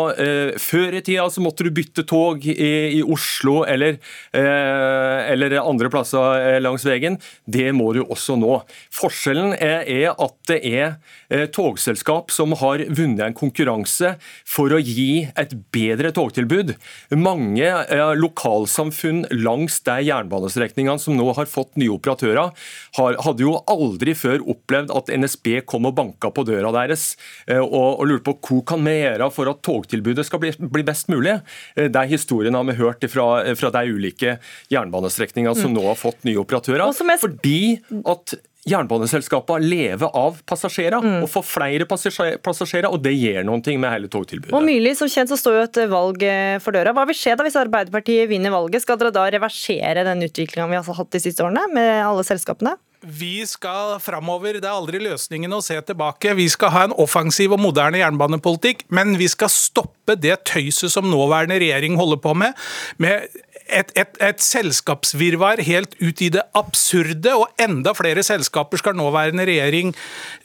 Før 0.62 0.98
i 0.98 1.02
tida 1.06 1.26
så 1.34 1.42
måtte 1.44 1.66
du 1.66 1.72
bytte 1.74 2.06
tog 2.08 2.46
i, 2.46 2.72
i 2.98 3.02
Oslo 3.02 3.62
eller, 3.66 3.98
eller 4.34 5.58
andre 5.62 5.90
plasser 5.94 6.60
langs 6.62 6.86
veien. 6.86 7.18
Det 7.46 7.70
må 7.76 7.92
du 7.96 8.04
også 8.04 8.38
nå. 8.40 8.62
Forskjellen 8.94 9.56
er, 9.58 9.86
er 9.90 10.14
at 10.14 10.38
det 10.50 10.60
er 10.68 10.86
eh, 11.30 11.48
togselskap 11.54 12.32
som 12.34 12.56
har 12.62 12.84
vunnet 12.90 13.24
en 13.26 13.38
konkurranse 13.52 14.16
for 14.48 14.72
å 14.74 14.80
gi 14.80 15.28
et 15.40 15.54
bedre 15.74 16.12
togtilbud. 16.16 16.76
Mange 17.20 17.68
eh, 17.68 18.14
lokalsamfunn 18.18 19.26
langs 19.32 19.82
de 19.86 20.00
jernbanestrekningene 20.08 21.00
som 21.02 21.18
nå 21.18 21.28
har 21.38 21.50
fått 21.52 21.76
nye 21.80 21.92
operatører, 21.92 22.52
hadde 22.98 23.44
jo 23.44 23.58
aldri 23.70 24.16
før 24.18 24.44
opplevd 24.52 24.94
at 24.96 25.12
NSB 25.12 25.62
kom 25.70 25.88
og 25.90 25.96
banka 25.98 26.32
på 26.32 26.46
døra 26.48 26.72
deres 26.76 27.16
eh, 27.48 27.60
og, 27.62 28.02
lurte 28.08 28.32
på 28.32 28.38
hva 28.42 28.62
kan 28.74 28.86
vi 28.86 28.98
gjøre 29.02 29.30
for 29.34 29.52
at 29.52 29.62
togtilbudet 29.66 30.26
skal 30.28 30.42
bli, 30.42 30.86
best 30.86 31.12
mulig. 31.12 31.38
Eh, 31.76 31.92
de 31.92 32.06
historiene 32.12 32.58
har 32.58 32.68
vi 32.70 32.80
hørt 32.80 33.06
fra, 33.12 33.28
fra 33.58 33.74
de 33.76 33.84
ulike 33.92 34.38
jernbanestrekningene 34.72 35.58
som 35.58 35.76
nå 35.76 35.84
har 35.90 36.00
fått 36.00 36.26
nye 36.28 36.40
operatører. 36.42 36.88
Fordi 37.22 37.60
at 38.08 38.36
jernbaneselskapene 38.70 39.66
lever 39.66 40.12
av 40.18 40.38
passasjerer, 40.46 41.02
mm. 41.02 41.18
og 41.26 41.32
får 41.34 41.46
flere 41.48 41.88
passasjerer, 41.90 42.90
og 42.92 43.02
det 43.02 43.16
gjør 43.16 43.48
noe 43.48 43.78
med 43.82 43.90
hele 43.90 44.12
togtilbudet. 44.12 44.54
Og 44.58 44.66
Myrli, 44.66 44.94
som 44.98 45.10
kjent 45.10 45.32
så 45.32 45.40
står 45.40 45.58
jo 45.58 45.66
et 45.66 45.82
valg 45.92 46.28
eh, 46.28 46.60
for 46.62 46.78
døra. 46.78 46.94
Hva 46.94 47.08
vil 47.10 47.18
skje 47.18 47.36
da 47.38 47.48
hvis 47.48 47.58
Arbeiderpartiet 47.62 48.30
vinner 48.30 48.54
valget? 48.54 48.86
Skal 48.86 49.02
dere 49.02 49.14
da 49.16 49.26
reversere 49.34 50.06
den 50.08 50.24
utviklinga 50.28 50.70
vi 50.70 50.80
har 50.80 51.02
hatt 51.02 51.14
de 51.18 51.24
siste 51.24 51.46
årene, 51.46 51.66
med 51.74 51.92
alle 52.06 52.26
selskapene? 52.28 52.78
Vi 53.02 53.42
skal 53.50 53.96
framover. 53.98 54.60
Det 54.62 54.68
er 54.68 54.78
aldri 54.78 55.00
løsningen 55.02 55.54
å 55.58 55.62
se 55.66 55.80
tilbake. 55.82 56.36
Vi 56.38 56.46
skal 56.54 56.70
ha 56.76 56.84
en 56.86 56.94
offensiv 57.02 57.56
og 57.56 57.62
moderne 57.64 57.98
jernbanepolitikk, 57.98 58.86
men 58.94 59.16
vi 59.18 59.26
skal 59.32 59.50
stoppe 59.50 60.14
det 60.22 60.44
tøyset 60.52 60.94
som 60.94 61.10
nåværende 61.10 61.58
regjering 61.64 61.98
holder 61.98 62.22
på 62.22 62.36
med. 62.38 62.54
med 63.02 63.26
et, 63.72 63.94
et, 63.98 64.18
et, 64.22 64.42
selskapsvirvar 64.44 65.62
helt 65.66 65.96
ut 66.02 66.22
i 66.22 66.30
det 66.34 66.44
absurde, 66.58 67.34
og 67.36 67.62
enda 67.62 67.94
flere 67.98 68.24
selskaper 68.26 68.82
skal 68.82 68.98
nåværende 69.00 69.46
regjering 69.48 69.94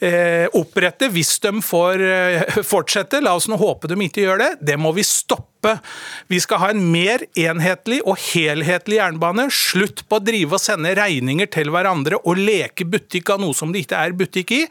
eh, 0.01 0.47
opprette 0.57 1.11
hvis 1.13 1.37
de 1.43 1.53
får 1.65 2.03
eh, 2.07 2.61
fortsette. 2.73 3.21
La 3.23 3.35
oss 3.37 3.49
nå 3.51 3.59
håpe 3.59 3.91
de 3.91 3.99
ikke 4.07 4.25
gjør 4.25 4.43
det. 4.43 4.51
Det 4.71 4.79
må 4.79 4.93
vi 4.97 5.05
stoppe 5.07 5.56
oppe. 5.67 5.79
Vi 6.27 6.39
skal 6.39 6.61
ha 6.61 6.69
en 6.73 6.83
mer 6.91 7.23
enhetlig 7.37 7.99
og 8.07 8.17
helhetlig 8.29 8.99
jernbane. 8.99 9.47
Slutt 9.53 10.03
på 10.07 10.19
å 10.19 10.23
drive 10.23 10.57
og 10.57 10.61
sende 10.61 10.93
regninger 10.97 11.49
til 11.53 11.71
hverandre 11.73 12.19
og 12.23 12.39
leke 12.39 12.87
butikk 12.87 13.33
av 13.35 13.43
noe 13.43 13.55
som 13.57 13.73
det 13.73 13.85
ikke 13.85 14.01
er 14.07 14.15
butikk 14.17 14.53
i. 14.55 14.61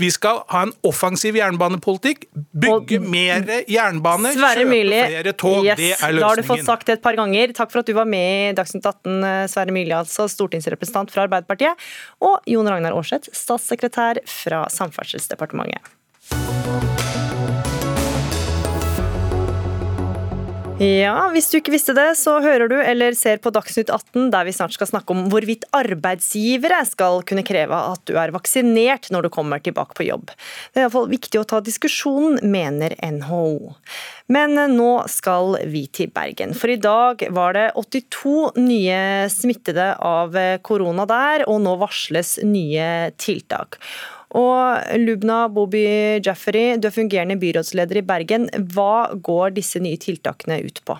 Vi 0.00 0.10
skal 0.14 0.42
ha 0.52 0.64
en 0.68 0.74
offensiv 0.86 1.38
jernbanepolitikk. 1.38 2.28
Bygge 2.34 3.00
mer 3.02 3.46
jernbane, 3.70 4.34
kjøpe 4.34 4.68
flere 4.70 5.34
tog. 5.38 5.66
Yes, 5.66 5.80
det 5.80 5.92
er 5.94 6.14
løsningen. 6.14 6.22
Da 6.22 6.30
har 6.30 6.42
du 6.42 6.48
fått 6.48 6.66
sagt 6.66 6.90
det 6.90 6.98
et 6.98 7.04
par 7.04 7.18
ganger. 7.18 7.54
Takk 7.56 7.72
for 7.72 7.82
at 7.82 7.90
du 7.90 7.94
var 7.96 8.08
med 8.08 8.52
i 8.52 8.54
Dagsnytt 8.58 8.84
18, 8.84 9.50
Sverre 9.52 9.74
Myrli, 9.74 9.94
altså 9.96 10.28
stortingsrepresentant 10.30 11.12
fra 11.14 11.26
Arbeiderpartiet, 11.28 11.84
og 12.24 12.40
Jon 12.50 12.70
Ragnar 12.70 12.96
Aarseth, 12.96 13.32
statssekretær 13.34 14.22
fra 14.28 14.64
Samferdselsdepartementet. 14.72 15.94
Ja, 20.82 21.28
hvis 21.30 21.52
du 21.52 21.60
ikke 21.60 21.70
visste 21.70 21.92
det, 21.94 22.16
så 22.18 22.32
hører 22.42 22.66
du 22.66 22.74
eller 22.74 23.14
ser 23.14 23.38
på 23.38 23.52
Dagsnytt 23.54 23.92
18, 23.94 24.24
der 24.34 24.42
vi 24.48 24.54
snart 24.56 24.74
skal 24.74 24.88
snakke 24.90 25.14
om 25.14 25.28
hvorvidt 25.30 25.68
arbeidsgivere 25.70 26.80
skal 26.88 27.20
kunne 27.28 27.44
kreve 27.46 27.78
at 27.92 28.02
du 28.10 28.16
er 28.18 28.32
vaksinert 28.34 29.06
når 29.14 29.28
du 29.28 29.30
kommer 29.36 29.62
tilbake 29.62 29.94
på 29.94 30.08
jobb. 30.08 30.32
Det 30.74 30.82
er 30.82 30.88
iallfall 30.88 31.06
viktig 31.12 31.38
å 31.38 31.46
ta 31.46 31.60
diskusjonen, 31.62 32.40
mener 32.50 32.96
NHO. 32.98 33.70
Men 34.34 34.58
nå 34.74 34.90
skal 35.12 35.60
vi 35.70 35.84
til 35.94 36.10
Bergen, 36.10 36.56
for 36.58 36.74
i 36.74 36.80
dag 36.82 37.22
var 37.38 37.54
det 37.54 37.68
82 37.78 38.58
nye 38.58 38.98
smittede 39.30 39.92
av 40.02 40.34
korona 40.66 41.06
der, 41.06 41.46
og 41.46 41.62
nå 41.62 41.78
varsles 41.84 42.40
nye 42.42 43.12
tiltak. 43.14 43.78
Og 44.34 44.98
Lubna 44.98 45.44
Bobi 45.52 45.84
Jafferi, 46.24 46.74
du 46.78 46.88
er 46.88 46.94
fungerende 46.94 47.38
byrådsleder 47.38 48.00
i 48.00 48.06
Bergen. 48.06 48.48
Hva 48.74 49.14
går 49.14 49.54
disse 49.60 49.82
nye 49.82 50.00
tiltakene 50.00 50.58
ut 50.64 50.80
på? 50.86 50.98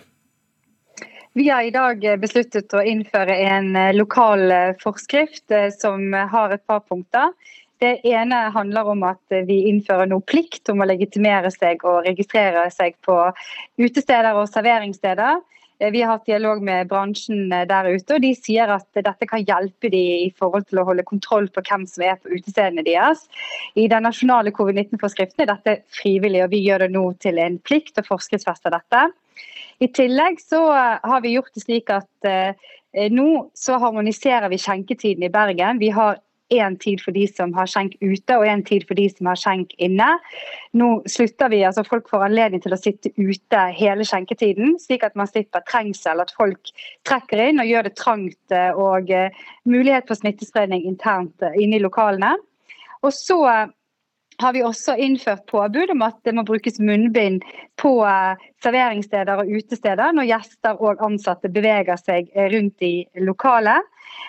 Vi 1.34 1.48
har 1.50 1.66
i 1.66 1.72
dag 1.74 2.04
besluttet 2.22 2.70
å 2.78 2.84
innføre 2.86 3.34
en 3.42 3.72
lokal 3.96 4.52
forskrift 4.78 5.50
eh, 5.50 5.72
som 5.74 6.14
har 6.14 6.54
et 6.54 6.62
par 6.70 6.84
punkter. 6.86 7.32
Det 7.82 7.96
ene 8.06 8.36
handler 8.54 8.86
om 8.92 9.02
at 9.08 9.34
vi 9.48 9.64
innfører 9.68 10.06
noe 10.08 10.22
plikt 10.22 10.70
om 10.70 10.84
å 10.84 10.86
legitimere 10.86 11.50
seg 11.50 11.82
og 11.82 12.06
registrere 12.06 12.68
seg 12.70 12.94
på 13.04 13.16
utesteder 13.82 14.38
og 14.38 14.46
serveringssteder. 14.52 15.42
Eh, 15.78 15.90
vi 15.90 16.02
har 16.02 16.12
hatt 16.12 16.26
dialog 16.26 16.62
med 16.62 16.88
bransjen 16.88 17.52
eh, 17.52 17.66
der 17.68 17.88
ute, 17.90 18.16
og 18.16 18.22
de 18.22 18.32
sier 18.38 18.70
at 18.70 18.86
dette 18.94 19.28
kan 19.30 19.42
hjelpe 19.42 19.90
de 19.92 20.02
i 20.26 20.30
forhold 20.38 20.68
til 20.68 20.80
å 20.80 20.86
holde 20.88 21.06
kontroll 21.08 21.48
på 21.52 21.64
hvem 21.66 21.86
som 21.90 22.06
er 22.06 22.20
på 22.20 22.30
utestedene 22.34 22.84
deres. 22.86 23.26
I 23.74 23.88
den 23.90 24.06
nasjonale 24.06 24.54
covid-19-forskriften 24.54 25.44
er 25.44 25.52
dette 25.54 25.76
frivillig, 25.94 26.44
og 26.44 26.54
vi 26.54 26.62
gjør 26.64 26.86
det 26.86 26.92
nå 26.94 27.04
til 27.24 27.40
en 27.42 27.58
plikt 27.66 27.98
å 28.00 28.06
forskriftsfeste 28.06 28.74
dette. 28.74 29.04
I 29.82 29.90
tillegg 29.90 30.38
så 30.42 30.62
eh, 30.72 31.10
har 31.10 31.24
vi 31.24 31.34
gjort 31.36 31.54
det 31.54 31.66
slik 31.66 31.94
at 31.94 32.10
nå 33.10 33.28
så 33.58 33.74
harmoniserer 33.82 34.46
vi 34.52 34.58
skjenketiden 34.62 35.24
i 35.26 35.30
Bergen. 35.34 35.80
Vi 35.80 35.88
har 35.90 36.20
én 36.52 36.76
tid 36.80 37.00
for 37.00 37.14
de 37.16 37.24
som 37.30 37.52
har 37.56 37.68
skjenk 37.70 37.94
ute, 38.02 38.36
og 38.36 38.46
én 38.48 38.64
tid 38.66 38.84
for 38.88 38.98
de 38.98 39.06
som 39.10 39.28
har 39.30 39.38
skjenk 39.40 39.72
inne. 39.82 40.08
Nå 40.76 40.88
slutter 41.10 41.52
vi, 41.52 41.62
altså 41.64 41.84
Folk 41.86 42.08
får 42.10 42.26
anledning 42.26 42.62
til 42.64 42.74
å 42.74 42.80
sitte 42.80 43.12
ute 43.16 43.62
hele 43.78 44.06
skjenketiden, 44.08 44.76
slik 44.82 45.06
at 45.06 45.16
man 45.16 45.30
slipper 45.30 45.64
trengsel, 45.68 46.20
at 46.20 46.34
folk 46.36 46.72
trekker 47.08 47.46
inn 47.48 47.62
og 47.62 47.70
gjør 47.70 47.88
det 47.88 47.96
trangt 48.00 48.54
eh, 48.54 48.72
og 48.74 49.10
uh, 49.12 49.44
mulighet 49.68 50.08
for 50.08 50.20
smittespredning 50.20 50.84
internt 50.88 51.44
uh, 51.44 51.54
inne 51.54 51.78
i 51.78 51.84
lokalene. 51.84 52.34
Og 53.04 53.12
så 53.12 53.40
har 54.42 54.52
vi 54.56 54.62
også 54.66 54.96
innført 55.00 55.44
påbud 55.50 55.92
om 55.94 56.02
at 56.06 56.16
det 56.26 56.34
må 56.36 56.44
brukes 56.46 56.80
munnbind 56.82 57.44
på 57.80 57.92
eh, 58.08 58.42
serveringssteder 58.64 59.44
og 59.44 59.50
utesteder 59.50 60.16
når 60.16 60.30
gjester 60.30 60.80
og 60.82 61.02
ansatte 61.04 61.52
beveger 61.52 62.00
seg 62.00 62.30
eh, 62.34 62.50
rundt 62.54 62.84
i 62.84 62.94
lokalet. 63.22 63.86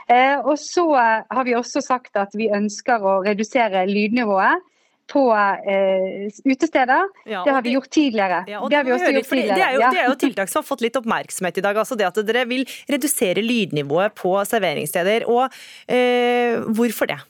Eh, 0.10 0.38
og 0.39 0.58
så 0.62 0.86
har 0.95 1.43
vi 1.47 1.58
også 1.58 1.82
sagt 1.84 2.18
at 2.20 2.34
vi 2.38 2.51
ønsker 2.53 3.01
å 3.01 3.20
redusere 3.26 3.86
lydnivået 3.89 4.64
på 5.12 5.26
eh, 5.36 6.32
utesteder. 6.43 7.06
Ja, 7.30 7.43
det 7.45 7.53
har 7.53 7.62
vi 7.62 7.76
gjort 7.76 7.89
tidligere. 7.89 8.41
Ja, 8.49 8.62
det, 8.70 8.78
har 8.78 8.88
vi 8.88 8.93
også 8.95 9.12
gjort 9.14 9.30
tidligere. 9.30 9.56
Det 9.56 9.66
er, 9.66 9.76
jo, 9.76 9.84
det 9.84 10.01
er, 10.01 10.10
jo, 10.10 10.18
tiltak 10.26 10.51
som 10.51 10.62
har 10.64 10.68
fått 10.68 10.82
litt 10.86 10.97
oppmerksomhet 10.97 11.62
i 11.62 11.66
dag. 11.66 11.78
altså 11.78 11.97
det 11.99 12.10
At 12.10 12.20
dere 12.26 12.45
vil 12.49 12.66
redusere 12.89 13.45
lydnivået 13.45 14.18
på 14.18 14.34
serveringssteder. 14.49 15.28
og 15.30 15.53
eh, 15.88 16.58
Hvorfor 16.74 17.12
det? 17.12 17.22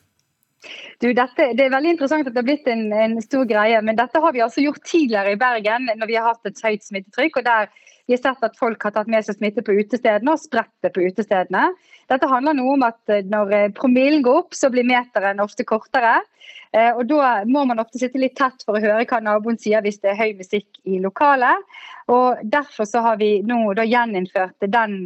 Du, 1.01 1.09
dette, 1.13 1.49
det 1.57 1.66
er 1.66 1.74
veldig 1.74 1.95
interessant 1.95 2.28
at 2.28 2.34
det 2.34 2.41
har 2.41 2.47
blitt 2.47 2.70
en, 2.72 2.88
en, 2.93 3.18
stor 3.24 3.43
greie, 3.49 3.82
men 3.84 3.97
dette 3.99 4.22
har 4.22 4.36
vi 4.36 4.43
altså 4.45 4.63
gjort 4.63 4.86
tidligere 4.88 5.36
i 5.36 5.39
Bergen 5.39 5.89
når 5.91 6.09
vi 6.09 6.18
har 6.20 6.32
hatt 6.32 6.47
et 6.49 6.63
høyt 6.63 6.88
smittetrykk. 6.88 7.41
og 7.41 7.47
der 7.49 7.74
vi 8.05 8.13
har 8.13 8.22
sett 8.22 8.43
at 8.45 8.57
folk 8.57 8.84
har 8.86 8.93
tatt 8.93 9.09
med 9.09 9.26
seg 9.26 9.39
smitte 9.39 9.63
på 9.66 9.74
utestedene 9.80 10.36
og 10.36 10.41
spredt 10.41 10.74
det 10.86 10.91
på 10.93 11.07
utestedene. 11.07 11.72
Dette 12.11 12.30
handler 12.30 12.53
noe 12.53 12.76
om 12.76 12.84
at 12.86 12.99
eh, 13.09 13.26
når 13.26 13.53
eh, 13.57 13.72
promillen 13.74 14.22
går 14.26 14.43
opp, 14.43 14.53
så 14.53 14.70
blir 14.74 14.86
meteren 14.86 15.41
ofte 15.41 15.66
kortere. 15.66 16.20
Eh, 16.70 16.91
og 16.91 17.07
Da 17.09 17.39
må 17.49 17.63
man 17.66 17.82
ofte 17.82 18.01
sitte 18.01 18.22
litt 18.22 18.38
tett 18.38 18.61
for 18.66 18.78
å 18.78 18.84
høre 18.84 19.07
hva 19.09 19.22
naboen 19.26 19.57
sier 19.61 19.82
hvis 19.82 19.97
det 20.03 20.13
er 20.13 20.22
høy 20.22 20.36
musikk 20.38 20.70
i 20.86 20.99
lokalet. 21.01 21.66
Og 22.13 22.45
Derfor 22.45 22.86
så 22.86 23.01
har 23.07 23.18
vi 23.18 23.39
nå 23.41 23.74
gjeninnført 23.74 24.70
den 24.70 25.01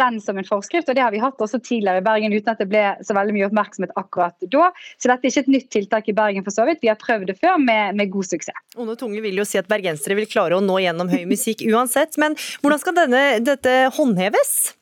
den 0.00 0.20
som 0.22 0.38
en 0.38 0.46
forskrift, 0.46 0.88
og 0.88 0.96
det 0.96 1.04
har 1.04 1.14
vi 1.14 1.22
hatt 1.22 1.40
også 1.42 1.60
tidligere 1.62 2.02
i 2.02 2.06
Bergen 2.06 2.34
uten 2.34 2.52
at 2.52 2.62
det 2.62 2.68
ble 2.70 2.84
så 3.06 3.16
veldig 3.16 3.36
mye 3.36 3.48
oppmerksomhet 3.48 3.94
akkurat 4.00 4.48
da. 4.52 4.70
Så 4.98 5.10
dette 5.10 5.28
er 5.28 5.32
ikke 5.32 5.44
et 5.44 5.52
nytt 5.54 5.68
tiltak 5.74 6.10
i 6.10 6.16
Bergen 6.16 6.46
for 6.46 6.54
så 6.54 6.66
vidt, 6.68 6.82
vi 6.82 6.92
har 6.92 7.00
prøvd 7.00 7.30
det 7.30 7.38
før 7.40 7.58
med, 7.62 7.98
med 7.98 8.12
god 8.14 8.30
suksess. 8.30 8.62
Onde 8.78 8.98
Tunge 9.00 9.22
vil 9.24 9.38
jo 9.38 9.48
si 9.48 9.60
at 9.60 9.70
bergensere 9.70 10.18
vil 10.18 10.30
klare 10.30 10.58
å 10.58 10.64
nå 10.64 10.80
gjennom 10.82 11.10
høy 11.12 11.24
musikk 11.30 11.64
uansett, 11.70 12.18
men 12.20 12.38
hvordan 12.62 12.82
skal 12.82 12.98
denne, 13.04 13.26
dette 13.44 13.76
håndheves? 13.96 14.74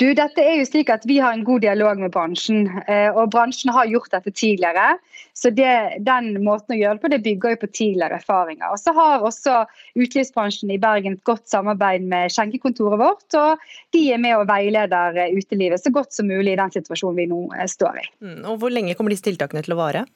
Du, 0.00 0.06
dette 0.14 0.42
er 0.42 0.60
jo 0.60 0.66
slik 0.68 0.90
at 0.92 1.04
Vi 1.08 1.18
har 1.22 1.34
en 1.34 1.44
god 1.46 1.64
dialog 1.64 1.98
med 1.98 2.12
bransjen, 2.14 2.66
eh, 2.86 3.08
og 3.10 3.32
bransjen 3.34 3.72
har 3.74 3.88
gjort 3.90 4.12
dette 4.14 4.30
tidligere. 4.30 4.96
Så 5.34 5.50
det, 5.50 6.02
Den 6.06 6.30
måten 6.44 6.76
å 6.76 6.78
gjøre 6.78 6.96
det 6.96 7.02
på, 7.02 7.10
det 7.12 7.22
bygger 7.24 7.54
jo 7.54 7.60
på 7.64 7.70
tidligere 7.72 8.20
erfaringer. 8.20 8.70
Og 8.70 8.78
Så 8.78 8.94
har 8.96 9.24
også 9.26 9.64
utelivsbransjen 9.98 10.70
i 10.70 10.78
Bergen 10.82 11.18
et 11.18 11.24
godt 11.24 11.48
samarbeid 11.50 12.06
med 12.06 12.32
skjenkekontoret 12.34 13.00
vårt. 13.02 13.26
og 13.34 13.58
De 13.92 14.04
er 14.12 14.22
med 14.22 14.36
og 14.38 14.46
veileder 14.50 15.18
eh, 15.24 15.34
utelivet 15.34 15.82
så 15.82 15.92
godt 15.92 16.14
som 16.14 16.30
mulig 16.30 16.54
i 16.54 16.60
den 16.60 16.76
situasjonen 16.78 17.18
vi 17.18 17.30
nå 17.32 17.42
eh, 17.56 17.66
står 17.66 18.04
i. 18.04 18.06
Mm, 18.22 18.44
og 18.44 18.62
Hvor 18.62 18.72
lenge 18.72 18.94
kommer 18.94 19.14
disse 19.14 19.26
tiltakene 19.26 19.64
til 19.66 19.76
å 19.76 19.82
vare? 19.82 20.06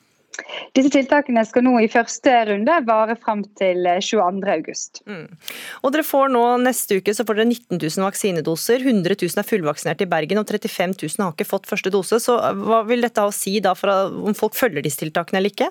Disse 0.76 0.90
tiltakene 0.94 1.42
skal 1.44 1.64
nå 1.66 1.72
i 1.82 1.88
første 1.90 2.32
runde 2.48 2.76
vare 2.86 3.16
fram 3.18 3.42
til 3.58 3.86
22.8. 3.86 5.02
Eh, 5.02 5.10
mm. 5.10 5.24
Og 5.82 5.94
dere 5.94 6.06
får 6.06 6.30
nå 6.34 6.44
Neste 6.62 7.00
uke 7.00 7.14
så 7.16 7.26
får 7.26 7.40
dere 7.40 7.50
19 7.50 7.80
000 7.80 8.06
vaksinedoser. 8.06 8.84
100 8.86 9.18
000 9.20 9.42
er 9.42 9.48
fullvaksinert 9.48 10.04
i 10.04 10.10
Bergen, 10.10 10.40
og 10.40 10.48
35 10.48 10.96
000 11.02 11.24
har 11.24 11.34
ikke 11.34 11.48
fått 11.50 11.70
første 11.70 11.92
dose. 11.92 12.20
Så 12.22 12.38
Hva 12.38 12.84
vil 12.88 13.02
dette 13.06 13.22
ha 13.22 13.30
å 13.30 13.34
si 13.34 13.58
da 13.64 13.74
for 13.78 13.90
om 14.30 14.36
folk 14.38 14.56
følger 14.58 14.86
disse 14.86 15.02
tiltakene 15.02 15.42
eller 15.42 15.54
ikke? 15.54 15.70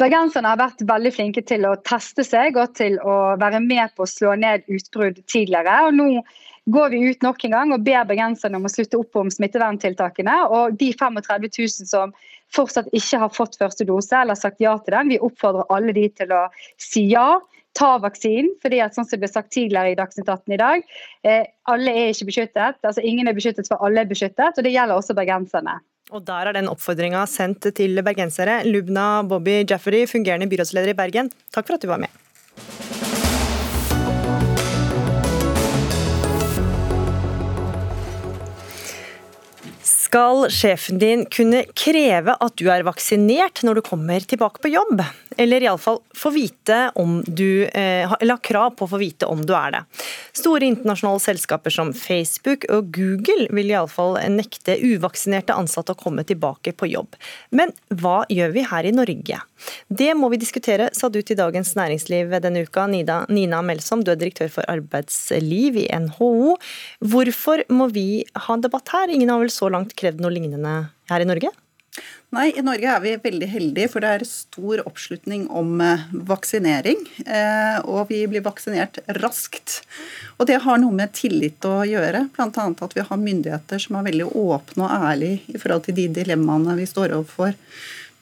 Bergenserne 0.00 0.54
har 0.54 0.58
vært 0.58 0.82
veldig 0.86 1.12
flinke 1.14 1.42
til 1.46 1.66
å 1.68 1.76
teste 1.86 2.24
seg 2.26 2.56
og 2.58 2.72
til 2.78 2.96
å 2.98 3.34
være 3.38 3.60
med 3.62 3.92
på 3.96 4.06
å 4.06 4.10
slå 4.10 4.34
ned 4.40 4.64
utbrudd 4.72 5.20
tidligere. 5.30 5.82
og 5.86 5.98
nå 5.98 6.24
går 6.70 6.90
vi 6.90 6.98
ut 7.10 7.24
nok 7.26 7.44
en 7.44 7.54
gang 7.56 7.72
og 7.74 7.82
ber 7.82 8.04
bergenserne 8.06 8.58
om 8.58 8.68
å 8.68 8.70
slutte 8.70 8.98
opp 8.98 9.16
om 9.18 9.30
smitteverntiltakene. 9.34 10.36
Og 10.54 10.76
de 10.78 10.92
35 10.94 11.48
000 11.58 11.88
som 11.90 12.14
fortsatt 12.54 12.90
ikke 12.96 13.22
har 13.22 13.32
fått 13.32 13.58
første 13.60 13.86
dose 13.88 14.16
eller 14.18 14.38
sagt 14.38 14.62
ja 14.62 14.74
til 14.82 14.96
den, 14.96 15.12
vi 15.14 15.22
oppfordrer 15.22 15.70
alle 15.72 15.94
de 15.96 16.08
til 16.20 16.34
å 16.34 16.44
si 16.80 17.08
ja. 17.12 17.40
Ta 17.72 17.94
vaksinen, 17.96 18.50
fordi 18.60 18.82
at 18.84 18.92
sånn 18.92 19.06
som 19.06 19.16
det 19.16 19.22
ble 19.22 19.28
sagt 19.32 19.48
tidligere 19.54 19.94
i 19.94 19.96
Dagsnytt 19.96 20.28
18 20.28 20.52
i 20.52 20.58
dag, 20.60 20.82
eh, 21.24 21.46
alle 21.72 21.94
er 21.96 22.10
ikke 22.12 22.26
beskyttet. 22.28 22.76
altså 22.84 23.00
Ingen 23.00 23.30
er 23.30 23.36
beskyttet, 23.38 23.64
for 23.64 23.80
alle 23.80 24.02
er 24.04 24.10
beskyttet. 24.10 24.58
og 24.58 24.66
Det 24.66 24.74
gjelder 24.74 25.00
også 25.00 25.16
bergenserne. 25.16 25.78
Og 26.12 26.20
Der 26.28 26.50
er 26.50 26.52
den 26.52 26.68
oppfordringa 26.68 27.24
sendt 27.24 27.72
til 27.72 27.96
bergensere. 28.04 28.60
Lubna 28.68 29.22
Bobby 29.24 29.64
Jaffery, 29.64 30.04
fungerende 30.04 30.50
byrådsleder 30.52 30.92
i 30.92 30.98
Bergen, 31.00 31.32
takk 31.50 31.66
for 31.66 31.80
at 31.80 31.80
du 31.80 31.88
var 31.88 32.04
med. 32.04 32.21
Skal 40.12 40.50
sjefen 40.52 40.98
din 41.00 41.22
kunne 41.32 41.62
kreve 41.72 42.34
at 42.36 42.56
du 42.60 42.66
er 42.68 42.82
vaksinert 42.84 43.62
når 43.64 43.78
du 43.78 43.82
kommer 43.86 44.20
tilbake 44.28 44.60
på 44.60 44.68
jobb? 44.68 45.00
Eller 45.40 45.64
iallfall 45.64 46.02
få 46.12 46.28
vite 46.34 46.90
om 47.00 47.22
du 47.24 47.64
eh, 47.64 48.12
Eller 48.20 48.36
ha 48.36 48.42
krav 48.44 48.74
på 48.76 48.84
å 48.84 48.90
få 48.90 49.00
vite 49.00 49.24
om 49.24 49.40
du 49.46 49.54
er 49.56 49.72
det. 49.72 49.80
Store 50.36 50.68
internasjonale 50.68 51.22
selskaper 51.24 51.72
som 51.72 51.94
Facebook 51.96 52.66
og 52.68 52.90
Google 52.92 53.46
vil 53.56 53.72
iallfall 53.72 54.18
nekte 54.34 54.76
uvaksinerte 54.82 55.56
ansatte 55.56 55.96
å 55.96 56.02
komme 56.02 56.26
tilbake 56.28 56.74
på 56.76 56.90
jobb. 56.92 57.16
Men 57.48 57.72
hva 57.88 58.26
gjør 58.28 58.52
vi 58.52 58.66
her 58.68 58.88
i 58.88 58.92
Norge? 58.92 59.40
Det 59.88 60.10
må 60.18 60.28
vi 60.32 60.40
diskutere, 60.42 60.90
sa 60.92 61.08
du 61.08 61.20
til 61.22 61.38
Dagens 61.38 61.72
Næringsliv 61.78 62.36
denne 62.42 62.64
uka, 62.66 62.84
Nina, 62.90 63.22
Nina 63.32 63.62
Melsom, 63.64 64.02
du 64.04 64.12
er 64.12 64.20
direktør 64.20 64.50
for 64.52 64.68
arbeidsliv 64.68 65.78
i 65.84 65.88
NHO. 66.04 66.56
Hvorfor 67.12 67.64
må 67.72 67.88
vi 67.94 68.24
ha 68.34 68.56
en 68.56 68.64
debatt 68.64 68.92
her? 68.92 69.12
Ingen 69.12 69.30
har 69.32 69.40
vel 69.40 69.52
så 69.54 69.70
langt 69.72 69.94
krevd 70.02 70.22
noe 70.22 70.34
lignende 70.34 70.76
her 71.10 71.24
i 71.24 71.28
Norge? 71.28 71.54
Nei, 72.32 72.46
i 72.56 72.62
Norge 72.64 72.88
er 72.88 73.00
vi 73.04 73.10
veldig 73.20 73.46
heldige, 73.52 73.90
for 73.92 74.00
det 74.00 74.10
er 74.14 74.22
stor 74.24 74.80
oppslutning 74.88 75.42
om 75.52 75.74
eh, 75.84 76.06
vaksinering. 76.30 77.02
Eh, 77.26 77.76
og 77.84 78.08
vi 78.08 78.22
blir 78.30 78.44
vaksinert 78.46 79.02
raskt. 79.18 79.82
Og 80.38 80.48
det 80.48 80.62
har 80.64 80.80
noe 80.80 80.96
med 80.96 81.12
tillit 81.12 81.60
å 81.68 81.82
gjøre. 81.84 82.24
Bl.a. 82.32 82.64
at 82.72 82.96
vi 82.96 83.04
har 83.04 83.20
myndigheter 83.20 83.82
som 83.84 83.98
er 84.00 84.06
veldig 84.08 84.30
åpne 84.32 84.88
og 84.88 85.10
ærlige 85.10 85.42
i 85.52 85.60
forhold 85.60 85.84
til 85.90 85.98
de 86.00 86.08
dilemmaene 86.22 86.78
vi 86.80 86.88
står 86.88 87.12
overfor. 87.18 87.52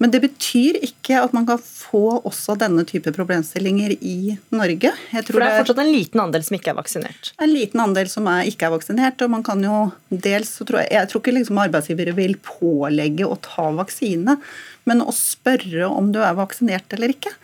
Men 0.00 0.12
det 0.14 0.22
betyr 0.24 0.78
ikke 0.80 1.18
at 1.20 1.34
man 1.36 1.44
kan 1.48 1.60
få 1.60 2.22
også 2.24 2.54
denne 2.60 2.86
type 2.88 3.12
problemstillinger 3.12 3.92
i 4.00 4.36
Norge. 4.54 4.94
For 5.12 5.36
det 5.36 5.48
er 5.48 5.58
fortsatt 5.60 5.82
en 5.82 5.92
liten 5.92 6.22
andel 6.22 6.46
som 6.46 6.56
ikke 6.56 6.72
er 6.72 6.78
vaksinert? 6.78 7.32
En 7.36 7.52
liten 7.52 7.82
andel 7.84 8.08
som 8.08 8.28
er, 8.32 8.48
ikke 8.48 8.70
er 8.70 8.74
vaksinert. 8.78 9.20
og 9.20 9.34
man 9.36 9.44
kan 9.44 9.60
jo 9.64 9.90
dels, 10.08 10.54
tror 10.64 10.80
jeg, 10.80 10.94
jeg 10.96 11.10
tror 11.10 11.22
ikke 11.22 11.36
liksom 11.36 11.60
arbeidsgivere 11.66 12.16
vil 12.16 12.38
pålegge 12.40 13.28
å 13.28 13.36
ta 13.44 13.68
vaksine, 13.76 14.38
men 14.88 15.04
å 15.04 15.12
spørre 15.12 15.90
om 15.92 16.08
du 16.14 16.22
er 16.24 16.38
vaksinert 16.38 16.96
eller 16.96 17.12
ikke 17.12 17.34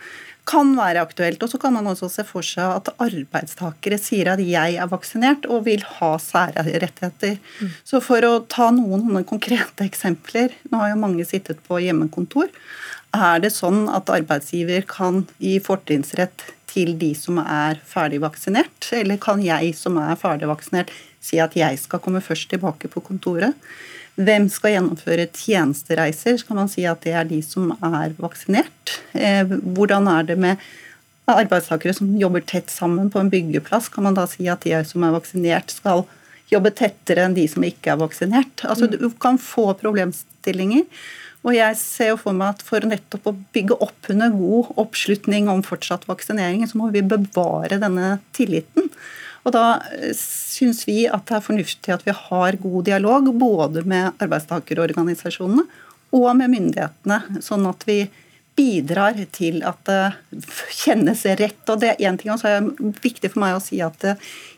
kan 0.47 0.73
være 0.77 1.03
aktuelt. 1.03 1.43
Og 1.43 1.51
så 1.51 1.59
kan 1.61 1.75
man 1.75 1.89
også 1.91 2.09
se 2.11 2.25
for 2.27 2.45
seg 2.45 2.79
at 2.79 2.91
arbeidstakere 3.03 3.99
sier 4.01 4.31
at 4.33 4.43
jeg 4.43 4.77
er 4.79 4.91
vaksinert 4.91 5.47
og 5.51 5.65
vil 5.67 5.83
ha 5.97 6.13
særrettigheter. 6.21 7.37
Mm. 7.59 7.73
Så 7.87 8.01
for 8.03 8.23
å 8.27 8.33
ta 8.49 8.69
noen 8.75 9.23
konkrete 9.27 9.87
eksempler, 9.87 10.55
nå 10.71 10.83
har 10.83 10.93
jo 10.93 11.01
mange 11.03 11.27
sittet 11.27 11.59
på 11.67 11.81
hjemmekontor. 11.83 12.51
Er 13.15 13.41
det 13.43 13.53
sånn 13.55 13.87
at 13.91 14.11
arbeidsgiver 14.13 14.85
kan 14.87 15.25
gi 15.41 15.57
fortrinnsrett 15.63 16.51
til 16.67 16.97
de 16.99 17.13
som 17.17 17.39
er 17.41 17.79
ferdig 17.87 18.19
vaksinert, 18.21 18.89
eller 18.93 19.19
kan 19.21 19.39
jeg 19.41 19.71
som 19.77 19.97
er 20.01 20.17
ferdig 20.19 20.49
vaksinert 20.51 20.91
si 21.23 21.39
at 21.41 21.55
jeg 21.57 21.79
skal 21.81 22.01
komme 22.03 22.21
først 22.23 22.51
tilbake 22.51 22.91
på 22.91 23.03
kontoret? 23.07 23.55
Hvem 24.17 24.47
skal 24.49 24.73
gjennomføre 24.73 25.27
tjenestereiser? 25.29 26.39
Skal 26.41 26.57
man 26.57 26.69
si 26.71 26.87
at 26.89 27.03
det 27.05 27.13
er 27.13 27.27
de 27.29 27.37
som 27.45 27.69
er 27.75 28.15
vaksinert? 28.17 28.97
Eh, 29.13 29.45
hvordan 29.45 30.09
er 30.09 30.25
det 30.25 30.37
med 30.41 30.63
arbeidstakere 31.29 31.93
som 31.93 32.15
jobber 32.17 32.41
tett 32.47 32.71
sammen 32.73 33.11
på 33.13 33.21
en 33.21 33.29
byggeplass? 33.29 33.91
Kan 33.93 34.07
man 34.07 34.17
da 34.17 34.25
si 34.29 34.47
at 34.49 34.65
de 34.65 34.73
som 34.89 35.05
er 35.05 35.13
vaksinert, 35.13 35.75
skal 35.75 36.07
jobbe 36.49 36.71
tettere 36.73 37.27
enn 37.27 37.37
de 37.37 37.45
som 37.51 37.65
ikke 37.67 37.93
er 37.93 38.01
vaksinert? 38.01 38.65
Altså, 38.65 38.89
mm. 38.89 38.97
Du 39.03 39.09
kan 39.21 39.37
få 39.41 39.69
problemstillinger. 39.77 40.87
Og 41.45 41.53
jeg 41.53 41.77
ser 41.79 42.11
jo 42.11 42.17
for 42.19 42.35
meg 42.35 42.55
at 42.55 42.63
For 42.65 42.83
nettopp 42.83 43.29
å 43.29 43.35
bygge 43.55 43.77
opp 43.85 44.09
under 44.11 44.33
god 44.33 44.73
oppslutning 44.81 45.51
om 45.51 45.61
fortsatt 45.63 46.07
vaksinering, 46.09 46.65
så 46.67 46.81
må 46.81 46.89
vi 46.95 47.05
bevare 47.05 47.77
denne 47.83 48.17
tilliten. 48.35 48.89
Og 49.47 49.53
Da 49.55 49.65
eh, 49.95 50.11
syns 50.17 50.83
vi 50.87 51.05
at 51.07 51.27
det 51.29 51.37
er 51.37 51.45
fornuftig 51.45 51.93
at 51.95 52.05
vi 52.07 52.15
har 52.15 52.59
god 52.61 52.87
dialog 52.89 53.31
både 53.39 53.85
med 53.87 54.19
arbeidstakerorganisasjonene 54.23 55.63
og 56.17 56.29
med 56.39 56.51
myndighetene, 56.51 57.41
sånn 57.43 57.67
at 57.67 57.83
vi 57.87 58.01
bidrar 58.57 59.17
til 59.35 59.61
at 59.67 59.79
det 59.87 60.41
kjennes 60.81 61.23
rett. 61.39 61.63
Og 61.69 61.81
det 61.81 61.93
er 61.93 62.05
én 62.09 62.19
ting, 62.19 62.33
og 62.33 62.41
så 62.41 62.51
er 62.51 62.67
det 62.67 62.93
viktig 63.03 63.31
for 63.33 63.45
meg 63.45 63.57
å 63.57 63.63
si 63.63 63.81
at 63.85 64.09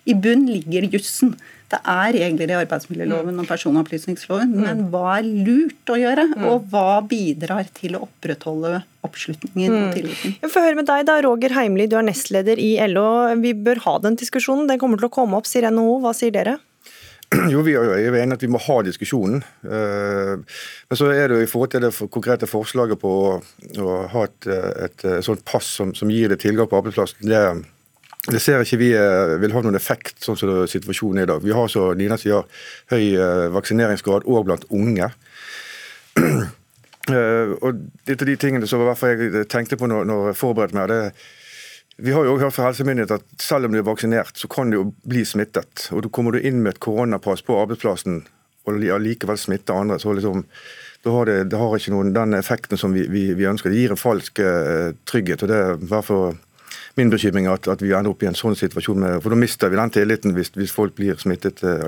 i 0.09 0.15
bunn 0.17 0.47
ligger 0.49 0.87
jussen. 0.89 1.35
Det 1.69 1.77
er 1.85 2.15
regler 2.15 2.49
i 2.49 2.55
arbeidsmiljøloven 2.63 3.43
og 3.43 3.49
personopplysningsloven, 3.49 4.55
mm. 4.55 4.61
men 4.63 4.79
hva 4.89 5.19
er 5.19 5.27
lurt 5.27 5.91
å 5.93 5.97
gjøre? 6.01 6.25
Mm. 6.31 6.45
Og 6.49 6.71
hva 6.71 6.97
bidrar 7.05 7.67
til 7.77 7.97
å 7.97 8.07
opprettholde 8.07 8.79
oppslutningen 9.05 9.75
og 9.75 9.83
mm. 9.83 9.91
tilliten? 9.93 10.33
Får 10.49 10.65
høre 10.65 10.79
med 10.79 10.89
deg 10.89 11.05
da, 11.05 11.19
Roger 11.21 11.53
Heimli, 11.53 11.85
du 11.91 11.99
er 11.99 12.07
nestleder 12.07 12.61
i 12.61 12.71
LO. 12.89 13.05
Vi 13.43 13.53
bør 13.53 13.83
ha 13.85 13.99
den 14.07 14.17
diskusjonen. 14.17 14.65
Den 14.71 14.81
kommer 14.81 14.97
til 14.97 15.11
å 15.11 15.13
komme 15.13 15.37
opp, 15.37 15.49
sier 15.49 15.69
NHO. 15.69 15.99
Hva 16.01 16.15
sier 16.17 16.33
dere? 16.33 16.57
Jo, 17.53 17.61
vi 17.61 17.75
er 17.77 17.85
jo 18.07 18.15
enige 18.17 18.37
at 18.39 18.43
vi 18.43 18.49
må 18.49 18.61
ha 18.63 18.79
diskusjonen. 18.85 19.43
Men 19.61 20.97
så 20.97 21.09
er 21.13 21.29
det 21.29 21.37
jo 21.37 21.45
i 21.45 21.49
forhold 21.49 21.73
til 21.73 21.83
det 21.85 21.91
konkrete 22.09 22.49
forslaget 22.49 22.97
på 23.01 23.11
å 23.37 23.97
ha 24.13 24.23
et, 24.25 24.47
et, 24.49 25.03
et 25.05 25.25
sånt 25.25 25.43
pass 25.45 25.67
som, 25.77 25.93
som, 25.97 26.09
gir 26.09 26.31
det 26.31 26.39
tilgang 26.41 26.69
på 26.69 26.79
arbeidsplassen. 26.79 27.29
det 27.29 27.43
det 28.29 28.41
ser 28.43 28.61
ikke 28.61 28.77
vi 28.77 28.89
vil 29.41 29.53
ha 29.55 29.61
noen 29.63 29.77
effekt, 29.79 30.19
sånn 30.21 30.37
som 30.37 30.49
situasjonen 30.69 31.21
er 31.21 31.25
i 31.25 31.29
dag. 31.31 31.41
Vi 31.41 31.53
har 31.55 31.69
så 31.71 31.87
Nina 31.97 32.17
sier, 32.19 32.43
høy 32.91 33.15
vaksineringsgrad 33.55 34.27
òg 34.27 34.43
blant 34.45 34.67
unge. 34.75 35.07
og 37.63 37.79
et 38.05 38.19
av 38.19 38.27
de 38.27 38.35
tingene 38.37 38.69
som 38.69 38.83
jeg 38.83 39.47
tenkte 39.49 39.79
på 39.79 39.87
når 39.89 40.27
jeg 40.27 40.37
forberedte 40.37 40.77
meg, 40.77 40.91
det 40.91 41.01
vi 42.01 42.11
har 42.15 42.25
jo 42.25 42.37
hørt 42.39 42.55
fra 42.55 42.69
helsemyndighet 42.69 43.11
at 43.17 43.43
selv 43.43 43.67
om 43.67 43.73
du 43.75 43.79
er 43.81 43.87
vaksinert, 43.87 44.37
så 44.37 44.47
kan 44.51 44.71
du 44.71 44.77
jo 44.77 44.83
bli 45.09 45.25
smittet. 45.27 45.89
Og 45.91 46.05
da 46.05 46.11
kommer 46.13 46.35
du 46.35 46.39
inn 46.39 46.61
med 46.63 46.75
et 46.75 46.83
koronapass 46.83 47.43
på 47.45 47.57
arbeidsplassen 47.59 48.21
og 48.69 48.77
likevel 49.01 49.39
smitte 49.39 49.73
andre. 49.73 49.99
så 49.99 50.13
liksom, 50.13 50.45
det 51.03 51.11
har 51.11 51.25
det, 51.25 51.37
det 51.51 51.57
har 51.57 51.75
ikke 51.75 51.95
noen 51.95 52.13
den 52.13 52.35
effekten 52.37 52.77
som 52.77 52.93
vi, 52.93 53.07
vi, 53.09 53.33
vi 53.33 53.47
ønsker. 53.49 53.71
Det 53.71 53.81
gir 53.81 53.95
en 53.95 53.99
falsk 53.99 54.39
uh, 54.43 54.91
trygghet. 55.09 55.43
og 55.43 55.51
det 55.51 55.57
er 55.57 55.81
derfor 55.81 56.37
min 56.95 57.09
bekymring 57.09 57.47
at, 57.47 57.67
at, 57.67 57.81
vi 57.81 57.93
ender 57.95 58.11
opp 58.11 58.23
i 58.23 58.27
en 58.27 58.35
sånn 58.35 58.57
situasjon. 58.59 58.99
Med, 58.99 59.19
for 59.23 59.31
Da 59.31 59.39
mister 59.39 59.71
vi 59.71 59.79
den 59.79 59.93
tilliten 59.95 60.35
hvis, 60.35 60.51
hvis 60.57 60.75
folk 60.75 60.95
blir 60.97 61.19
smittet 61.21 61.63
uh. 61.63 61.87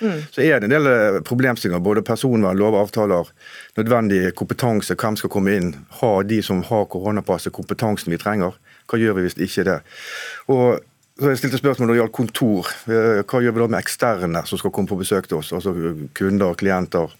Mm. 0.00 0.18
Så 0.30 0.44
er 0.44 0.60
det 0.60 0.68
en 0.68 0.74
del 0.76 0.88
uh, 0.88 1.20
problemstillinger. 1.26 1.82
Både 1.84 2.04
personvern, 2.06 2.60
lov, 2.60 2.76
avtaler, 2.78 3.32
nødvendig 3.80 4.34
kompetanse. 4.38 4.96
Hvem 4.96 5.16
skal 5.16 5.32
komme 5.32 5.56
inn? 5.56 5.74
Har 6.02 6.24
de 6.28 6.42
som 6.44 6.62
har 6.68 6.88
koronapasset, 6.92 7.52
kompetansen 7.56 8.12
vi 8.12 8.20
trenger? 8.20 8.56
Hva 8.90 8.98
gjør 8.98 9.18
vi 9.18 9.26
hvis 9.28 9.38
ikke 9.38 9.66
det? 9.68 9.80
Og 10.50 10.80
så 11.20 11.34
jeg 11.34 11.40
stilte 11.42 11.58
spørsmål 11.60 11.90
når 11.90 11.92
det 11.92 12.00
gjaldt 12.00 12.16
kontor. 12.16 12.68
Eh, 12.88 13.18
hva 13.28 13.40
gjør 13.44 13.52
vi 13.52 13.60
da 13.60 13.66
med 13.74 13.82
eksterne 13.82 14.40
som 14.48 14.60
skal 14.60 14.72
komme 14.72 14.88
på 14.88 14.96
besøk 15.02 15.28
til 15.28 15.36
oss? 15.36 15.50
Altså 15.52 15.74
kunder, 16.16 16.54
klienter. 16.56 17.12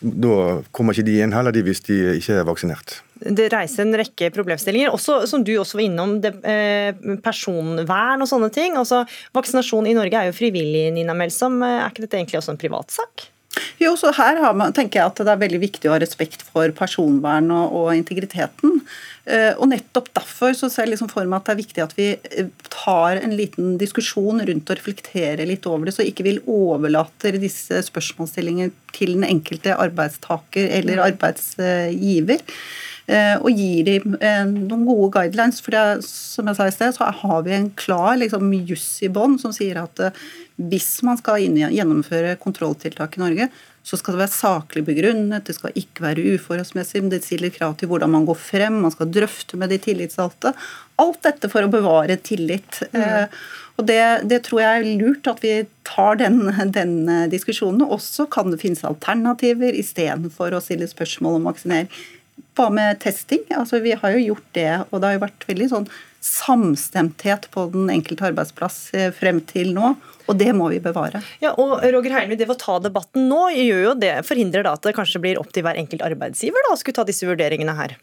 Da 0.00 0.34
kommer 0.76 0.96
ikke 0.96 1.06
de 1.08 1.14
inn 1.24 1.32
heller, 1.32 1.52
de 1.52 1.62
hvis 1.64 1.80
de 1.86 1.96
ikke 2.18 2.36
er 2.40 2.46
vaksinert. 2.48 2.98
Det 3.20 3.50
reiser 3.52 3.84
en 3.84 3.96
rekke 4.00 4.30
problemstillinger, 4.32 4.92
også, 4.96 5.22
som 5.28 5.44
du 5.44 5.54
også 5.60 5.76
var 5.80 5.86
innom. 5.86 6.14
Det, 6.24 6.34
eh, 6.48 7.16
personvern 7.24 8.24
og 8.24 8.28
sånne 8.28 8.52
ting. 8.52 8.76
Altså, 8.80 9.02
vaksinasjon 9.36 9.88
i 9.88 9.96
Norge 9.96 10.20
er 10.20 10.28
jo 10.28 10.36
frivillig, 10.36 10.86
Nina 10.96 11.16
Melsom. 11.16 11.62
Er 11.64 11.88
ikke 11.88 12.04
dette 12.04 12.20
egentlig 12.20 12.40
også 12.40 12.56
en 12.56 12.60
privatsak? 12.60 13.28
Jo, 13.82 13.94
så 13.98 14.12
her 14.16 14.40
man, 14.56 14.74
tenker 14.76 15.00
jeg 15.00 15.12
at 15.12 15.22
det 15.22 15.32
er 15.32 15.44
veldig 15.44 15.60
viktig 15.62 15.90
å 15.90 15.94
ha 15.94 16.00
respekt 16.02 16.44
for 16.46 16.72
personvern 16.76 17.50
og, 17.54 17.76
og 17.80 17.94
integriteten. 17.96 18.80
Uh, 19.30 19.52
og 19.60 19.68
nettopp 19.70 20.08
derfor 20.16 20.54
så 20.56 20.70
ser 20.72 20.86
jeg 20.86 20.94
liksom 20.94 21.10
for 21.12 21.28
meg 21.28 21.38
at 21.38 21.50
det 21.50 21.52
er 21.52 21.60
viktig 21.60 21.82
at 21.84 21.92
vi 21.98 22.06
eh, 22.16 22.48
tar 22.72 23.20
en 23.20 23.34
liten 23.36 23.74
diskusjon 23.78 24.40
rundt 24.48 24.72
og 24.72 24.78
reflekterer 24.78 25.44
litt 25.46 25.68
over 25.68 25.86
det, 25.86 25.94
så 25.94 26.06
ikke 26.06 26.26
vi 26.26 26.38
overlater 26.50 27.36
disse 27.38 27.82
spørsmålsstillingene 27.90 28.72
til 28.96 29.14
den 29.18 29.28
enkelte 29.28 29.76
arbeidstaker 29.76 30.72
eller 30.80 30.98
mm. 30.98 31.04
arbeidsgiver. 31.10 32.46
Uh, 33.10 33.40
og 33.42 33.56
gir 33.58 33.88
dem 33.88 34.12
uh, 34.20 34.44
noen 34.46 34.84
gode 34.86 35.08
guidelines. 35.16 35.58
For 35.64 35.74
det, 35.74 36.04
som 36.06 36.46
jeg 36.46 36.58
sa 36.58 36.68
i 36.68 36.74
sted, 36.76 36.94
så 36.94 37.08
har 37.22 37.42
vi 37.46 37.56
en 37.56 37.72
klar 37.74 38.20
liksom, 38.20 38.52
juss 38.68 39.00
i 39.02 39.10
bånn 39.10 39.34
som 39.42 39.54
sier 39.56 39.80
at 39.82 40.04
hvis 40.60 41.00
man 41.06 41.18
skal 41.18 41.40
gjennomføre 41.40 42.36
kontrolltiltak 42.42 43.16
i 43.16 43.22
Norge, 43.22 43.48
så 43.82 43.96
skal 43.96 44.14
det 44.14 44.20
være 44.20 44.34
saklig 44.34 44.82
begrunnet, 44.84 45.46
det 45.48 45.56
skal 45.56 45.76
ikke 45.78 46.04
være 46.04 46.34
uforholdsmessig, 46.34 47.00
men 47.00 47.14
det 47.14 47.22
stiller 47.24 47.52
krav 47.54 47.78
til 47.80 47.88
hvordan 47.90 48.12
man 48.12 48.26
går 48.28 48.36
frem, 48.38 48.76
man 48.84 48.92
skal 48.92 49.08
drøfte 49.12 49.56
med 49.60 49.72
de 49.72 49.80
tillitsvalgte. 49.80 50.52
Alt 51.00 51.22
dette 51.24 51.48
for 51.52 51.64
å 51.64 51.72
bevare 51.72 52.18
tillit. 52.20 52.82
Mm. 52.92 53.00
Eh, 53.00 53.40
og 53.80 53.86
det, 53.88 54.02
det, 54.28 54.42
tror 54.44 54.60
jeg 54.60 54.82
er 54.82 55.00
lurt 55.00 55.30
at 55.30 55.40
vi 55.40 55.54
tar 55.88 56.20
den, 56.20 56.42
den 56.76 56.94
diskusjonen. 57.32 57.86
Også 57.88 58.28
kan 58.28 58.52
det 58.52 58.60
finnes 58.60 58.84
alternativer 58.84 59.72
istedenfor 59.72 60.52
å 60.52 60.60
stille 60.60 60.90
spørsmål 60.90 61.40
om 61.40 61.48
vaksinering. 61.48 61.88
Hva 62.60 62.66
med 62.68 62.98
testing? 63.00 63.46
Altså, 63.56 63.78
vi 63.80 63.94
har 63.96 64.12
jo 64.12 64.20
gjort 64.20 64.48
det, 64.52 64.70
og 64.90 65.00
det 65.00 65.06
har 65.08 65.14
jo 65.14 65.22
vært 65.22 65.44
veldig 65.48 65.68
sånn 65.70 65.86
samstemthet 66.20 67.46
på 67.54 67.62
den 67.72 67.88
enkelte 67.88 68.26
arbeidsplass 68.28 68.90
eh, 68.92 69.08
frem 69.16 69.38
til 69.48 69.72
nå. 69.72 69.94
Og 70.28 70.36
det 70.36 70.50
må 70.52 70.68
vi 70.68 70.82
bevare. 70.84 71.22
Ja, 71.40 71.54
og 71.56 71.80
Roger 71.80 72.18
Heilmy, 72.18 72.36
det 72.36 72.50
å 72.52 72.58
ta 72.60 72.76
debatten 72.84 73.30
nå 73.30 73.46
gjør 73.54 73.80
jo 73.86 73.94
det, 74.02 74.12
forhindrer 74.28 74.68
da 74.68 74.74
at 74.76 74.84
det 74.84 74.92
kanskje 74.98 75.22
blir 75.24 75.40
opp 75.40 75.54
til 75.56 75.64
hver 75.64 75.80
enkelt 75.80 76.04
arbeidsgiver 76.04 76.68
da, 76.68 76.74
å 76.76 76.80
skulle 76.82 77.00
ta 77.00 77.06
disse 77.08 77.24
vurderingene 77.24 77.78
her? 77.80 77.96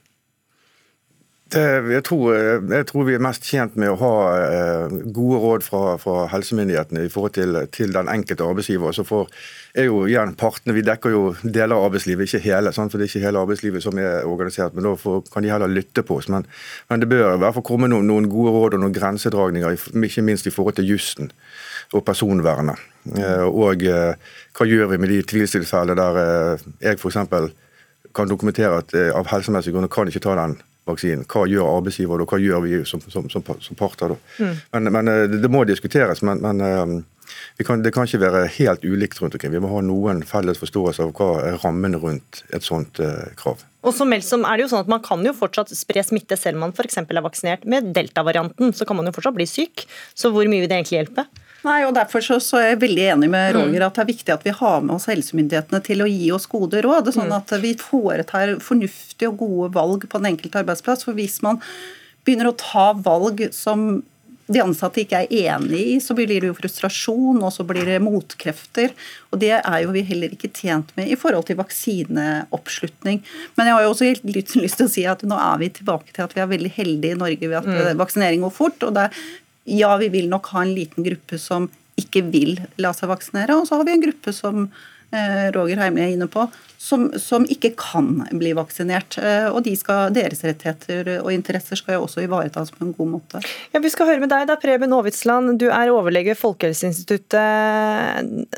Det, 1.54 1.64
jeg, 1.94 2.04
tror, 2.04 2.34
jeg, 2.36 2.86
tror, 2.90 3.06
vi 3.08 3.14
er 3.16 3.22
mest 3.24 3.46
tjent 3.48 3.78
med 3.80 3.94
å 3.94 4.00
ha 4.02 4.14
eh, 4.36 4.96
gode 5.16 5.38
råd 5.40 5.64
fra, 5.64 5.82
fra 6.02 6.26
helsemyndighetene 6.34 7.06
i 7.08 7.12
forhold 7.14 7.38
til, 7.38 7.56
til, 7.72 7.94
den 7.96 8.10
enkelte 8.12 8.44
arbeidsgiver. 8.44 8.92
Så 8.92 9.06
for, 9.08 9.32
er 9.72 9.88
jo 9.88 10.02
igjen 10.10 10.36
partene, 10.36 10.76
Vi 10.76 10.84
dekker 10.84 11.14
jo 11.14 11.22
deler 11.44 11.78
av 11.78 11.88
arbeidslivet, 11.88 12.28
ikke 12.28 12.44
hele. 12.50 12.74
Sant? 12.76 12.92
for 12.92 13.00
Det 13.00 13.08
er 13.08 13.14
ikke 13.14 13.26
hele 13.30 13.46
arbeidslivet 13.46 13.86
som 13.86 14.02
er 14.02 14.28
organisert. 14.28 14.76
men 14.76 14.90
Da 14.90 14.96
får, 15.00 15.24
kan 15.32 15.46
de 15.46 15.54
heller 15.54 15.72
lytte 15.72 16.04
på 16.04 16.20
oss. 16.20 16.28
Men, 16.28 16.46
men, 16.90 17.00
det 17.00 17.10
bør 17.10 17.36
i 17.36 17.42
hvert 17.46 17.56
fall 17.56 17.68
komme 17.72 17.88
noen, 17.88 18.08
noen 18.12 18.28
gode 18.32 18.52
råd 18.52 18.76
og 18.76 18.84
noen 18.84 19.00
grensedragninger, 19.00 19.80
ikke 20.12 20.28
minst 20.28 20.52
i 20.52 20.54
forhold 20.54 20.76
til 20.76 20.92
jussen 20.92 21.32
og 21.96 22.04
personvernet. 22.04 22.82
Eh, 23.16 23.46
og 23.48 23.84
eh, 23.88 24.16
hva 24.58 24.68
gjør 24.68 24.92
vi 24.92 25.00
med 25.00 25.14
de 25.14 25.22
tvilstilfellene 25.32 25.96
der 25.96 26.24
eh, 26.24 26.66
jeg 26.84 27.00
f.eks. 27.00 27.22
kan 28.16 28.28
dokumentere 28.28 28.82
at 28.82 28.96
av 29.16 29.30
helsemessige 29.32 29.76
grunner 29.76 29.92
kan 29.92 30.10
ikke 30.10 30.24
ta 30.26 30.36
den 30.36 30.58
vaksinen. 30.88 31.28
Hva 31.30 31.46
gjør 31.50 31.70
arbeidsgiver 31.78 32.24
og 32.24 32.32
hva 32.32 32.42
gjør 32.42 32.64
vi 32.66 32.82
som, 32.90 33.04
som, 33.04 33.30
som, 33.34 33.44
som 33.44 33.80
parter? 33.80 34.16
Mm. 34.40 34.58
Men, 34.74 34.92
men, 34.96 35.14
det 35.42 35.52
må 35.52 35.64
diskuteres. 35.68 36.24
men, 36.26 36.42
men 36.44 37.06
kan, 37.66 37.82
det 37.84 37.94
kan 37.96 38.08
ikke 38.08 38.22
være 38.22 38.44
helt 38.58 38.86
ulikt 38.86 39.22
rundt 39.22 39.36
omkring. 39.36 39.54
Vi 39.56 39.62
må 39.64 39.72
ha 39.72 39.82
noen 39.86 40.22
felles 40.28 40.60
forståelse 40.62 41.08
av 41.08 41.16
hva 41.18 41.30
er 41.48 41.58
rammen 41.64 41.98
rundt 42.00 42.44
et 42.56 42.66
sånt 42.66 43.02
uh, 43.04 43.28
krav. 43.40 43.64
Og 43.88 43.96
som 43.96 44.10
Melsom 44.12 44.46
er 44.48 44.58
det 44.58 44.66
jo 44.66 44.72
sånn 44.74 44.84
at 44.84 44.92
Man 44.92 45.04
kan 45.06 45.24
jo 45.24 45.34
fortsatt 45.38 45.72
spre 45.76 46.04
smitte 46.04 46.38
selv 46.40 46.60
om 46.60 46.68
man 46.68 46.76
f.eks. 46.76 47.00
er 47.02 47.24
vaksinert. 47.24 47.68
Med 47.70 47.94
delta-varianten 47.96 48.74
så 48.76 48.88
kan 48.88 49.00
man 49.00 49.10
jo 49.10 49.16
fortsatt 49.16 49.38
bli 49.38 49.48
syk. 49.50 49.86
Så 50.18 50.34
hvor 50.34 50.48
mye 50.50 50.64
vil 50.64 50.72
det 50.72 50.80
egentlig 50.80 51.02
hjelpe? 51.02 51.28
Nei, 51.66 51.80
og 51.88 51.94
Derfor 51.98 52.24
så, 52.24 52.38
så 52.44 52.60
er 52.62 52.68
jeg 52.72 52.82
veldig 52.84 53.06
enig 53.14 53.30
med 53.34 53.56
mm. 53.56 53.58
Roger 53.58 53.86
at 53.88 53.98
det 53.98 54.04
er 54.04 54.12
viktig 54.12 54.34
at 54.36 54.44
vi 54.46 54.56
har 54.60 54.84
med 54.84 54.98
oss 54.98 55.08
helsemyndighetene 55.10 55.82
til 55.86 56.04
å 56.04 56.10
gi 56.10 56.28
oss 56.36 56.50
gode 56.52 56.84
råd. 56.86 57.10
Sånn 57.16 57.32
mm. 57.32 57.38
at 57.40 57.56
vi 57.64 57.74
foretar 57.82 58.58
fornuftige 58.64 59.32
og 59.32 59.42
gode 59.42 59.72
valg 59.78 60.06
på 60.10 60.22
den 60.22 60.34
enkelte 60.34 60.62
arbeidsplass. 60.62 61.08
For 61.08 61.18
hvis 61.18 61.40
man 61.46 61.62
begynner 62.28 62.52
å 62.52 62.60
ta 62.60 62.92
valg 62.94 63.48
som 63.56 63.90
de 64.48 64.62
ansatte 64.64 65.02
ikke 65.02 65.26
er 65.26 65.56
enig 65.56 65.80
i, 65.92 65.96
så 66.00 66.16
blir 66.16 66.30
det 66.30 66.48
jo 66.48 66.56
frustrasjon, 66.56 67.42
og 67.44 67.52
så 67.52 67.66
blir 67.68 67.88
det 67.88 67.98
motkrefter. 68.04 68.94
Og 69.34 69.42
det 69.42 69.52
er 69.58 69.82
jo 69.84 69.92
vi 69.96 70.06
heller 70.08 70.32
ikke 70.32 70.54
tjent 70.56 70.94
med 70.96 71.12
i 71.12 71.18
forhold 71.20 71.50
til 71.50 71.60
vaksineoppslutning. 71.60 73.20
Men 73.58 73.68
jeg 73.68 73.76
har 73.76 73.84
jo 73.84 73.92
også 73.92 74.08
helt 74.08 74.30
lyst 74.30 74.80
til 74.80 74.88
å 74.88 74.94
si 74.94 75.04
at 75.10 75.26
nå 75.28 75.40
er 75.50 75.60
vi 75.64 75.72
tilbake 75.82 76.16
til 76.16 76.24
at 76.24 76.38
vi 76.38 76.44
er 76.44 76.54
veldig 76.54 76.72
heldige 76.78 77.18
i 77.18 77.20
Norge 77.20 77.52
ved 77.52 77.60
at 77.60 77.68
mm. 77.68 78.00
vaksinering 78.00 78.48
går 78.48 78.56
fort. 78.56 78.88
og 78.88 78.96
det 78.96 79.10
er 79.10 79.22
ja, 79.68 79.92
vi 80.00 80.08
vil 80.14 80.30
nok 80.32 80.48
ha 80.54 80.62
en 80.64 80.76
liten 80.76 81.04
gruppe 81.04 81.38
som 81.42 81.68
ikke 82.00 82.22
vil 82.32 82.56
la 82.80 82.94
seg 82.96 83.10
vaksinere, 83.12 83.58
og 83.58 83.68
så 83.68 83.80
har 83.80 83.88
vi 83.88 83.96
en 83.98 84.06
gruppe 84.06 84.32
som 84.36 84.68
eh, 85.12 85.48
Roger 85.56 85.78
Heimli 85.82 86.02
er 86.06 86.14
inne 86.14 86.28
på, 86.32 86.46
som, 86.78 87.08
som, 87.20 87.46
ikke 87.50 87.72
kan 87.80 88.28
bli 88.38 88.54
vaksinert. 88.56 89.18
Eh, 89.18 89.48
og 89.50 89.64
de 89.66 89.76
skal, 89.76 90.14
Deres 90.16 90.44
rettigheter 90.46 91.10
og 91.18 91.32
interesser 91.34 91.76
skal 91.80 91.96
jo 91.98 92.04
også 92.06 92.22
ivaretas 92.24 92.72
på 92.72 92.86
en 92.86 92.94
god 92.96 93.10
måte. 93.16 93.42
Ja, 93.74 93.80
Vi 93.84 93.90
skal 93.92 94.08
høre 94.12 94.22
med 94.24 94.32
deg, 94.32 94.48
da, 94.48 94.56
Preben 94.62 94.94
Aavitsland. 94.96 95.58
Du 95.60 95.68
er 95.68 95.92
overlege 95.92 96.32
ved 96.32 96.40
Folkehelseinstituttet. 96.40 98.54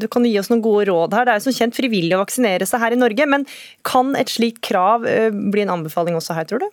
Du 0.00 0.06
kan 0.08 0.24
gi 0.24 0.38
oss 0.40 0.50
noen 0.52 0.64
gode 0.64 0.84
råd 0.92 1.10
her. 1.18 1.24
Det 1.26 1.34
er 1.34 1.40
som 1.48 1.58
kjent 1.58 1.76
frivillig 1.76 2.14
å 2.16 2.22
vaksinere 2.22 2.66
seg 2.70 2.78
her 2.84 2.92
i 2.96 3.02
Norge, 3.02 3.24
men 3.28 3.42
kan 3.86 4.06
et 4.16 4.30
slikt 4.32 4.60
krav 4.70 4.98
eh, 5.10 5.30
bli 5.30 5.60
en 5.66 5.74
anbefaling 5.80 6.14
også 6.16 6.32
her, 6.38 6.46
tror 6.48 6.60
du? 6.64 6.68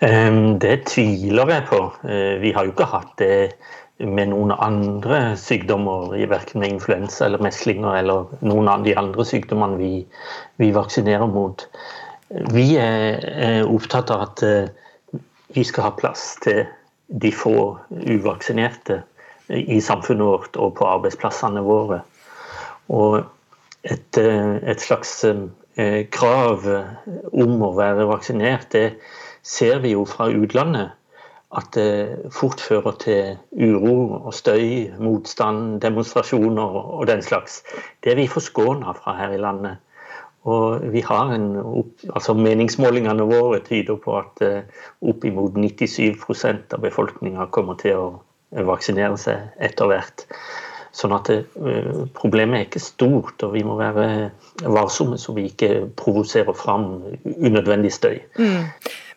Det 0.00 0.76
tviler 0.86 1.50
jeg 1.50 1.66
på. 1.66 1.80
Eh, 2.06 2.38
vi 2.38 2.52
har 2.54 2.66
jo 2.66 2.74
ikke 2.74 2.86
hatt 2.86 3.16
det 3.18 3.50
med 3.98 4.30
noen 4.30 4.52
andre 4.54 5.34
sykdommer, 5.40 6.14
verken 6.30 6.62
med 6.62 6.76
influensa 6.76 7.26
eller 7.26 7.42
meslinger 7.42 7.96
eller 7.98 8.28
noen 8.46 8.70
av 8.70 8.84
de 8.86 8.94
andre 8.94 9.26
sykdommene 9.26 9.78
vi, 9.80 9.92
vi 10.62 10.70
vaksinerer 10.76 11.26
mot. 11.26 11.66
Vi 12.54 12.76
er 12.78 13.66
opptatt 13.66 14.12
av 14.14 14.28
at 14.28 14.44
eh, 14.46 14.70
vi 15.56 15.66
skal 15.66 15.88
ha 15.88 15.94
plass 15.98 16.36
til 16.44 16.62
de 17.08 17.32
få 17.34 17.56
uvaksinerte 17.90 19.00
i 19.48 19.80
samfunnet 19.80 20.28
vårt 20.28 20.58
og 20.60 20.76
på 20.78 20.86
arbeidsplassene 20.86 21.64
våre. 21.66 22.04
Og 22.94 23.24
et, 23.82 24.20
eh, 24.20 24.58
et 24.62 24.84
slags 24.84 25.24
krav 26.10 26.64
om 27.38 27.60
å 27.62 27.68
være 27.76 28.06
vaksinert, 28.10 28.72
det 28.74 28.98
ser 29.42 29.82
vi 29.84 29.94
jo 29.94 30.04
fra 30.08 30.28
utlandet 30.30 30.94
at 31.56 31.70
det 31.72 32.30
fort 32.34 32.60
fører 32.60 32.92
til 33.00 33.38
uro 33.56 34.24
og 34.28 34.34
støy, 34.36 34.92
motstand, 35.00 35.80
demonstrasjoner 35.80 36.76
og 36.98 37.06
den 37.08 37.22
slags. 37.24 37.62
Det 38.04 38.12
er 38.12 38.20
vi 38.20 38.28
forskåna 38.28 38.92
fra 38.98 39.16
her 39.16 39.32
i 39.32 39.40
landet. 39.40 39.78
Og 40.48 40.84
vi 40.92 41.00
har 41.00 41.32
en, 41.32 41.48
altså 42.14 42.34
Meningsmålingene 42.34 43.24
våre 43.26 43.58
tyder 43.64 43.96
på 43.96 44.18
at 44.20 44.42
eh, 44.44 44.84
oppimot 45.00 45.56
97% 45.56 46.76
av 46.76 46.84
befolkninga 46.84 47.48
kommer 47.52 47.76
til 47.80 47.96
å 47.98 48.64
vaksinere 48.68 49.18
seg 49.20 49.48
etter 49.60 49.90
hvert. 49.90 50.24
Sånn 50.94 51.12
at 51.12 51.28
det, 51.28 51.42
problemet 52.16 52.58
er 52.58 52.66
ikke 52.66 52.82
stort, 52.82 53.42
og 53.44 53.52
vi 53.54 53.64
må 53.66 53.76
være 53.78 54.30
varsomme 54.64 55.18
så 55.20 55.34
vi 55.36 55.48
ikke 55.50 55.88
provoserer 55.98 56.56
fram 56.56 56.88
unødvendig 57.24 57.92
støy. 57.94 58.16
Mm. 58.38 58.64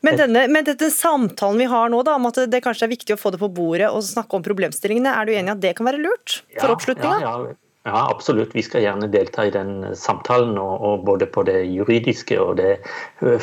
Men, 0.01 0.17
denne, 0.17 0.45
men 0.49 0.65
dette 0.65 0.89
samtalen 0.93 1.61
vi 1.61 1.69
har 1.69 1.91
nå, 1.93 2.01
da, 2.05 2.17
om 2.17 2.29
at 2.31 2.39
det 2.49 2.63
kanskje 2.65 2.87
er 2.87 2.93
viktig 2.95 3.15
å 3.15 3.19
få 3.21 3.31
det 3.33 3.41
på 3.41 3.51
bordet 3.53 3.91
og 3.93 4.03
snakke 4.05 4.37
om 4.37 4.45
problemstillingene, 4.45 5.13
er 5.13 5.27
du 5.29 5.33
enig 5.35 5.51
i 5.51 5.55
at 5.55 5.61
det 5.63 5.75
kan 5.77 5.87
være 5.87 6.01
lurt 6.01 6.41
for 6.57 6.67
ja, 6.67 6.75
oppslutninga? 6.75 7.19
Ja, 7.21 7.33
ja. 7.45 7.55
ja, 7.87 8.01
absolutt. 8.07 8.55
Vi 8.57 8.65
skal 8.65 8.85
gjerne 8.87 9.11
delta 9.13 9.45
i 9.45 9.53
den 9.53 9.93
samtalen, 9.97 10.57
og, 10.57 10.73
og 10.89 11.05
både 11.07 11.29
på 11.29 11.45
det 11.47 11.59
juridiske 11.69 12.39
og 12.41 12.57
det 12.59 12.79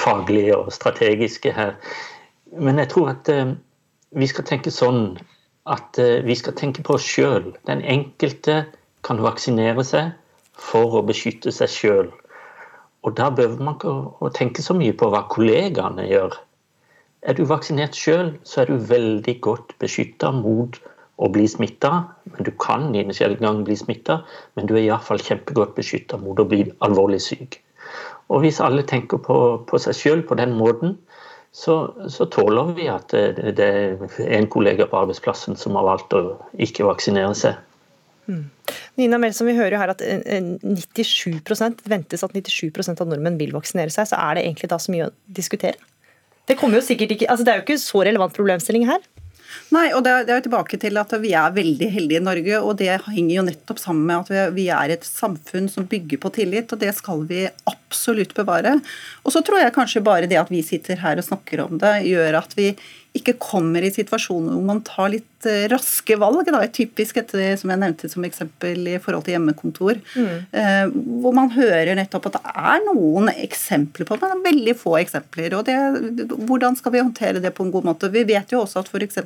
faglige 0.02 0.58
og 0.58 0.72
strategiske 0.74 1.54
her. 1.54 1.78
Men 2.58 2.82
jeg 2.82 2.90
tror 2.90 3.12
at 3.14 3.30
eh, 3.30 3.54
vi 4.18 4.28
skal 4.28 4.46
tenke 4.48 4.72
sånn 4.74 5.12
at 5.74 6.00
uh, 6.00 6.18
vi 6.26 6.36
skal 6.38 6.56
tenke 6.58 6.84
på 6.86 6.96
oss 6.98 7.06
sjøl. 7.06 7.52
Den 7.68 7.84
enkelte 7.84 8.62
kan 9.06 9.22
vaksinere 9.24 9.84
seg 9.86 10.12
for 10.58 10.98
å 10.98 11.04
beskytte 11.06 11.52
seg 11.54 11.72
sjøl. 11.72 12.10
Og 13.06 13.14
da 13.18 13.30
behøver 13.30 13.62
man 13.62 13.76
ikke 13.78 13.94
å 14.24 14.30
tenke 14.34 14.64
så 14.64 14.74
mye 14.76 14.96
på 14.98 15.08
hva 15.12 15.24
kollegaene 15.30 16.08
gjør. 16.08 16.34
Er 17.28 17.34
du 17.34 17.44
vaksinert 17.50 17.96
sjøl, 17.98 18.32
så 18.46 18.62
er 18.62 18.70
du 18.70 18.88
veldig 18.90 19.38
godt 19.44 19.74
beskytta 19.82 20.30
mot 20.34 20.78
å 21.18 21.30
bli 21.34 21.46
smitta. 21.50 21.92
Du 22.38 22.50
kan 22.62 22.90
i 22.94 23.02
en 23.02 23.14
sjelden 23.14 23.46
gang 23.46 23.62
bli 23.66 23.76
smitta, 23.78 24.20
men 24.54 24.68
du 24.70 24.76
er 24.76 24.84
iallfall 24.84 25.22
kjempegodt 25.22 25.74
beskytta 25.78 26.18
mot 26.22 26.38
å 26.38 26.46
bli 26.46 26.66
alvorlig 26.86 27.20
syk. 27.24 27.58
Og 28.28 28.44
hvis 28.44 28.60
alle 28.62 28.84
tenker 28.86 29.20
på, 29.24 29.38
på 29.66 29.80
seg 29.82 29.96
sjøl 29.96 30.22
på 30.28 30.36
den 30.38 30.54
måten, 30.58 30.98
så, 31.52 31.94
så, 32.12 32.26
tåler 32.30 32.74
vi 32.76 32.86
at 32.92 33.10
det, 33.10 33.54
det 33.56 33.68
er 33.68 34.34
en 34.36 34.48
kollega 34.52 34.86
på 34.86 34.98
arbeidsplassen 35.00 35.56
som 35.58 35.78
har 35.78 35.86
valgt 35.86 36.14
å 36.14 36.22
ikke 36.60 36.86
vaksinere 36.86 37.32
seg. 37.38 37.56
Mm. 38.28 38.44
Nina 39.00 39.18
Melsom, 39.18 39.48
vi 39.48 39.56
hører 39.56 39.74
jo 39.74 39.80
her 39.80 39.92
at 39.94 40.02
97% 40.04 41.86
ventes 41.88 42.24
at 42.24 42.34
97% 42.36 43.00
av 43.00 43.08
nordmenn 43.08 43.38
vil 43.40 43.54
vaksinere 43.56 43.92
seg. 43.94 44.10
Så 44.10 44.18
er 44.20 44.36
det 44.36 44.44
egentlig 44.44 44.68
da 44.70 44.78
så 44.82 44.92
mye 44.92 45.08
å 45.08 45.14
diskutere? 45.24 45.80
Det, 46.48 46.56
jo 46.56 46.80
ikke, 46.80 47.28
altså 47.28 47.44
det 47.44 47.52
er 47.52 47.60
jo 47.60 47.64
ikke 47.66 47.80
så 47.80 48.04
relevant 48.08 48.36
problemstilling 48.36 48.86
her. 48.88 49.02
Nei, 49.74 49.88
og 49.96 50.02
det 50.04 50.12
er, 50.12 50.30
jo 50.36 50.44
tilbake 50.46 50.78
til 50.80 50.98
at 51.00 51.12
vi 51.22 51.32
er 51.36 51.54
veldig 51.54 51.88
heldige 51.94 52.20
i 52.20 52.24
Norge. 52.24 52.60
Og 52.60 52.78
det 52.80 52.90
henger 53.06 53.34
jo 53.34 53.46
nettopp 53.48 53.82
sammen 53.82 54.06
med 54.08 54.28
at 54.28 54.54
vi 54.56 54.68
er 54.74 54.94
et 54.94 55.06
samfunn 55.06 55.68
som 55.72 55.88
bygger 55.88 56.22
på 56.22 56.32
tillit, 56.36 56.72
og 56.72 56.82
det 56.82 56.94
skal 56.96 57.24
vi 57.28 57.46
absolutt 57.70 58.34
bevare. 58.36 58.78
Og 59.24 59.34
så 59.34 59.42
tror 59.44 59.62
jeg 59.62 59.76
kanskje 59.76 60.04
bare 60.04 60.30
det 60.30 60.40
at 60.40 60.52
vi 60.52 60.64
sitter 60.66 61.00
her 61.02 61.20
og 61.20 61.28
snakker 61.28 61.64
om 61.64 61.80
det, 61.80 61.94
gjør 62.08 62.40
at 62.42 62.56
vi 62.58 62.72
ikke 63.16 63.34
kommer 63.40 63.84
i 63.84 63.90
situasjoner 63.92 64.52
hvor 64.52 64.66
man 64.68 64.80
tar 64.86 65.10
litt 65.12 65.46
eh, 65.48 65.66
raske 65.72 66.16
valg. 66.20 66.48
Da. 66.52 66.60
Typisk 66.74 67.20
etter, 67.22 67.54
som 67.60 67.72
jeg 67.72 67.80
nevnte 67.80 68.10
som 68.12 68.24
eksempel 68.26 68.84
i 68.92 68.98
forhold 69.02 69.26
til 69.26 69.36
hjemmekontor. 69.36 70.00
Mm. 70.14 70.30
Eh, 70.52 70.84
hvor 71.24 71.36
man 71.36 71.52
hører 71.54 71.94
nettopp 71.98 72.28
at 72.30 72.38
det 72.38 72.54
er 72.68 72.84
noen 72.86 73.32
eksempler 73.32 74.08
på 74.08 74.18
det, 74.18 74.30
men 74.32 74.44
veldig 74.46 74.76
få 74.78 74.98
eksempler. 75.00 75.56
og 75.58 75.68
det, 75.68 75.78
Hvordan 76.48 76.78
skal 76.78 76.94
vi 76.94 77.04
håndtere 77.04 77.44
det 77.44 77.54
på 77.56 77.66
en 77.66 77.72
god 77.74 77.88
måte? 77.92 78.12
Vi 78.12 78.26
vet 78.28 78.52
jo 78.54 78.62
også 78.64 78.84
at 78.84 78.92
f.eks. 78.92 79.22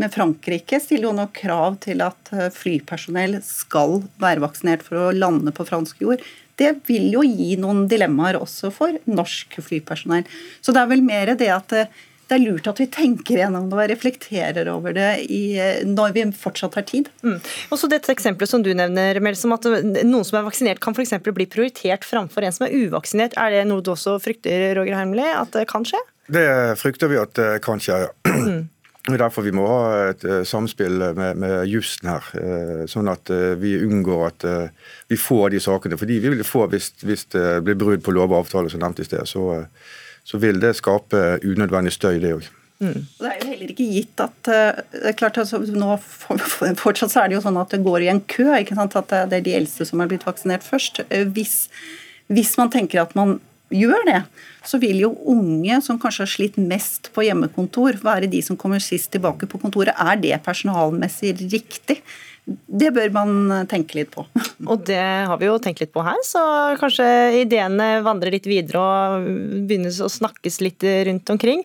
med 0.00 0.14
Frankrike 0.14 0.80
stiller 0.82 1.10
jo 1.10 1.18
noen 1.18 1.34
krav 1.34 1.80
til 1.84 2.04
at 2.06 2.32
eh, 2.32 2.48
flypersonell 2.54 3.40
skal 3.44 4.02
være 4.22 4.46
vaksinert 4.46 4.86
for 4.86 5.08
å 5.08 5.12
lande 5.18 5.54
på 5.54 5.66
fransk 5.66 6.06
jord. 6.06 6.24
Det 6.54 6.76
vil 6.86 7.10
jo 7.10 7.26
gi 7.26 7.56
noen 7.58 7.88
dilemmaer 7.90 8.38
også 8.38 8.70
for 8.70 8.94
norsk 9.10 9.58
flypersonell. 9.58 10.22
Så 10.62 10.70
det 10.70 10.84
er 10.84 10.92
vel 10.92 11.02
mer 11.02 11.34
det 11.34 11.50
at 11.50 11.80
det 12.28 12.36
er 12.36 12.42
lurt 12.44 12.68
at 12.70 12.80
vi 12.80 12.86
tenker 12.92 13.38
gjennom 13.42 13.68
det 13.70 13.76
og 13.78 13.90
reflekterer 13.90 14.68
over 14.72 14.94
det 14.96 15.10
i, 15.28 15.42
når 15.88 16.14
vi 16.16 16.24
fortsatt 16.38 16.78
har 16.78 16.86
tid. 16.88 17.10
Mm. 17.24 17.36
Og 17.68 17.80
så 17.80 17.90
dette 17.90 18.12
eksempelet 18.14 18.50
som 18.50 18.64
du 18.64 18.72
nevner, 18.76 19.20
Melsom, 19.24 19.54
at 19.56 19.68
noen 19.68 20.24
som 20.24 20.40
er 20.40 20.46
vaksinert 20.46 20.82
kan 20.84 20.96
f.eks. 20.96 21.16
bli 21.26 21.48
prioritert 21.50 22.06
framfor 22.08 22.46
en 22.46 22.56
som 22.56 22.66
er 22.68 22.76
uvaksinert. 22.84 23.36
Er 23.40 23.52
det 23.52 23.64
noe 23.68 23.84
du 23.84 23.92
også 23.92 24.16
frykter, 24.24 24.72
Roger 24.78 24.96
Heimli, 24.98 25.26
at 25.34 25.52
det 25.56 25.66
kan 25.70 25.84
skje? 25.88 26.00
Det 26.32 26.46
frykter 26.80 27.12
vi 27.12 27.20
at 27.20 27.34
det 27.36 27.50
kan 27.64 27.82
skje, 27.82 28.06
ja. 28.06 28.14
Mm. 28.44 28.64
Det 29.04 29.18
er 29.18 29.20
derfor 29.20 29.44
vi 29.44 29.52
må 29.52 29.66
ha 29.68 29.88
et 30.08 30.22
eh, 30.24 30.46
samspill 30.48 31.02
med, 31.12 31.36
med 31.36 31.66
jussen 31.68 32.08
her, 32.08 32.28
eh, 32.40 32.84
sånn 32.88 33.10
at 33.12 33.28
eh, 33.28 33.52
vi 33.60 33.74
unngår 33.84 34.22
at 34.30 34.46
vi 35.12 35.18
får 35.20 35.52
de 35.52 35.60
sakene. 35.60 35.98
Fordi 36.00 36.16
vi 36.24 36.32
vil 36.32 36.44
få, 36.48 36.64
hvis, 36.72 36.88
hvis 37.04 37.26
det 37.34 37.44
blir 37.66 37.76
brudd 37.76 38.04
på 38.06 38.14
lov 38.16 38.32
og 38.32 38.46
avtale, 38.46 38.72
som 38.72 38.80
nevnt 38.80 39.02
i 39.04 39.04
sted, 39.04 39.28
så 39.28 39.60
så 40.24 40.40
vil 40.40 40.60
det 40.60 40.74
skape 40.78 41.22
unødvendig 41.44 41.94
støy, 41.94 42.18
det 42.22 42.34
òg. 42.38 42.50
Mm. 42.82 43.04
Det 43.20 43.28
er 43.28 43.38
jo 43.38 43.48
heller 43.52 43.70
ikke 43.70 43.86
gitt 43.86 44.20
at 44.20 44.48
eh, 44.50 44.80
det 44.92 45.10
er 45.12 45.16
klart 45.16 45.38
altså, 45.38 45.60
nå 45.62 45.94
Fortsatt 46.80 47.12
så 47.12 47.22
er 47.22 47.30
det 47.30 47.36
jo 47.36 47.44
sånn 47.44 47.60
at 47.60 47.70
det 47.70 47.84
går 47.84 48.02
i 48.02 48.10
en 48.10 48.22
kø. 48.28 48.48
ikke 48.58 48.76
sant, 48.76 48.96
At 48.98 49.12
det 49.30 49.38
er 49.38 49.46
de 49.46 49.56
eldste 49.60 49.86
som 49.88 50.02
er 50.02 50.10
blitt 50.10 50.26
vaksinert 50.26 50.66
først. 50.66 51.04
Eh, 51.08 51.26
hvis, 51.36 51.68
hvis 52.32 52.56
man 52.60 52.72
tenker 52.74 53.04
at 53.04 53.14
man 53.18 53.38
gjør 53.74 54.04
det, 54.08 54.20
så 54.66 54.78
vil 54.82 55.00
jo 55.02 55.12
unge 55.30 55.78
som 55.84 55.98
kanskje 56.00 56.24
har 56.24 56.32
slitt 56.34 56.58
mest 56.60 57.10
på 57.14 57.24
hjemmekontor, 57.26 58.00
være 58.04 58.30
de 58.30 58.42
som 58.44 58.58
kommer 58.60 58.82
sist 58.82 59.10
tilbake 59.14 59.48
på 59.50 59.60
kontoret. 59.62 59.96
Er 59.96 60.20
det 60.20 60.42
personalmessig 60.44 61.34
riktig? 61.40 62.00
Det 62.44 62.90
bør 62.92 63.12
man 63.14 63.66
tenke 63.70 63.96
litt 63.96 64.10
på. 64.12 64.26
Og 64.70 64.82
det 64.88 65.00
har 65.00 65.38
vi 65.40 65.48
jo 65.48 65.56
tenkt 65.62 65.80
litt 65.80 65.92
på 65.94 66.04
her, 66.04 66.18
så 66.26 66.42
kanskje 66.80 67.06
ideene 67.40 68.02
vandrer 68.04 68.34
litt 68.34 68.48
videre 68.48 68.80
og 68.80 69.28
begynner 69.68 69.94
å 70.04 70.10
snakkes 70.12 70.60
litt 70.64 70.84
rundt 71.08 71.32
omkring. 71.32 71.64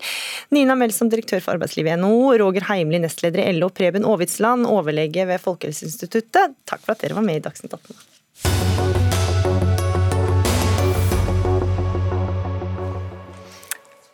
Nina 0.55 0.77
Melsom, 0.79 1.11
direktør 1.11 1.43
for 1.43 1.57
arbeidslivet 1.57 1.95
i 1.95 1.99
NHO, 1.99 2.37
Roger 2.41 2.67
Heimli, 2.71 3.01
nestleder 3.03 3.43
i 3.43 3.57
LO, 3.57 3.71
Preben 3.75 4.07
Aavitsland, 4.07 4.67
overlege 4.69 5.27
ved 5.29 5.43
Folkehelseinstituttet. 5.43 6.55
Takk 6.69 6.85
for 6.85 6.95
at 6.95 7.03
dere 7.03 7.19
var 7.19 7.27
med 7.27 7.41
i 7.41 7.45
Dagsnytt 7.49 7.75
18. 7.75 8.88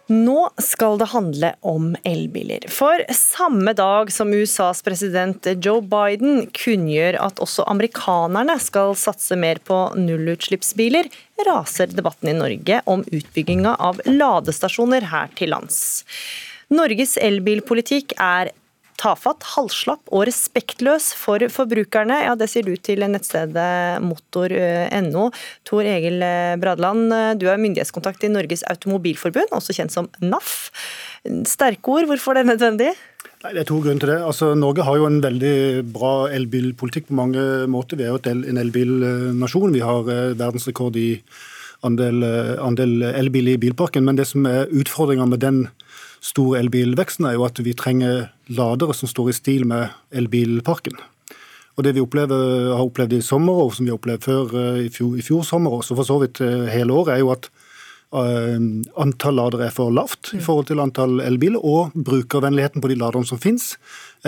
Nå 0.08 0.50
skal 0.62 1.00
det 1.02 1.08
handle 1.16 1.50
om 1.66 1.96
elbiler. 2.06 2.68
For 2.70 3.02
samme 3.10 3.74
dag 3.74 4.12
som 4.14 4.34
USAs 4.34 4.84
president 4.86 5.48
Joe 5.66 5.82
Biden 5.82 6.44
kunngjør 6.54 7.18
at 7.26 7.42
også 7.42 7.66
amerikanerne 7.72 8.60
skal 8.62 8.94
satse 9.02 9.34
mer 9.40 9.58
på 9.66 9.80
nullutslippsbiler, 9.98 11.10
raser 11.50 11.90
debatten 11.90 12.30
i 12.30 12.38
Norge 12.38 12.84
om 12.86 13.02
utbygginga 13.10 13.74
av 13.82 14.04
ladestasjoner 14.06 15.10
her 15.10 15.34
til 15.40 15.56
lands. 15.56 15.80
Norges 16.70 17.18
elbilpolitikk 17.22 18.14
er 18.22 18.54
tafatt, 19.02 19.46
halvslapp 19.56 20.12
og 20.12 20.26
respektløs 20.30 21.12
for 21.18 21.44
forbrukerne. 21.52 22.22
Ja, 22.26 22.36
Det 22.36 22.50
sier 22.52 22.68
du 22.68 22.76
til 22.76 23.06
nettstedet 23.06 24.02
motor.no. 24.04 25.30
Tor 25.68 25.90
Egil 25.90 26.24
Bradland, 26.62 27.10
du 27.40 27.48
er 27.52 27.62
myndighetskontakt 27.62 28.24
i 28.26 28.32
Norges 28.32 28.64
Automobilforbund, 28.72 29.52
også 29.56 29.76
kjent 29.76 29.96
som 29.96 30.10
NAF. 30.24 30.72
Sterke 31.50 31.92
ord, 31.92 32.08
hvorfor 32.10 32.38
det 32.38 32.46
er 32.46 32.54
nødvendig? 32.54 32.94
Nei, 33.46 33.54
Det 33.54 33.62
er 33.62 33.68
to 33.70 33.78
grunner 33.78 34.02
til 34.02 34.10
det. 34.10 34.22
Altså, 34.26 34.54
Norge 34.58 34.86
har 34.86 34.96
jo 34.98 35.06
en 35.06 35.20
veldig 35.22 35.86
bra 35.94 36.14
elbilpolitikk 36.34 37.12
på 37.12 37.18
mange 37.20 37.42
måter. 37.70 38.00
Vi 38.00 38.08
er 38.08 38.16
jo 38.16 38.22
en 38.26 38.58
elbilnasjon. 38.58 39.76
Vi 39.76 39.84
har 39.86 40.10
eh, 40.10 40.34
verdensrekord 40.40 40.98
i 40.98 41.20
andel, 41.86 42.24
andel 42.60 43.04
elbil 43.14 43.54
i 43.54 43.60
bilparken. 43.62 44.06
Men 44.06 44.18
det 44.20 44.28
som 44.32 44.46
er 44.50 44.72
utfordringa 44.74 45.28
med 45.30 45.44
den 45.46 45.66
store 46.26 46.60
elbilveksten, 46.64 47.28
er 47.28 47.38
jo 47.38 47.46
at 47.48 47.60
vi 47.64 47.76
trenger 47.78 48.30
ladere 48.50 48.96
som 48.98 49.10
står 49.10 49.32
i 49.32 49.38
stil 49.38 49.68
med 49.70 49.94
elbilparken. 50.12 50.98
Og 51.76 51.84
Det 51.84 51.96
vi 51.96 52.04
opplever, 52.04 52.72
har 52.72 52.86
opplevd 52.86 53.18
i 53.18 53.22
sommer, 53.22 53.54
og 53.54 53.74
som 53.76 53.86
vi 53.86 53.92
har 53.92 54.00
opplevd 54.00 54.24
før 54.24 54.54
eh, 54.56 54.86
i 54.86 54.90
fjor, 54.90 55.18
i 55.20 55.24
fjor 55.26 55.44
sommer, 55.44 55.76
og 55.76 55.84
for 55.84 56.08
så 56.08 56.22
vidt 56.22 56.40
eh, 56.42 56.70
hele 56.72 56.94
året, 56.96 57.18
er 57.18 57.20
jo 57.26 57.34
at 57.34 57.50
antall 58.14 59.36
ladere 59.36 59.68
er 59.68 59.74
for 59.74 59.92
lavt 59.92 60.34
i 60.38 60.42
forhold 60.44 60.70
til 60.70 60.82
antall 60.84 61.20
elbiler, 61.24 61.60
og 61.60 61.96
brukervennligheten 61.96 62.84
på 62.84 62.92
de 62.92 62.98
laderne 63.00 63.28
som 63.28 63.40
finnes, 63.42 63.74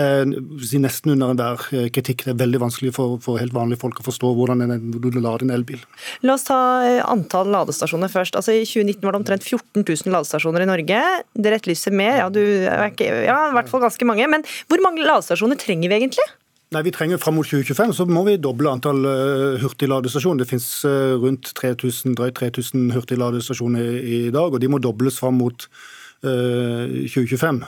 uh, 0.00 0.24
nesten 0.26 1.14
under 1.14 1.32
enhver 1.32 1.62
kritikk. 1.94 2.26
Det 2.26 2.34
er 2.34 2.40
veldig 2.42 2.60
vanskelig 2.66 2.92
for, 2.96 3.16
for, 3.24 3.40
helt 3.40 3.54
vanlige 3.56 3.80
folk 3.80 4.00
å 4.02 4.06
forstå 4.06 4.32
hvordan 4.36 4.66
du 4.98 5.08
lader 5.20 5.46
en 5.46 5.54
elbil. 5.54 5.80
La 6.26 6.36
oss 6.36 6.48
ta 6.48 6.58
antall 7.06 7.52
ladestasjoner 7.54 8.12
først. 8.12 8.36
Altså 8.38 8.58
I 8.58 8.66
2019 8.66 9.06
var 9.06 9.16
det 9.16 9.22
omtrent 9.22 9.46
14 9.46 9.86
000 9.86 10.14
ladestasjoner 10.14 10.66
i 10.66 10.70
Norge. 10.70 11.04
Dere 11.38 11.60
etterlyser 11.60 11.94
mer, 11.94 12.20
ja, 12.24 12.28
du, 12.32 12.42
ja, 12.42 13.40
i 13.48 13.56
hvert 13.56 13.72
fall 13.72 13.86
ganske 13.86 14.10
mange. 14.10 14.28
Men 14.30 14.44
hvor 14.68 14.84
mange 14.84 15.06
ladestasjoner 15.06 15.60
trenger 15.60 15.92
vi 15.92 16.02
egentlig? 16.02 16.28
Nei, 16.68 16.82
vi 16.84 16.92
trenger 16.92 17.20
Fram 17.20 17.38
mot 17.38 17.48
2025 17.48 17.94
så 17.96 18.04
må 18.08 18.26
vi 18.26 18.36
doble 18.44 18.68
antall 18.68 19.00
uh, 19.08 19.60
hurtigladestasjoner. 19.62 20.42
Det 20.42 20.50
finnes 20.50 20.66
uh, 20.84 21.16
rundt 21.16 21.54
3000, 21.56 22.16
drøyt 22.18 22.36
3000 22.36 22.90
hurtigladestasjoner 22.92 23.94
i, 24.02 24.18
dag, 24.34 24.52
og 24.52 24.60
de 24.60 24.68
må 24.68 24.80
dobles 24.84 25.16
fram 25.16 25.38
mot 25.40 25.64
uh, 25.64 26.28
eh, 26.28 27.06
2025. 27.08 27.62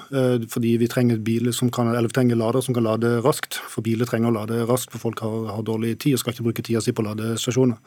fordi 0.53 0.74
vi 0.82 0.88
trenger, 0.90 1.22
biler 1.24 1.55
som 1.57 1.70
kan, 1.72 1.88
eller 1.88 2.11
vi 2.11 2.18
trenger 2.18 2.36
lader 2.36 2.61
som 2.61 2.76
kan 2.76 2.84
lade 2.84 3.14
raskt. 3.24 3.57
For 3.72 3.80
biler 3.86 4.05
trenger 4.05 4.28
å 4.28 4.36
lade 4.36 4.66
raskt, 4.68 4.92
for 4.92 5.01
folk 5.01 5.22
har, 5.24 5.48
har 5.55 5.64
dårlig 5.64 5.94
tid 6.03 6.18
og 6.18 6.20
skal 6.20 6.36
ikke 6.36 6.51
bruke 6.51 6.66
tida 6.66 6.82
si 6.84 6.92
på 6.92 7.07
ladestasjoner. 7.07 7.80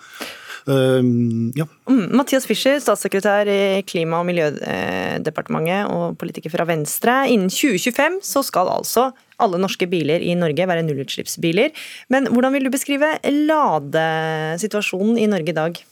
ja. 0.63 1.65
Mm, 1.91 2.07
Mathias 2.15 2.47
Fischer, 2.47 2.79
statssekretær 2.79 3.49
i 3.51 3.83
Klima- 3.85 4.23
og 4.23 4.29
miljødepartementet 4.31 5.91
og 5.91 6.17
politiker 6.17 6.49
fra 6.55 6.65
Venstre. 6.65 7.27
Innen 7.29 7.51
2025 7.51 8.21
så 8.23 8.41
skal 8.47 8.71
altså 8.71 9.11
alle 9.41 9.61
norske 9.61 9.87
biler 9.89 10.23
i 10.23 10.35
Norge 10.39 10.67
være 10.69 10.85
nullutslippsbiler. 10.85 11.73
Men 12.13 12.29
hvordan 12.31 12.53
vil 12.55 12.67
du 12.67 12.73
beskrive 12.73 13.15
ladesituasjonen 13.23 15.17
i 15.21 15.29
Norge 15.31 15.53
i 15.53 15.59
dag? 15.61 15.83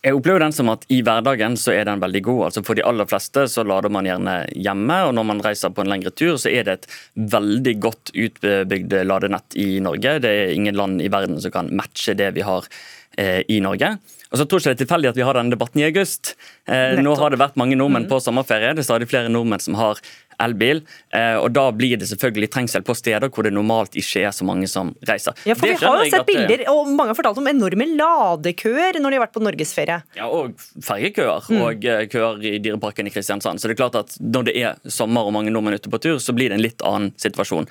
Jeg 0.00 0.16
opplever 0.16 0.40
den 0.40 0.54
som 0.56 0.70
at 0.72 0.86
I 0.88 1.02
hverdagen 1.04 1.58
så 1.60 1.74
er 1.74 1.84
den 1.84 2.00
veldig 2.00 2.22
god. 2.24 2.44
Altså 2.46 2.62
For 2.64 2.78
de 2.78 2.84
aller 2.88 3.08
fleste 3.08 3.44
så 3.52 3.64
lader 3.68 3.92
man 3.92 4.08
gjerne 4.08 4.36
hjemme, 4.56 4.96
og 5.06 5.12
når 5.16 5.26
man 5.28 5.42
reiser 5.44 5.74
på 5.76 5.84
en 5.84 5.92
lengre 5.92 6.12
tur, 6.16 6.38
så 6.40 6.48
er 6.48 6.64
det 6.64 6.76
et 6.78 6.88
veldig 7.34 7.74
godt 7.84 8.14
utbygd 8.14 8.96
ladenett 9.04 9.58
i 9.60 9.74
Norge. 9.84 10.16
Det 10.24 10.30
er 10.30 10.54
ingen 10.54 10.78
land 10.78 11.04
i 11.04 11.10
verden 11.12 11.36
som 11.44 11.52
kan 11.52 11.68
matche 11.76 12.16
det 12.16 12.30
vi 12.38 12.46
har 12.48 12.64
eh, 13.20 13.42
i 13.52 13.60
Norge. 13.60 13.98
Og 14.30 14.40
så 14.40 14.46
tror 14.46 14.60
jeg 14.60 14.62
ikke 14.62 14.70
det 14.70 14.78
er 14.78 14.84
tilfeldig 14.86 15.10
at 15.10 15.20
vi 15.20 15.26
har 15.26 15.36
denne 15.36 15.52
debatten 15.52 15.82
i 15.82 15.88
august. 15.90 16.32
Eh, 16.64 16.96
nå 17.02 17.12
har 17.20 17.34
det 17.34 17.42
vært 17.42 17.60
mange 17.60 17.76
nordmenn 17.76 18.06
mm. 18.06 18.10
på 18.12 18.22
sommerferie. 18.24 18.72
Det 18.78 18.84
er 18.84 18.88
stadig 18.88 19.10
flere 19.10 19.32
nordmenn 19.32 19.60
som 19.60 19.76
har 19.76 20.00
elbil. 20.40 20.82
Eh, 21.14 21.36
og 21.40 21.50
Da 21.54 21.66
blir 21.74 21.98
det 22.00 22.08
selvfølgelig 22.10 22.50
trengsel 22.54 22.84
på 22.86 22.96
steder 22.98 23.30
hvor 23.30 23.46
det 23.46 23.52
normalt 23.54 23.96
ikke 23.98 24.24
er 24.26 24.34
så 24.34 24.46
mange 24.46 24.68
som 24.70 24.92
reiser. 25.06 25.36
Ja, 25.48 25.56
for 25.58 25.68
Vi 25.68 25.76
har 25.80 26.04
jo 26.04 26.10
sett 26.12 26.26
bilder, 26.28 26.64
og 26.72 26.88
mange 26.88 27.14
har 27.14 27.18
fortalt 27.18 27.40
om 27.42 27.50
enorme 27.50 27.86
ladekøer 27.94 29.00
når 29.00 29.10
de 29.10 29.18
har 29.18 29.26
vært 29.26 29.36
på 29.36 29.44
norgesferie. 29.44 30.00
Ja, 30.18 30.28
Og 30.28 30.56
fergekøer 30.84 31.46
mm. 31.48 31.62
og 31.62 31.84
eh, 31.84 32.04
køer 32.10 32.44
i 32.44 32.58
Dyreparken 32.62 33.10
i 33.10 33.14
Kristiansand. 33.14 33.60
Så 33.60 33.68
det 33.68 33.76
er 33.76 33.82
klart 33.84 33.98
at 34.00 34.16
når 34.20 34.50
det 34.50 34.56
er 34.60 34.90
sommer 34.90 35.28
og 35.28 35.34
mange 35.36 35.52
nordmenn 35.54 35.78
ute 35.78 35.92
på 35.92 36.02
tur, 36.02 36.18
så 36.22 36.36
blir 36.36 36.50
det 36.50 36.58
en 36.58 36.64
litt 36.64 36.84
annen 36.86 37.14
situasjon. 37.20 37.68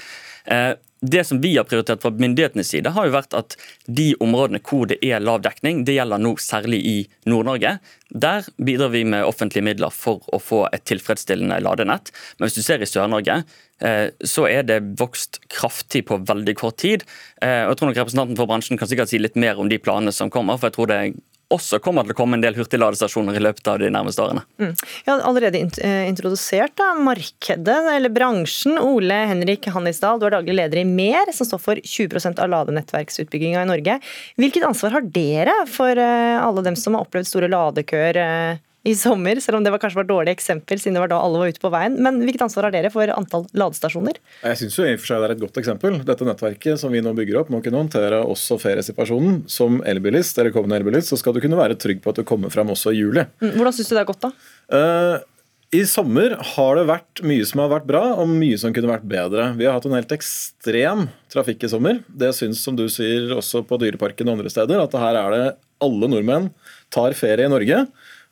Eh, 0.51 0.73
det 1.01 1.23
som 1.23 1.41
vi 1.41 1.57
har 1.57 1.63
prioritert 1.63 2.01
fra 2.01 2.11
myndighetenes 2.11 2.67
side, 2.67 2.91
har 2.91 3.07
jo 3.07 3.13
vært 3.13 3.35
at 3.37 3.55
de 3.87 4.09
områdene 4.19 4.59
hvor 4.67 4.89
det 4.89 4.97
er 5.05 5.23
lav 5.23 5.39
dekning, 5.45 5.85
det 5.87 5.95
gjelder 5.95 6.19
nå 6.19 6.33
særlig 6.43 6.79
i 6.83 6.95
Nord-Norge. 7.29 7.77
Der 8.09 8.49
bidrar 8.57 8.91
vi 8.91 9.05
med 9.07 9.23
offentlige 9.23 9.63
midler 9.63 9.95
for 9.95 10.25
å 10.35 10.41
få 10.43 10.65
et 10.73 10.83
tilfredsstillende 10.89 11.61
ladenett. 11.63 12.11
Men 12.35 12.49
hvis 12.49 12.59
du 12.59 12.65
ser 12.65 12.83
i 12.83 12.89
Sør-Norge, 12.89 13.43
eh, 13.79 14.09
så 14.19 14.49
er 14.49 14.67
det 14.67 14.81
vokst 14.99 15.39
kraftig 15.47 16.03
på 16.09 16.19
veldig 16.27 16.57
kort 16.59 16.81
tid. 16.83 17.07
Eh, 17.41 17.63
jeg 17.69 17.79
tror 17.79 17.93
nok 17.93 18.01
Representanten 18.03 18.39
for 18.39 18.51
bransjen 18.51 18.79
kan 18.79 18.91
sikkert 18.91 19.13
si 19.13 19.23
litt 19.23 19.39
mer 19.39 19.59
om 19.59 19.71
de 19.71 19.79
planene 19.79 20.11
som 20.11 20.29
kommer. 20.29 20.59
for 20.59 20.67
jeg 20.67 20.75
tror 20.75 20.91
det 20.91 20.99
er 20.99 21.13
også 21.53 21.79
kommer 21.83 22.05
til 22.05 22.13
å 22.13 22.17
komme 22.17 22.37
en 22.37 22.43
del 22.43 22.57
hurtigladestasjoner 22.57 23.37
i 23.37 23.41
løpet 23.41 23.67
av 23.71 23.79
de 23.81 23.89
nærmeste 23.93 24.21
årene. 24.23 24.43
Mm. 24.61 24.73
Jeg 24.77 25.09
har 25.09 25.23
allerede 25.25 25.61
eh, 25.81 26.05
introdusert 26.09 26.75
da, 26.79 26.91
markedet, 27.01 27.79
eller 27.95 28.13
bransjen. 28.13 28.77
Ole 28.81 29.17
Henrik 29.31 29.65
Hannisdal, 29.73 30.21
du 30.21 30.27
er 30.29 30.37
daglig 30.37 30.57
leder 30.59 30.83
i 30.83 30.85
MER, 30.87 31.33
som 31.35 31.49
står 31.49 31.63
for 31.63 31.81
20% 31.81 32.41
av 32.43 32.53
ladenettverksutbygginga 32.53 33.65
i 33.65 33.69
Norge. 33.71 33.99
Hvilket 34.39 34.67
ansvar 34.69 34.99
har 34.99 35.11
dere 35.19 35.57
for 35.69 35.97
eh, 35.97 36.37
alle 36.39 36.65
dem 36.65 36.77
som 36.79 36.97
har 36.97 37.07
opplevd 37.07 37.31
store 37.31 37.51
ladekøer 37.51 38.21
eh, 38.21 38.65
i 38.89 38.95
sommer, 38.97 39.39
selv 39.43 39.59
om 39.59 39.65
det 39.65 39.71
var 39.73 39.81
kanskje 39.81 39.99
var 39.99 40.07
et 40.07 40.11
dårlig 40.11 40.33
eksempel, 40.33 40.81
siden 40.81 40.97
det 40.97 41.03
var 41.03 41.11
da 41.11 41.21
alle 41.21 41.41
var 41.41 41.53
ute 41.53 41.61
på 41.61 41.71
veien. 41.73 41.97
Men 42.01 42.19
hvilket 42.23 42.45
ansvar 42.47 42.67
har 42.67 42.75
dere 42.75 42.91
for 42.93 43.11
antall 43.13 43.45
ladestasjoner? 43.57 44.19
Jeg 44.43 44.61
syns 44.61 44.79
det 44.79 45.15
er 45.19 45.33
et 45.35 45.41
godt 45.41 45.59
eksempel. 45.61 45.99
Dette 46.07 46.27
nettverket 46.27 46.81
som 46.81 46.93
vi 46.93 47.03
nå 47.05 47.13
bygger 47.17 47.41
opp, 47.41 47.51
må 47.53 47.61
kunne 47.65 47.81
håndtere 47.83 48.21
også 48.25 48.59
feriesituasjonen. 48.61 49.43
Som 49.51 49.81
elbilist 49.87 50.39
eller 50.41 50.55
kommende 50.55 50.79
elbilist 50.79 51.13
så 51.13 51.19
skal 51.19 51.35
du 51.35 51.43
kunne 51.43 51.59
være 51.59 51.77
trygg 51.79 52.01
på 52.03 52.13
at 52.13 52.21
du 52.21 52.27
kommer 52.27 52.53
fram 52.53 52.71
også 52.73 52.95
i 52.95 53.01
juli. 53.01 53.25
Mm, 53.43 53.53
hvordan 53.57 53.75
syns 53.75 53.91
du 53.91 53.97
det 53.97 54.03
er 54.03 54.09
godt, 54.09 54.25
da? 54.25 54.33
Uh, 54.69 55.27
i 55.75 55.83
sommer 55.85 56.33
har 56.55 56.79
det 56.79 56.87
vært 56.89 57.21
mye 57.29 57.45
som 57.45 57.61
har 57.61 57.69
vært 57.75 57.89
bra, 57.89 58.03
og 58.17 58.29
mye 58.31 58.57
som 58.57 58.73
kunne 58.73 58.89
vært 58.89 59.05
bedre. 59.09 59.51
Vi 59.59 59.67
har 59.67 59.75
hatt 59.77 59.85
en 59.85 59.93
helt 59.93 60.13
ekstrem 60.15 61.03
trafikk 61.29 61.67
i 61.67 61.69
sommer. 61.69 61.99
Det 62.09 62.31
syns, 62.33 62.63
som 62.65 62.77
du 62.77 62.87
sier, 62.89 63.29
også 63.37 63.61
på 63.69 63.77
Dyreparken 63.81 64.31
og 64.31 64.39
andre 64.39 64.49
steder, 64.49 64.81
at 64.81 64.97
her 64.97 65.19
er 65.19 65.35
det 65.35 65.43
alle 65.85 66.09
nordmenn 66.09 66.49
tar 66.93 67.13
ferie 67.17 67.45
i 67.45 67.51
Norge. 67.53 67.83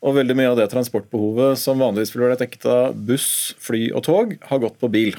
Og 0.06 0.14
veldig 0.14 0.36
mye 0.38 0.50
av 0.52 0.58
det 0.60 0.68
transportbehovet 0.70 1.58
som 1.58 1.80
vanligvis 1.82 2.12
ville 2.14 2.28
vært 2.30 2.44
dekket 2.44 2.68
av 2.70 2.98
buss, 3.08 3.30
fly 3.62 3.88
og 3.90 4.04
tog, 4.06 4.36
har 4.46 4.62
gått 4.62 4.78
på 4.78 4.90
bil. 4.92 5.16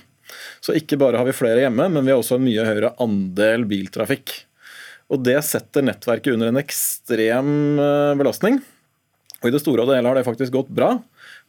Så 0.64 0.76
ikke 0.78 1.00
bare 1.02 1.20
har 1.20 1.28
vi 1.28 1.36
flere 1.36 1.66
hjemme, 1.66 1.90
men 1.92 2.06
vi 2.06 2.14
har 2.14 2.22
også 2.22 2.38
en 2.38 2.46
mye 2.46 2.68
høyere 2.68 2.94
andel 3.04 3.66
biltrafikk. 3.68 4.36
Og 5.10 5.24
det 5.26 5.40
setter 5.48 5.84
nettverket 5.84 6.36
under 6.36 6.52
en 6.52 6.62
ekstrem 6.62 7.80
eh, 7.82 8.16
belastning. 8.20 8.60
Og 9.40 9.50
i 9.50 9.54
det 9.56 9.62
store 9.64 9.84
og 9.84 9.94
hele 9.96 10.08
har 10.12 10.20
det 10.20 10.28
faktisk 10.28 10.54
gått 10.54 10.72
bra. 10.72 10.94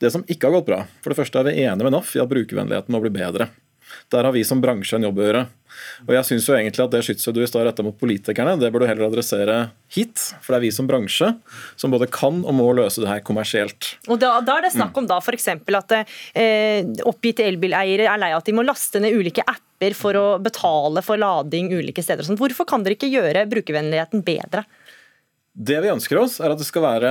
Det 0.00 0.10
som 0.14 0.24
ikke 0.26 0.48
har 0.48 0.58
gått 0.58 0.70
bra, 0.70 0.84
for 1.02 1.12
det 1.12 1.18
første 1.18 1.40
er 1.40 1.50
vi 1.50 1.58
enige 1.66 1.86
med 1.86 1.94
NAF 1.94 2.14
i 2.16 2.22
at 2.22 2.30
brukervennligheten 2.30 2.94
må 2.94 3.02
bli 3.04 3.12
bedre. 3.14 3.50
Der 4.12 4.26
har 4.26 4.34
vi 4.34 4.44
som 4.46 4.60
bransje 4.62 4.98
en 4.98 5.08
jobb 5.08 5.20
å 5.20 5.26
gjøre. 5.26 5.46
Og 6.06 6.12
jeg 6.16 6.26
synes 6.26 6.48
jo 6.48 6.56
egentlig 6.56 6.82
at 6.84 6.92
Det 6.92 7.02
skytset 7.06 7.36
du 7.36 7.40
i 7.42 7.48
stad 7.48 7.64
retta 7.66 7.84
mot 7.86 7.96
politikerne, 7.96 8.56
det 8.60 8.70
bør 8.72 8.84
du 8.84 8.88
heller 8.90 9.08
adressere 9.08 9.58
hit. 9.92 10.18
For 10.42 10.52
det 10.52 10.60
er 10.60 10.64
vi 10.66 10.72
som 10.74 10.88
bransje 10.90 11.30
som 11.80 11.94
både 11.94 12.10
kan 12.10 12.42
og 12.42 12.56
må 12.58 12.68
løse 12.76 13.02
det 13.02 13.10
her 13.10 13.22
kommersielt. 13.26 13.94
Og 14.08 14.20
Da, 14.20 14.36
da 14.44 14.58
er 14.58 14.66
det 14.66 14.74
snakk 14.74 14.96
om 14.98 15.08
da 15.10 15.20
f.eks. 15.22 15.48
at 15.54 15.96
eh, 15.96 16.86
oppgitte 17.08 17.46
elbileiere 17.46 18.08
er 18.10 18.20
lei 18.20 18.32
av 18.34 18.42
at 18.42 18.50
de 18.50 18.56
må 18.56 18.66
laste 18.66 19.02
ned 19.02 19.16
ulike 19.16 19.44
apper 19.46 19.96
for 19.96 20.18
å 20.18 20.26
betale 20.42 21.02
for 21.06 21.20
lading 21.20 21.70
ulike 21.72 22.04
steder. 22.04 22.26
Sånn. 22.26 22.38
Hvorfor 22.40 22.68
kan 22.68 22.84
dere 22.84 22.98
ikke 22.98 23.10
gjøre 23.12 23.46
brukervennligheten 23.50 24.26
bedre? 24.26 24.66
Det 25.50 25.80
vi 25.82 25.90
ønsker 25.92 26.20
oss, 26.20 26.38
er 26.40 26.52
at 26.52 26.60
det 26.60 26.68
skal 26.68 26.84
være 26.84 27.10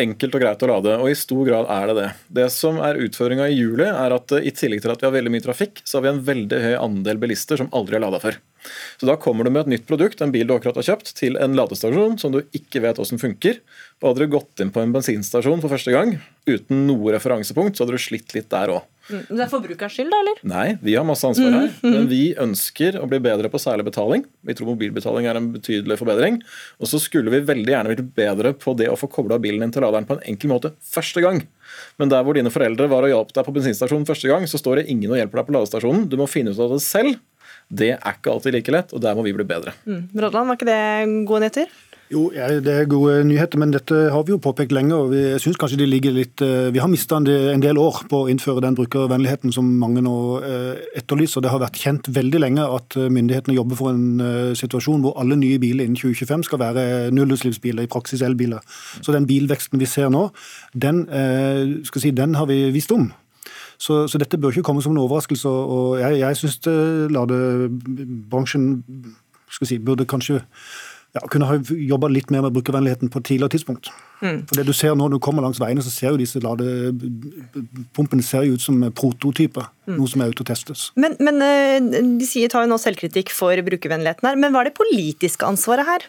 enkelt 0.00 0.36
og 0.36 0.42
greit 0.42 0.64
å 0.64 0.68
lade, 0.70 0.96
og 1.00 1.10
i 1.10 1.16
stor 1.18 1.46
grad 1.48 1.70
er 1.72 1.90
det 1.90 1.94
det. 1.98 2.08
Det 2.40 2.46
som 2.52 2.80
er 2.84 3.00
utfordringa 3.06 3.48
i 3.48 3.56
juli, 3.56 3.86
er 3.88 4.14
at 4.16 4.34
eh, 4.36 4.48
i 4.48 4.52
tillegg 4.54 4.82
til 4.84 4.92
at 4.92 5.02
vi 5.02 5.08
har 5.08 5.14
veldig 5.14 5.32
mye 5.32 5.44
trafikk, 5.44 5.80
så 5.84 5.98
har 5.98 6.06
vi 6.06 6.12
en 6.12 6.22
veldig 6.26 6.60
høy 6.64 6.74
andel 6.80 7.20
bilister 7.22 7.60
som 7.60 7.70
aldri 7.76 7.98
har 7.98 8.04
lada 8.04 8.20
før. 8.22 8.38
Så 9.00 9.06
da 9.08 9.14
kommer 9.20 9.46
du 9.46 9.52
med 9.52 9.64
et 9.64 9.72
nytt 9.76 9.86
produkt, 9.88 10.20
en 10.20 10.32
bil 10.34 10.48
du 10.48 10.56
akkurat 10.56 10.78
har 10.80 10.88
kjøpt, 10.90 11.14
til 11.18 11.38
en 11.40 11.54
ladestasjon 11.56 12.18
som 12.20 12.34
du 12.34 12.42
ikke 12.56 12.82
vet 12.84 12.98
hvordan 13.00 13.22
funker. 13.22 13.62
Og 14.00 14.10
hadde 14.10 14.26
du 14.26 14.34
gått 14.34 14.62
inn 14.62 14.72
på 14.74 14.82
en 14.82 14.92
bensinstasjon 14.94 15.62
for 15.62 15.72
første 15.72 15.94
gang 15.94 16.16
uten 16.48 16.84
noe 16.88 17.14
referansepunkt, 17.14 17.76
så 17.76 17.84
hadde 17.84 17.96
du 17.96 18.02
slitt 18.02 18.34
litt 18.36 18.50
der 18.52 18.74
òg. 18.76 18.84
Mm, 19.06 19.22
det 19.28 19.42
er 19.44 19.50
forbrukerens 19.50 19.94
skyld, 19.96 20.10
da, 20.10 20.20
eller? 20.24 20.40
Nei, 20.50 20.66
vi 20.82 20.96
har 20.98 21.06
masse 21.06 21.28
ansvar 21.28 21.52
her. 21.54 21.68
Mm. 21.82 21.92
Men 21.92 22.08
vi 22.10 22.22
ønsker 22.42 22.98
å 23.00 23.06
bli 23.10 23.20
bedre 23.22 23.50
på 23.52 23.60
særlig 23.62 23.86
betaling. 23.88 24.24
Vi 24.46 24.56
tror 24.58 24.72
mobilbetaling 24.72 25.28
er 25.30 25.38
en 25.38 25.52
betydelig 25.54 25.98
forbedring. 26.00 26.40
Og 26.82 26.90
så 26.90 27.00
skulle 27.02 27.32
vi 27.34 27.44
veldig 27.46 27.74
gjerne 27.74 27.92
blitt 27.92 28.10
bedre 28.18 28.54
på 28.58 28.74
det 28.78 28.90
å 28.90 28.98
få 28.98 29.10
kobla 29.12 29.38
bilen 29.42 29.66
inn 29.66 29.74
til 29.74 29.86
laderen 29.86 30.08
på 30.08 30.18
en 30.18 30.26
enkel 30.34 30.52
måte 30.52 30.74
første 30.86 31.22
gang. 31.24 31.44
Men 32.00 32.12
der 32.12 32.26
hvor 32.26 32.36
dine 32.38 32.52
foreldre 32.52 32.90
var 32.90 33.06
og 33.06 33.12
hjalp 33.12 33.32
deg 33.36 33.46
på 33.46 33.56
bensinstasjonen 33.56 34.08
første 34.08 34.30
gang, 34.30 34.46
så 34.50 34.60
står 34.60 34.82
det 34.82 34.90
ingen 34.92 35.12
og 35.12 35.20
hjelper 35.20 35.42
deg 35.42 35.48
på 35.48 35.56
ladestasjonen. 35.58 36.06
Du 36.10 36.18
må 36.20 36.28
finne 36.30 36.54
ut 36.54 36.62
av 36.62 36.74
det 36.74 36.82
selv. 36.84 37.18
Det 37.66 37.96
er 37.96 38.14
ikke 38.14 38.30
alltid 38.30 38.54
like 38.54 38.74
lett, 38.74 38.92
og 38.94 39.02
der 39.02 39.16
må 39.18 39.24
vi 39.26 39.34
bli 39.34 39.46
bedre. 39.46 39.74
Mm. 39.86 40.06
Brodland, 40.14 40.50
var 40.50 40.58
ikke 40.58 40.68
det 40.68 40.82
gode 41.26 41.46
nyheter? 41.46 41.72
Jo, 42.10 42.30
Det 42.30 42.68
er 42.70 42.84
gode 42.86 43.24
nyheter, 43.26 43.58
men 43.58 43.72
dette 43.74 43.94
har 44.12 44.22
vi 44.22 44.30
jo 44.30 44.38
påpekt 44.38 44.70
lenge. 44.72 44.94
og 44.94 45.10
Vi 45.10 45.38
synes 45.38 45.56
kanskje 45.56 45.78
de 45.78 45.86
ligger 45.86 46.12
litt, 46.12 46.40
eh, 46.40 46.70
vi 46.70 46.78
har 46.78 46.88
mista 46.88 47.16
en 47.16 47.60
del 47.60 47.76
år 47.76 48.06
på 48.08 48.24
å 48.24 48.30
innføre 48.30 48.60
den 48.60 48.76
brukervennligheten 48.76 49.52
som 49.52 49.64
mange 49.64 50.00
nå 50.00 50.40
eh, 50.40 50.76
etterlyser. 50.96 51.42
Det 51.42 51.50
har 51.50 51.58
vært 51.58 51.82
kjent 51.82 52.06
veldig 52.06 52.38
lenge 52.38 52.62
at 52.62 52.96
eh, 52.96 53.08
myndighetene 53.10 53.56
jobber 53.56 53.76
for 53.76 53.90
en 53.90 54.54
situasjon 54.54 55.02
hvor 55.02 55.18
alle 55.18 55.34
nye 55.34 55.58
biler 55.58 55.84
innen 55.84 55.96
2025 55.96 56.44
skal 56.44 56.58
være 56.58 57.10
nullutslippsbiler, 57.10 57.82
i 57.82 57.90
praksis 57.90 58.22
elbiler. 58.22 58.60
Så 59.02 59.12
den 59.12 59.26
bilveksten 59.26 59.80
vi 59.80 59.86
ser 59.86 60.08
nå, 60.08 60.30
den, 60.74 61.08
si, 61.82 62.10
den 62.10 62.34
har 62.34 62.46
vi 62.46 62.70
visst 62.70 62.92
om. 62.92 63.12
Så, 63.78 64.06
så, 64.06 64.18
dette 64.18 64.38
bør 64.38 64.50
ikke 64.54 64.62
komme 64.62 64.82
som 64.82 64.92
en 64.92 65.02
overraskelse. 65.02 65.48
og 65.48 65.98
Jeg, 65.98 66.20
jeg 66.20 66.36
syns 66.36 66.60
ladebransjen 67.10 68.84
si, 69.50 69.78
burde 69.78 70.06
kanskje 70.06 70.40
ja, 71.16 71.22
kunne 71.32 71.48
ha 71.48 71.56
jobba 71.58 72.10
litt 72.12 72.32
mer 72.34 72.44
med 72.44 72.54
brukervennligheten 72.56 73.10
på 73.12 73.22
et 73.22 73.28
tidligere 73.30 73.54
tidspunkt. 73.56 73.88
Mm. 74.20 74.42
For 74.48 74.58
det 74.58 74.64
du 74.68 74.72
ser 74.72 74.94
Når 74.96 75.12
du 75.12 75.18
kommer 75.20 75.44
langs 75.44 75.60
veiene, 75.60 75.84
så 75.84 75.92
ser 75.92 76.14
jo 76.14 76.20
disse 76.20 76.40
ladepumpene 76.40 78.24
ser 78.24 78.46
jo 78.46 78.56
ut 78.56 78.64
som 78.64 78.80
prototyper. 78.96 79.68
Mm. 79.88 79.96
Noe 79.98 80.12
som 80.12 80.24
er 80.24 80.32
ute 80.32 80.44
og 80.44 80.50
testes. 80.50 80.90
Men, 80.96 81.16
men 81.20 81.40
eh, 81.44 81.80
de 82.20 82.28
sier 82.28 82.52
tar 82.52 82.66
jo 82.66 82.72
nå 82.72 82.80
selvkritikk 82.80 83.32
for 83.34 83.56
brukervennligheten 83.68 84.28
her. 84.28 84.40
Men 84.40 84.52
hva 84.52 84.64
er 84.64 84.70
det 84.70 84.78
politiske 84.78 85.48
ansvaret 85.48 85.88
her? 85.88 86.08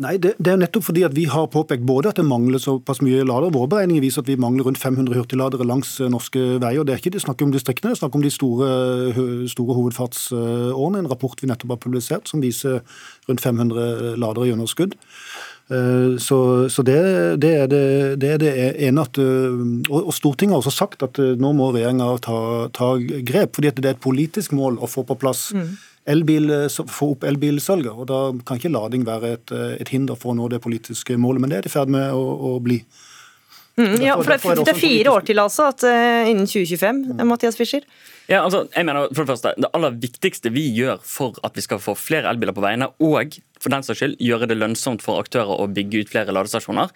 Nei, 0.00 0.14
det, 0.16 0.32
det, 0.40 0.54
er 0.54 0.60
nettopp 0.60 0.86
fordi 0.86 1.02
at 1.04 1.12
vi 1.12 1.26
har 1.28 1.50
påpekt 1.52 1.84
både 1.84 2.12
at 2.12 2.20
det 2.20 2.24
mangler 2.24 2.60
såpass 2.62 3.02
mye 3.04 3.26
ladere. 3.28 3.52
Våre 3.52 3.68
beregninger 3.74 4.04
viser 4.06 4.24
at 4.24 4.30
vi 4.30 4.38
mangler 4.40 4.64
rundt 4.64 4.80
500 4.80 5.12
hurtigladere 5.18 5.66
langs 5.68 5.98
eh, 6.00 6.08
norske 6.12 6.40
veier. 6.62 6.80
og 6.80 6.88
Det 6.88 6.94
er 6.94 7.02
ikke 7.02 7.12
det 7.12 7.24
snakk 7.26 7.44
om 7.44 7.52
distriktene, 7.52 7.92
det 7.92 7.98
er 7.98 8.02
snakk 8.06 8.16
om 8.16 8.24
de 8.24 8.32
store, 8.32 8.70
store 9.52 9.76
hovedfartsårene. 9.76 11.04
En 11.04 11.12
rapport 11.12 11.44
vi 11.44 11.50
nettopp 11.52 11.76
har 11.76 11.82
publisert 11.84 12.32
som 12.32 12.40
viser 12.44 12.80
rundt 13.28 13.44
500 13.44 14.16
ladere 14.16 14.48
i 14.48 14.56
underskudd. 14.56 14.96
Eh, 15.68 16.16
så, 16.16 16.40
så 16.72 16.88
det, 16.88 16.98
det, 17.44 17.52
er 17.52 17.68
det, 17.68 17.84
det, 18.24 18.32
er 18.32 18.42
det, 18.42 18.56
ene 18.88 19.04
at 19.04 19.20
Og 19.20 20.12
Stortinget 20.16 20.56
har 20.56 20.64
også 20.64 20.72
sagt 20.72 21.04
at 21.04 21.20
eh, 21.20 21.36
nå 21.36 21.52
må 21.52 21.68
regjeringa 21.76 22.14
ta, 22.24 22.42
ta, 22.72 22.94
grep, 22.96 23.60
fordi 23.60 23.76
det 23.76 23.90
er 23.92 23.96
et 23.98 24.04
politisk 24.08 24.56
mål 24.56 24.80
å 24.80 24.88
få 24.88 25.04
på 25.04 25.20
plass 25.20 25.50
mm 25.52 25.72
elbil, 26.08 26.50
eh, 26.50 26.68
få 26.88 27.12
opp 27.14 27.24
elbilsalget. 27.24 27.92
og 27.92 28.06
Da 28.06 28.20
kan 28.46 28.58
ikke 28.58 28.72
lading 28.72 29.06
være 29.06 29.32
et, 29.32 29.52
eh, 29.52 29.76
et, 29.80 29.88
hinder 29.88 30.16
for 30.16 30.32
å 30.32 30.36
nå 30.36 30.48
det 30.50 30.62
politiske 30.62 31.16
målet, 31.16 31.40
men 31.40 31.50
det 31.50 31.58
er 31.58 31.62
det 31.62 31.72
i 31.72 31.78
ferd 31.78 31.88
med 31.88 32.10
å, 32.12 32.56
å 32.56 32.60
bli. 32.60 32.82
Mm, 33.76 34.02
ja, 34.02 34.16
for 34.20 34.36
det, 34.36 34.64
det, 34.66 34.74
er 34.74 34.76
fire 34.76 35.12
år 35.14 35.24
til 35.24 35.38
altså, 35.40 35.70
at 35.72 35.80
uh, 35.88 36.28
innen 36.28 36.44
2025, 36.44 36.98
mm. 37.16 37.22
Mathias 37.24 37.56
Fischer? 37.56 37.86
Ja, 38.28 38.42
altså, 38.42 38.66
jeg 38.68 38.84
mener 38.84 39.08
for 39.14 39.24
Det 39.24 39.32
første, 39.32 39.54
det 39.56 39.70
aller 39.72 39.96
viktigste 39.96 40.52
vi 40.52 40.66
gjør 40.76 41.00
for 41.00 41.38
at 41.42 41.56
vi 41.56 41.64
skal 41.64 41.80
få 41.80 41.94
flere 41.96 42.28
elbiler 42.28 42.52
på 42.52 42.60
veiene, 42.60 42.90
og 43.00 43.38
for 43.62 43.72
den 43.72 43.86
saks 43.86 44.02
skyld 44.02 44.18
gjøre 44.20 44.50
det 44.50 44.58
lønnsomt 44.60 45.00
for 45.00 45.22
aktører 45.24 45.56
å 45.56 45.70
bygge 45.72 46.04
ut 46.04 46.12
flere 46.12 46.36
ladestasjoner, 46.36 46.92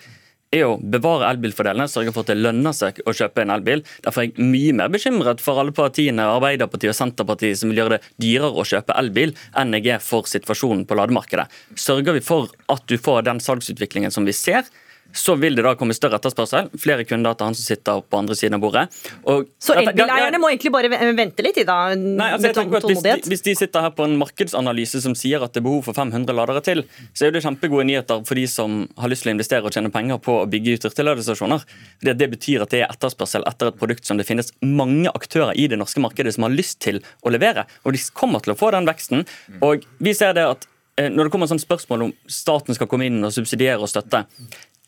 er 0.54 0.64
å 0.66 0.76
bevare 0.78 1.28
elbilfordelene, 1.32 1.88
sørge 1.90 2.14
for 2.14 2.24
at 2.24 2.32
det 2.32 2.38
lønner 2.38 2.74
seg 2.76 3.00
å 3.04 3.14
kjøpe 3.16 3.42
en 3.42 3.52
elbil. 3.56 3.82
Derfor 4.04 4.22
er 4.22 4.30
jeg 4.30 4.48
mye 4.52 4.76
mer 4.78 4.92
bekymret 4.92 5.42
for 5.42 5.60
alle 5.60 5.74
partiene, 5.76 6.28
Arbeiderpartiet 6.36 6.92
og 6.92 6.98
Senterpartiet, 6.98 7.58
som 7.60 7.72
vil 7.72 7.82
gjøre 7.82 7.96
det 7.96 8.14
dyrere 8.22 8.54
å 8.54 8.66
kjøpe 8.66 8.96
elbil, 9.00 9.34
enn 9.58 9.76
jeg 9.76 9.96
er 9.96 10.02
for 10.04 10.28
situasjonen 10.30 10.86
på 10.88 10.98
lademarkedet. 10.98 11.48
Sørger 11.74 12.16
vi 12.16 12.24
for 12.24 12.52
at 12.72 12.86
du 12.90 12.96
får 13.00 13.26
den 13.28 13.42
salgsutviklingen 13.42 14.14
som 14.14 14.28
vi 14.28 14.36
ser, 14.36 14.68
så 15.16 15.34
vil 15.40 15.56
det 15.56 15.64
da 15.66 15.72
komme 15.78 15.96
større 15.96 16.18
etterspørsel. 16.20 16.70
Flere 16.80 17.06
kunder 17.08 17.36
til 17.36 17.48
han 17.48 17.56
som 17.56 17.66
sitter 17.66 18.02
på 18.04 18.20
andre 18.20 18.36
siden 18.38 18.58
av 18.58 18.62
bordet. 18.62 18.84
Og 19.24 19.48
så 19.62 19.76
elbileierne 19.80 20.40
må 20.42 20.50
egentlig 20.52 20.72
bare 20.74 20.90
vente 21.16 21.44
litt 21.44 21.60
i 21.62 21.66
da? 21.68 21.78
Nei, 21.96 22.30
altså 22.34 22.50
jeg 22.50 22.58
tenker 22.58 22.80
at 22.80 22.88
hvis 22.90 23.04
de, 23.04 23.14
hvis 23.32 23.44
de, 23.46 23.56
sitter 23.58 23.86
her 23.86 23.94
på 23.96 24.06
en 24.06 24.18
markedsanalyse 24.20 25.00
som 25.04 25.16
sier 25.18 25.42
at 25.44 25.54
det 25.54 25.62
er 25.62 25.66
behov 25.68 25.86
for 25.88 25.96
500 25.96 26.36
ladere 26.36 26.62
til, 26.66 26.84
så 27.16 27.28
er 27.28 27.34
det 27.34 27.44
kjempegode 27.46 27.88
nyheter 27.88 28.22
for 28.28 28.38
de 28.38 28.46
som 28.50 28.84
har 29.00 29.12
lyst 29.12 29.26
til 29.26 29.32
å 29.32 29.36
investere 29.36 29.66
og 29.66 29.76
tjene 29.76 29.92
penger 29.94 30.20
på 30.22 30.38
å 30.42 30.46
bygge 30.50 30.76
ut 30.76 30.88
hurtigladestasjoner. 30.88 31.66
Det, 32.04 32.16
det 32.20 32.30
betyr 32.36 32.66
at 32.66 32.74
det 32.74 32.84
er 32.84 32.92
etterspørsel 32.92 33.46
etter 33.48 33.72
et 33.72 33.80
produkt 33.80 34.06
som 34.08 34.20
det 34.20 34.28
finnes 34.28 34.52
mange 34.60 35.10
aktører 35.12 35.56
i 35.56 35.68
det 35.72 35.80
norske 35.80 36.02
markedet 36.04 36.36
som 36.36 36.46
har 36.46 36.54
lyst 36.54 36.80
til 36.84 37.02
å 37.24 37.32
levere. 37.32 37.66
Og 37.84 37.96
de 37.96 38.02
kommer 38.16 38.44
til 38.44 38.54
å 38.54 38.58
få 38.58 38.72
den 38.74 38.88
veksten. 38.88 39.26
Og 39.64 39.86
vi 40.02 40.14
ser 40.16 40.36
det 40.36 40.46
at 40.46 40.66
eh, 41.00 41.10
når 41.10 41.28
det 41.28 41.34
kommer 41.34 41.50
sånn 41.50 41.62
spørsmål 41.62 42.08
om 42.08 42.14
staten 42.30 42.76
skal 42.76 42.90
komme 42.90 43.08
inn 43.08 43.24
og 43.24 43.34
subsidiere 43.34 43.80
og 43.82 43.90
støtte, 43.92 44.26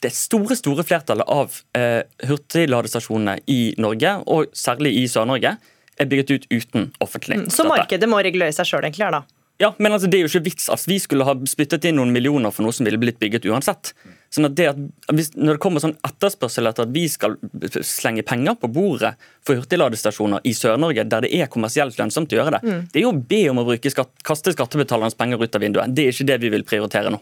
det 0.05 0.13
store 0.15 0.57
store 0.59 0.85
flertallet 0.87 1.29
av 1.29 1.57
eh, 1.79 2.03
hurtigladestasjonene 2.29 3.39
i 3.51 3.75
Norge, 3.83 4.15
og 4.31 4.53
særlig 4.57 4.95
i 5.01 5.09
Sør-Norge, 5.11 5.57
er 5.99 6.07
bygget 6.07 6.31
ut 6.31 6.47
uten 6.53 6.93
offentlig 7.03 7.41
støtte. 7.41 7.57
Så 7.57 7.67
markedet 7.67 8.09
må 8.11 8.21
regulere 8.23 8.55
seg 8.55 8.69
sjøl, 8.71 8.87
egentlig? 8.87 9.11
da? 9.17 9.25
Ja, 9.59 9.73
men 9.83 9.91
altså, 9.91 10.07
det 10.07 10.21
er 10.21 10.23
jo 10.23 10.31
ikke 10.31 10.45
vits 10.47 10.69
at 10.71 10.85
vi 10.87 11.01
skulle 11.03 11.27
ha 11.27 11.35
spyttet 11.51 11.89
inn 11.89 11.97
noen 11.99 12.13
millioner 12.15 12.53
for 12.55 12.63
noe 12.63 12.75
som 12.75 12.87
ville 12.87 13.01
blitt 13.03 13.19
bygget 13.19 13.49
uansett. 13.51 13.91
Sånn 14.31 14.47
at 14.47 14.55
det 14.55 14.69
at 14.71 14.79
hvis, 15.11 15.33
Når 15.35 15.57
det 15.57 15.63
kommer 15.65 15.83
sånn 15.83 15.97
etterspørsel 16.07 16.71
etter 16.71 16.87
at 16.87 16.93
vi 16.95 17.07
skal 17.11 17.35
slenge 17.83 18.23
penger 18.29 18.55
på 18.61 18.71
bordet 18.71 19.17
for 19.43 19.59
hurtigladestasjoner 19.59 20.47
i 20.47 20.55
Sør-Norge, 20.55 21.09
der 21.11 21.27
det 21.27 21.33
er 21.35 21.51
kommersielt 21.51 21.99
lønnsomt 21.99 22.31
å 22.37 22.39
gjøre 22.39 22.55
det, 22.55 22.63
mm. 22.63 22.87
det 22.93 23.01
er 23.01 23.07
jo 23.09 23.11
å 23.11 23.19
be 23.35 23.43
om 23.51 23.63
å 23.65 23.67
bruke 23.67 23.91
skatt, 23.91 24.15
kaste 24.23 24.55
skattebetalernes 24.55 25.19
penger 25.19 25.43
ut 25.43 25.59
av 25.59 25.67
vinduet. 25.67 25.91
Det 25.97 26.07
er 26.07 26.15
ikke 26.15 26.31
det 26.31 26.39
vi 26.45 26.55
vil 26.55 26.67
prioritere 26.69 27.11
nå. 27.17 27.19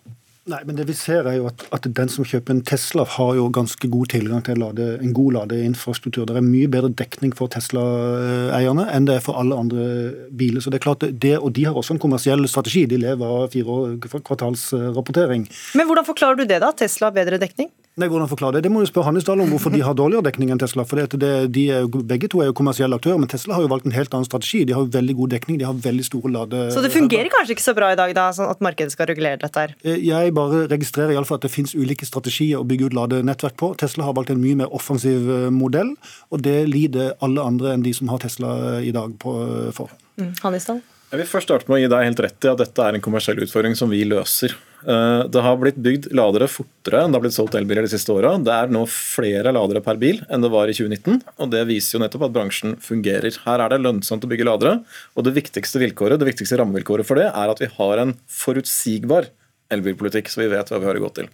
Nei, 0.47 0.61
men 0.63 0.77
det 0.79 0.85
vi 0.87 0.95
ser 0.95 1.27
er 1.27 1.41
jo 1.41 1.49
at, 1.51 1.65
at, 1.75 1.89
den 1.99 2.11
som 2.13 2.27
kjøper 2.27 2.55
en 2.55 2.61
Tesla, 2.67 3.03
har 3.17 3.33
jo 3.35 3.49
ganske 3.51 3.89
god 3.91 4.13
tilgang 4.13 4.45
til 4.47 4.61
lade, 4.63 4.85
en 5.03 5.15
god 5.17 5.35
ladeinfrastruktur. 5.35 6.23
Det 6.29 6.37
er 6.39 6.47
mye 6.47 6.69
bedre 6.71 6.93
dekning 6.95 7.33
for 7.35 7.51
Tesla-eierne 7.51 8.85
enn 8.95 9.09
det 9.09 9.17
er 9.19 9.25
for 9.25 9.41
alle 9.41 9.59
andre 9.59 9.87
biler. 10.31 10.63
Så 10.63 10.71
det 10.71 10.79
er 10.79 10.85
klart, 10.87 11.03
det, 11.03 11.35
Og 11.41 11.51
de 11.57 11.67
har 11.67 11.75
også 11.75 11.97
en 11.97 12.03
kommersiell 12.03 12.47
strategi. 12.47 12.85
De 12.87 13.01
lever 13.03 13.27
av 13.27 13.51
fire 13.51 13.97
kvartalsrapportering. 14.07 15.49
Men 15.75 15.91
hvordan 15.91 16.07
forklarer 16.07 16.39
du 16.39 16.47
det, 16.47 16.63
da? 16.63 16.71
Tesla 16.79 17.11
har 17.11 17.19
bedre 17.19 17.43
dekning? 17.43 17.73
Nei, 17.97 18.11
hvordan 18.13 18.29
forklare 18.29 18.59
Det 18.59 18.67
Det 18.67 18.71
må 18.73 18.83
du 18.83 18.89
spørre 18.91 19.09
Hannesdal 19.09 19.41
om 19.41 19.49
hvorfor 19.49 19.73
de 19.73 19.79
har 19.81 19.95
dårligere 19.97 20.27
dekning 20.27 20.51
enn 20.53 20.59
Tesla. 20.61 20.85
for 20.85 21.01
det, 21.01 21.31
de 21.53 21.63
er 21.73 21.81
jo, 21.81 22.03
Begge 22.05 22.29
to 22.29 22.43
er 22.43 22.51
jo 22.51 22.53
kommersielle 22.53 22.93
aktører, 22.93 23.17
men 23.17 23.29
Tesla 23.29 23.55
har 23.55 23.63
jo 23.65 23.71
valgt 23.73 23.87
en 23.87 23.97
helt 23.97 24.13
annen 24.13 24.27
strategi. 24.29 24.67
De 24.69 24.75
har 24.77 24.85
jo 24.85 24.91
veldig 24.93 25.15
god 25.17 25.31
dekning, 25.33 25.59
de 25.59 25.65
har 25.65 25.73
veldig 25.73 26.05
store 26.05 26.31
lade... 26.31 26.61
Så 26.75 26.83
det 26.85 26.93
fungerer 26.93 27.31
kanskje 27.33 27.57
ikke 27.57 27.65
så 27.65 27.73
bra 27.73 27.89
i 27.95 27.97
dag, 27.97 28.13
da, 28.13 28.27
sånn 28.37 28.53
at 28.53 28.61
markedet 28.61 28.93
skal 28.93 29.09
regulere 29.09 29.41
dette 29.41 29.63
her? 29.63 29.73
Eh, 29.81 29.97
jeg 30.05 30.35
bare 30.37 30.67
registrerer 30.69 31.15
i 31.15 31.17
alle 31.17 31.25
fall 31.25 31.41
at 31.41 31.49
det 31.49 31.53
finnes 31.55 31.73
ulike 31.73 32.05
strategier 32.05 32.61
å 32.61 32.69
bygge 32.69 32.91
ut 32.91 32.99
ladenettverk 33.01 33.57
på. 33.57 33.73
Tesla 33.81 34.11
har 34.11 34.19
valgt 34.21 34.35
en 34.35 34.45
mye 34.45 34.61
mer 34.61 34.77
offensiv 34.77 35.33
eh, 35.33 35.49
modell, 35.49 35.97
og 36.29 36.45
det 36.45 36.59
lider 36.69 37.17
alle 37.25 37.49
andre 37.49 37.73
enn 37.73 37.87
de 37.87 37.97
som 37.97 38.13
har 38.13 38.21
Tesla 38.21 38.53
eh, 38.75 38.91
i 38.91 38.93
dag 38.93 39.17
på, 39.25 39.39
for. 39.73 39.97
Mm. 40.21 40.35
Hannesdal? 40.45 40.85
Jeg 41.15 41.23
vil 41.23 41.33
først 41.33 41.49
starte 41.49 41.71
med 41.71 41.79
å 41.79 41.85
gi 41.87 41.93
deg 41.97 42.09
helt 42.11 42.25
rett 42.29 42.45
i 42.45 42.53
at 42.53 42.61
dette 42.61 42.91
er 42.91 42.97
en 42.99 43.09
kommersiell 43.09 43.41
utfordring 43.41 43.79
som 43.79 43.89
vi 43.89 44.05
løser. 44.05 44.53
Eh, 44.85 45.23
det 45.33 45.43
har 45.43 45.57
blitt 45.61 45.79
bygd 45.83 46.11
ladere 46.17 46.49
fortere 46.51 47.05
enn 47.05 47.15
det 47.15 47.19
har 47.19 47.25
blitt 47.25 47.37
solgt 47.37 47.57
elbiler 47.59 47.87
de 47.87 47.93
siste 47.93 48.13
åra. 48.13 48.35
Det 48.43 48.53
er 48.53 48.75
nå 48.75 48.85
flere 48.91 49.55
ladere 49.57 49.83
per 49.85 49.99
bil 50.01 50.21
enn 50.29 50.45
det 50.45 50.53
var 50.53 50.69
i 50.71 50.77
2019, 50.77 51.23
og 51.41 51.51
det 51.55 51.65
viser 51.71 51.97
jo 51.97 52.03
nettopp 52.05 52.29
at 52.29 52.37
bransjen 52.37 52.77
fungerer. 52.83 53.41
Her 53.47 53.65
er 53.65 53.73
det 53.73 53.83
lønnsomt 53.85 54.27
å 54.27 54.31
bygge 54.31 54.47
ladere, 54.49 54.77
og 55.17 55.27
det 55.27 55.35
viktigste 55.39 55.83
vilkåret, 55.83 56.21
det 56.21 56.29
viktigste 56.29 56.61
rammevilkåret 56.61 57.09
for 57.09 57.19
det 57.21 57.31
er 57.33 57.53
at 57.53 57.63
vi 57.63 57.73
har 57.79 58.05
en 58.05 58.15
forutsigbar 58.31 59.31
elbilpolitikk, 59.73 60.29
så 60.31 60.45
vi 60.45 60.51
vet 60.53 60.69
hva 60.71 60.79
vi 60.79 60.87
har 60.87 60.99
å 61.01 61.13
til. 61.17 61.31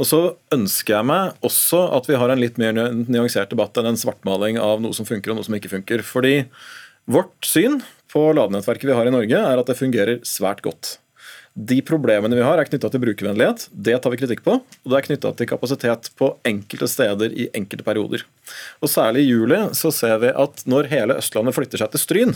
Og 0.00 0.08
Så 0.08 0.20
ønsker 0.54 0.96
jeg 0.96 1.06
meg 1.06 1.44
også 1.46 1.84
at 1.94 2.08
vi 2.10 2.18
har 2.18 2.32
en 2.32 2.40
litt 2.40 2.58
mer 2.58 2.74
nyansert 2.74 3.52
debatt 3.52 3.78
enn 3.78 3.92
en 3.92 4.00
svartmaling 4.00 4.58
av 4.58 4.82
noe 4.82 4.96
som 4.96 5.06
funker 5.06 5.30
og 5.30 5.38
noe 5.38 5.46
som 5.46 5.54
ikke 5.54 5.70
funker. 5.76 6.02
Fordi 6.02 6.42
vårt 7.06 7.46
syn 7.46 7.80
på 8.12 8.24
ladenettverket 8.36 8.90
vi 8.90 8.96
har 8.96 9.08
i 9.08 9.14
Norge, 9.14 9.38
er 9.38 9.60
at 9.60 9.70
det 9.70 9.78
fungerer 9.78 10.20
svært 10.26 10.62
godt. 10.64 10.96
De 11.52 11.82
problemene 11.84 12.36
vi 12.38 12.44
har, 12.44 12.56
er 12.56 12.68
knytta 12.68 12.88
til 12.92 13.02
brukervennlighet. 13.02 13.66
Det 13.72 13.98
tar 14.00 14.14
vi 14.14 14.20
kritikk 14.22 14.40
på. 14.46 14.56
Og 14.62 14.88
det 14.88 14.98
er 14.98 15.08
knytta 15.10 15.34
til 15.36 15.50
kapasitet 15.50 16.08
på 16.16 16.30
enkelte 16.48 16.88
steder 16.88 17.34
i 17.36 17.50
enkelte 17.52 17.84
perioder. 17.84 18.24
Og 18.80 18.88
Særlig 18.92 19.26
i 19.26 19.34
juli 19.34 19.60
så 19.76 19.92
ser 19.92 20.16
vi 20.24 20.32
at 20.32 20.64
når 20.68 20.88
hele 20.92 21.18
Østlandet 21.20 21.56
flytter 21.56 21.82
seg 21.82 21.92
til 21.92 22.02
Stryn, 22.02 22.34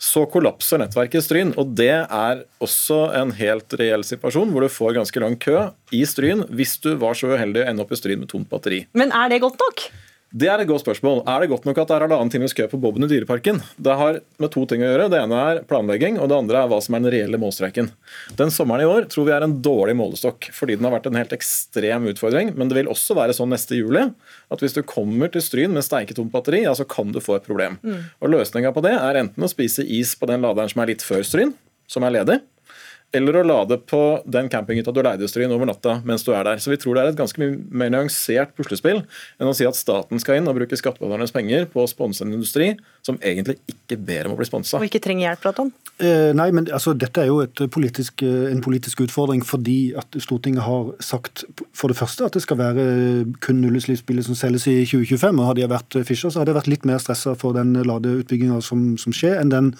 så 0.00 0.24
kollapser 0.28 0.80
nettverket 0.80 1.20
i 1.20 1.24
Stryn. 1.24 1.52
Og 1.60 1.76
det 1.78 1.92
er 2.02 2.42
også 2.64 3.06
en 3.20 3.34
helt 3.38 3.76
reell 3.80 4.04
situasjon, 4.06 4.50
hvor 4.52 4.64
du 4.64 4.72
får 4.72 4.96
ganske 4.98 5.22
lang 5.22 5.36
kø 5.40 5.68
i 5.94 6.02
Stryn 6.08 6.46
hvis 6.48 6.78
du 6.84 6.94
var 7.00 7.18
så 7.18 7.34
uheldig 7.34 7.62
å 7.62 7.68
ende 7.70 7.84
opp 7.84 7.92
i 7.94 8.00
Stryn 8.00 8.24
med 8.24 8.32
tomt 8.32 8.50
batteri. 8.50 8.84
Men 8.96 9.14
er 9.14 9.32
det 9.32 9.42
godt 9.44 9.60
nok? 9.60 9.86
Det 10.34 10.48
er 10.50 10.58
et 10.58 10.66
godt 10.66 10.82
spørsmål. 10.82 11.20
Er 11.30 11.44
det 11.44 11.48
godt 11.52 11.66
nok 11.68 11.78
at 11.78 11.86
det 11.86 11.94
er 11.94 12.02
halvannen 12.08 12.30
times 12.32 12.56
kø 12.58 12.64
på 12.66 12.78
Bobben 12.82 13.04
i 13.06 13.08
Dyreparken? 13.10 13.60
Det 13.78 13.94
har 14.00 14.16
med 14.42 14.50
to 14.50 14.64
ting 14.66 14.80
å 14.82 14.88
gjøre. 14.88 15.06
Det 15.12 15.20
ene 15.20 15.42
er 15.50 15.60
planlegging, 15.70 16.16
og 16.18 16.26
det 16.32 16.38
andre 16.40 16.64
er 16.64 16.72
hva 16.72 16.80
som 16.82 16.96
er 16.96 17.04
den 17.04 17.14
reelle 17.14 17.38
målstreken. 17.38 17.92
Den 18.40 18.50
sommeren 18.50 18.82
i 18.82 18.88
år 18.90 19.06
tror 19.12 19.28
vi 19.28 19.34
er 19.36 19.46
en 19.46 19.54
dårlig 19.62 19.94
målestokk, 20.00 20.48
fordi 20.56 20.74
den 20.74 20.88
har 20.88 20.96
vært 20.96 21.06
en 21.06 21.20
helt 21.20 21.36
ekstrem 21.36 22.08
utfordring. 22.10 22.50
Men 22.58 22.66
det 22.66 22.80
vil 22.80 22.90
også 22.90 23.14
være 23.14 23.36
sånn 23.38 23.54
neste 23.54 23.78
juli 23.78 24.02
at 24.02 24.64
hvis 24.64 24.74
du 24.74 24.82
kommer 24.82 25.30
til 25.30 25.44
Stryn 25.44 25.76
med 25.76 25.86
steiketomt 25.86 26.34
batteri, 26.34 26.64
ja, 26.66 26.74
så 26.74 26.82
kan 26.82 27.14
du 27.14 27.22
få 27.22 27.38
et 27.38 27.46
problem. 27.46 27.78
Mm. 27.86 28.02
Og 28.18 28.34
Løsninga 28.34 28.74
på 28.74 28.82
det 28.82 28.96
er 28.98 29.20
enten 29.22 29.46
å 29.46 29.52
spise 29.52 29.86
is 29.86 30.16
på 30.18 30.26
den 30.32 30.42
laderen 30.42 30.72
som 30.72 30.82
er 30.82 30.90
litt 30.96 31.06
før 31.06 31.22
Stryn, 31.22 31.54
som 31.86 32.02
er 32.02 32.18
ledig, 32.18 32.40
eller 33.14 33.38
å 33.38 33.44
lade 33.46 33.78
på 33.78 34.00
den 34.26 34.48
campinghytta 34.52 34.92
du 34.94 35.00
leide 35.04 35.26
i 35.26 35.30
Stryn 35.30 35.52
over 35.54 35.68
natta 35.68 36.00
mens 36.06 36.24
du 36.26 36.32
er 36.34 36.44
der. 36.46 36.60
Så 36.62 36.72
vi 36.72 36.78
tror 36.80 36.96
det 36.96 37.04
er 37.04 37.12
et 37.12 37.20
ganske 37.20 37.40
mye 37.40 37.56
mer 37.70 37.92
nyansert 37.94 38.54
puslespill 38.58 39.02
enn 39.38 39.50
å 39.50 39.54
si 39.56 39.66
at 39.68 39.78
staten 39.78 40.20
skal 40.22 40.40
inn 40.40 40.50
og 40.50 40.58
bruke 40.58 40.78
skattebetalernes 40.78 41.34
penger 41.34 41.68
på 41.70 41.84
å 41.84 41.90
sponse 41.90 42.24
en 42.24 42.34
industri 42.34 42.72
som 43.06 43.18
egentlig 43.20 43.58
ikke 43.70 43.98
ber 44.00 44.28
om 44.28 44.34
å 44.34 44.38
bli 44.38 44.48
sponsa. 44.48 44.80
Og 44.80 44.88
ikke 44.88 45.02
trenger 45.04 45.28
hjelp, 45.28 45.42
Platon? 45.44 45.70
Eh, 46.02 46.32
nei, 46.34 46.48
men 46.56 46.66
altså, 46.74 46.94
dette 46.98 47.22
er 47.22 47.30
jo 47.30 47.68
politisk, 47.70 48.24
eh, 48.26 48.50
en 48.50 48.64
politisk 48.64 49.04
utfordring 49.06 49.44
fordi 49.46 49.94
at 50.00 50.18
Stortinget 50.24 50.66
har 50.66 50.90
sagt 51.04 51.44
for 51.76 51.92
det 51.92 51.98
første 52.00 52.26
at 52.26 52.34
det 52.34 52.42
skal 52.42 52.58
være 52.58 52.86
kun 53.44 53.62
nullutslippsbiler 53.62 54.26
som 54.26 54.38
selges 54.38 54.66
i 54.72 54.80
2025. 54.88 55.38
og 55.38 55.52
Hadde 55.52 55.62
jeg 55.62 55.72
vært 55.74 56.00
Fischer, 56.08 56.32
så 56.32 56.42
hadde 56.42 56.54
jeg 56.54 56.60
vært 56.60 56.72
litt 56.72 56.88
mer 56.88 56.98
stressa 57.02 57.36
for 57.38 57.54
den 57.54 57.76
ladeutbygginga 57.78 58.58
som, 58.64 58.94
som 58.98 59.14
skjer, 59.14 59.38
enn 59.38 59.52
den 59.52 59.72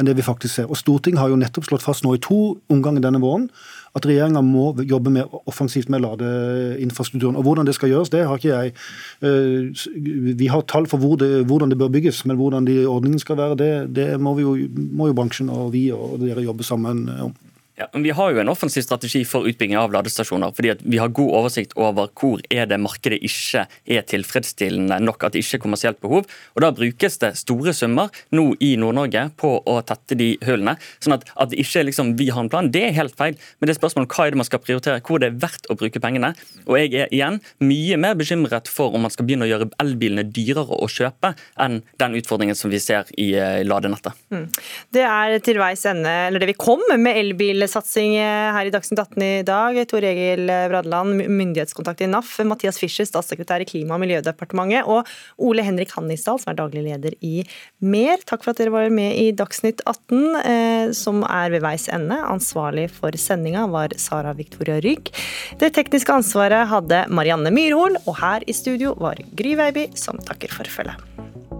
enn 0.00 0.08
det 0.08 0.16
vi 0.16 0.24
faktisk 0.24 0.54
ser. 0.56 0.70
Og 0.72 0.78
Stortinget 0.80 1.20
har 1.20 1.28
jo 1.28 1.38
nettopp 1.38 1.66
slått 1.68 1.84
fast 1.84 2.06
nå 2.06 2.14
i 2.16 2.22
to 2.24 2.56
omganger 2.72 2.79
denne 2.82 3.20
våren 3.20 3.50
at 3.98 4.06
regjeringa 4.06 4.40
må 4.44 4.70
jobbe 4.86 5.10
mer 5.10 5.30
offensivt 5.50 5.90
med 5.90 6.04
ladeinfrastrukturen. 6.04 7.36
Og 7.36 7.42
Hvordan 7.42 7.66
det 7.66 7.74
skal 7.74 7.90
gjøres, 7.90 8.12
det 8.12 8.22
har 8.26 8.38
ikke 8.38 8.52
jeg. 8.54 8.74
Eh, 9.22 10.34
vi 10.38 10.46
har 10.46 10.62
tall 10.62 10.86
for 10.86 11.02
hvor 11.02 11.16
det, 11.18 11.46
hvordan 11.46 11.70
det 11.72 11.78
bør 11.78 11.90
bygges, 11.90 12.22
men 12.26 12.38
hvordan 12.38 12.68
de 12.68 12.84
ordningene 12.86 13.20
skal 13.20 13.36
være, 13.40 13.58
det, 13.58 13.72
det 13.96 14.20
må, 14.20 14.38
jo, 14.38 14.54
må 14.76 15.10
jo 15.10 15.16
bransjen 15.18 15.50
og 15.50 15.72
vi 15.74 15.88
og 15.92 16.20
dere 16.22 16.46
jobbe 16.46 16.66
sammen 16.66 17.08
om. 17.20 17.34
Ja, 17.80 17.86
vi 17.92 18.10
har 18.10 18.34
jo 18.34 18.40
en 18.42 18.50
offensiv 18.52 18.82
strategi 18.84 19.22
for 19.24 19.46
utbygging 19.48 19.78
av 19.80 19.92
ladestasjoner. 19.94 20.52
fordi 20.52 20.74
Vi 20.84 20.98
har 21.00 21.08
god 21.08 21.30
oversikt 21.38 21.72
over 21.76 22.10
hvor 22.12 22.40
er 22.52 22.66
det 22.68 22.76
markedet 22.76 23.16
ikke 23.24 23.62
er 23.86 24.02
tilfredsstillende 24.04 24.98
nok, 25.00 25.24
at 25.24 25.32
det 25.32 25.40
ikke 25.40 25.56
er 25.56 25.62
kommersielt 25.62 26.00
behov. 26.00 26.26
Og 26.54 26.60
Da 26.60 26.70
brukes 26.70 27.16
det 27.18 27.38
store 27.38 27.72
summer 27.72 28.10
nå 28.32 28.54
i 28.60 28.76
Nord-Norge 28.76 29.30
på 29.40 29.62
å 29.64 29.80
tette 29.80 30.14
de 30.14 30.36
hullene. 30.44 30.76
sånn 31.00 31.14
at, 31.14 31.24
at 31.36 31.52
ikke 31.52 31.86
liksom, 31.88 32.18
vi 32.18 32.28
har 32.28 32.42
en 32.42 32.50
plan, 32.50 32.68
det 32.70 32.82
er 32.84 32.92
helt 32.92 33.16
feil. 33.16 33.38
Men 33.58 33.66
det 33.66 33.76
er 33.76 33.80
spørsmålet 33.80 34.12
hva 34.12 34.26
er 34.26 34.30
det 34.30 34.40
man 34.42 34.50
skal 34.50 34.60
prioritere, 34.60 35.00
hvor 35.00 35.18
det 35.18 35.30
er 35.30 35.40
verdt 35.40 35.70
å 35.70 35.78
bruke 35.80 36.00
pengene. 36.04 36.34
Og 36.66 36.76
jeg 36.76 36.92
er 37.00 37.08
igjen 37.08 37.40
mye 37.64 37.96
mer 37.96 38.14
bekymret 38.14 38.68
for 38.68 38.92
om 38.92 39.08
man 39.08 39.10
skal 39.10 39.24
begynne 39.24 39.48
å 39.48 39.50
gjøre 39.54 39.70
elbilene 39.80 40.26
dyrere 40.28 40.76
å 40.76 40.84
kjøpe 40.84 41.32
enn 41.56 41.80
den 41.96 42.20
utfordringen 42.20 42.54
som 42.54 42.68
vi 42.68 42.78
ser 42.78 43.08
i 43.16 43.32
uh, 43.40 43.64
ladenettet. 43.64 44.12
Mm. 44.28 44.46
Det 44.92 45.08
er 45.08 45.38
til 45.40 45.56
veis 45.56 45.86
ende, 45.88 46.12
eller 46.28 46.44
det 46.44 46.52
vi 46.52 46.58
kom 46.60 46.84
med 46.92 47.16
elbil 47.16 47.69
satsing 47.70 48.16
eh, 48.18 48.50
her 48.54 48.68
i 48.68 48.72
Dagsnytt 48.74 49.00
18 49.02 49.24
i 49.24 49.42
dag. 49.46 49.78
Tor 49.90 50.04
Egil 50.06 50.50
Bradland, 50.72 51.22
myndighetskontakt 51.30 52.02
i 52.04 52.08
NAF. 52.10 52.32
Mathias 52.48 52.80
Fischer, 52.80 53.06
statssekretær 53.08 53.64
i 53.64 53.68
Klima- 53.68 53.96
og 53.96 54.02
miljødepartementet. 54.04 54.88
Og 54.90 55.08
Ole 55.40 55.64
Henrik 55.66 55.94
Hannisdal, 55.96 56.40
som 56.42 56.52
er 56.52 56.58
daglig 56.58 56.84
leder 56.88 57.16
i 57.24 57.44
MER. 57.80 58.24
Takk 58.26 58.44
for 58.44 58.52
at 58.52 58.60
dere 58.60 58.74
var 58.74 58.90
med 58.94 59.16
i 59.20 59.30
Dagsnytt 59.36 59.84
18, 59.86 60.26
eh, 60.42 60.92
som 60.96 61.22
er 61.28 61.54
ved 61.54 61.64
veis 61.64 61.88
ende. 61.92 62.18
Ansvarlig 62.30 62.88
for 62.94 63.14
sendinga 63.16 63.66
var 63.70 63.94
Sara 64.00 64.34
Victoria 64.36 64.80
Rygg. 64.84 65.12
Det 65.60 65.72
tekniske 65.78 66.20
ansvaret 66.20 66.68
hadde 66.70 67.06
Marianne 67.08 67.54
Myrhol, 67.54 67.98
og 68.06 68.18
her 68.20 68.46
i 68.46 68.56
studio 68.56 68.96
var 69.00 69.22
Gry 69.38 69.56
Veiby, 69.60 69.90
som 69.94 70.18
takker 70.26 70.52
for 70.54 70.70
følget. 70.70 71.59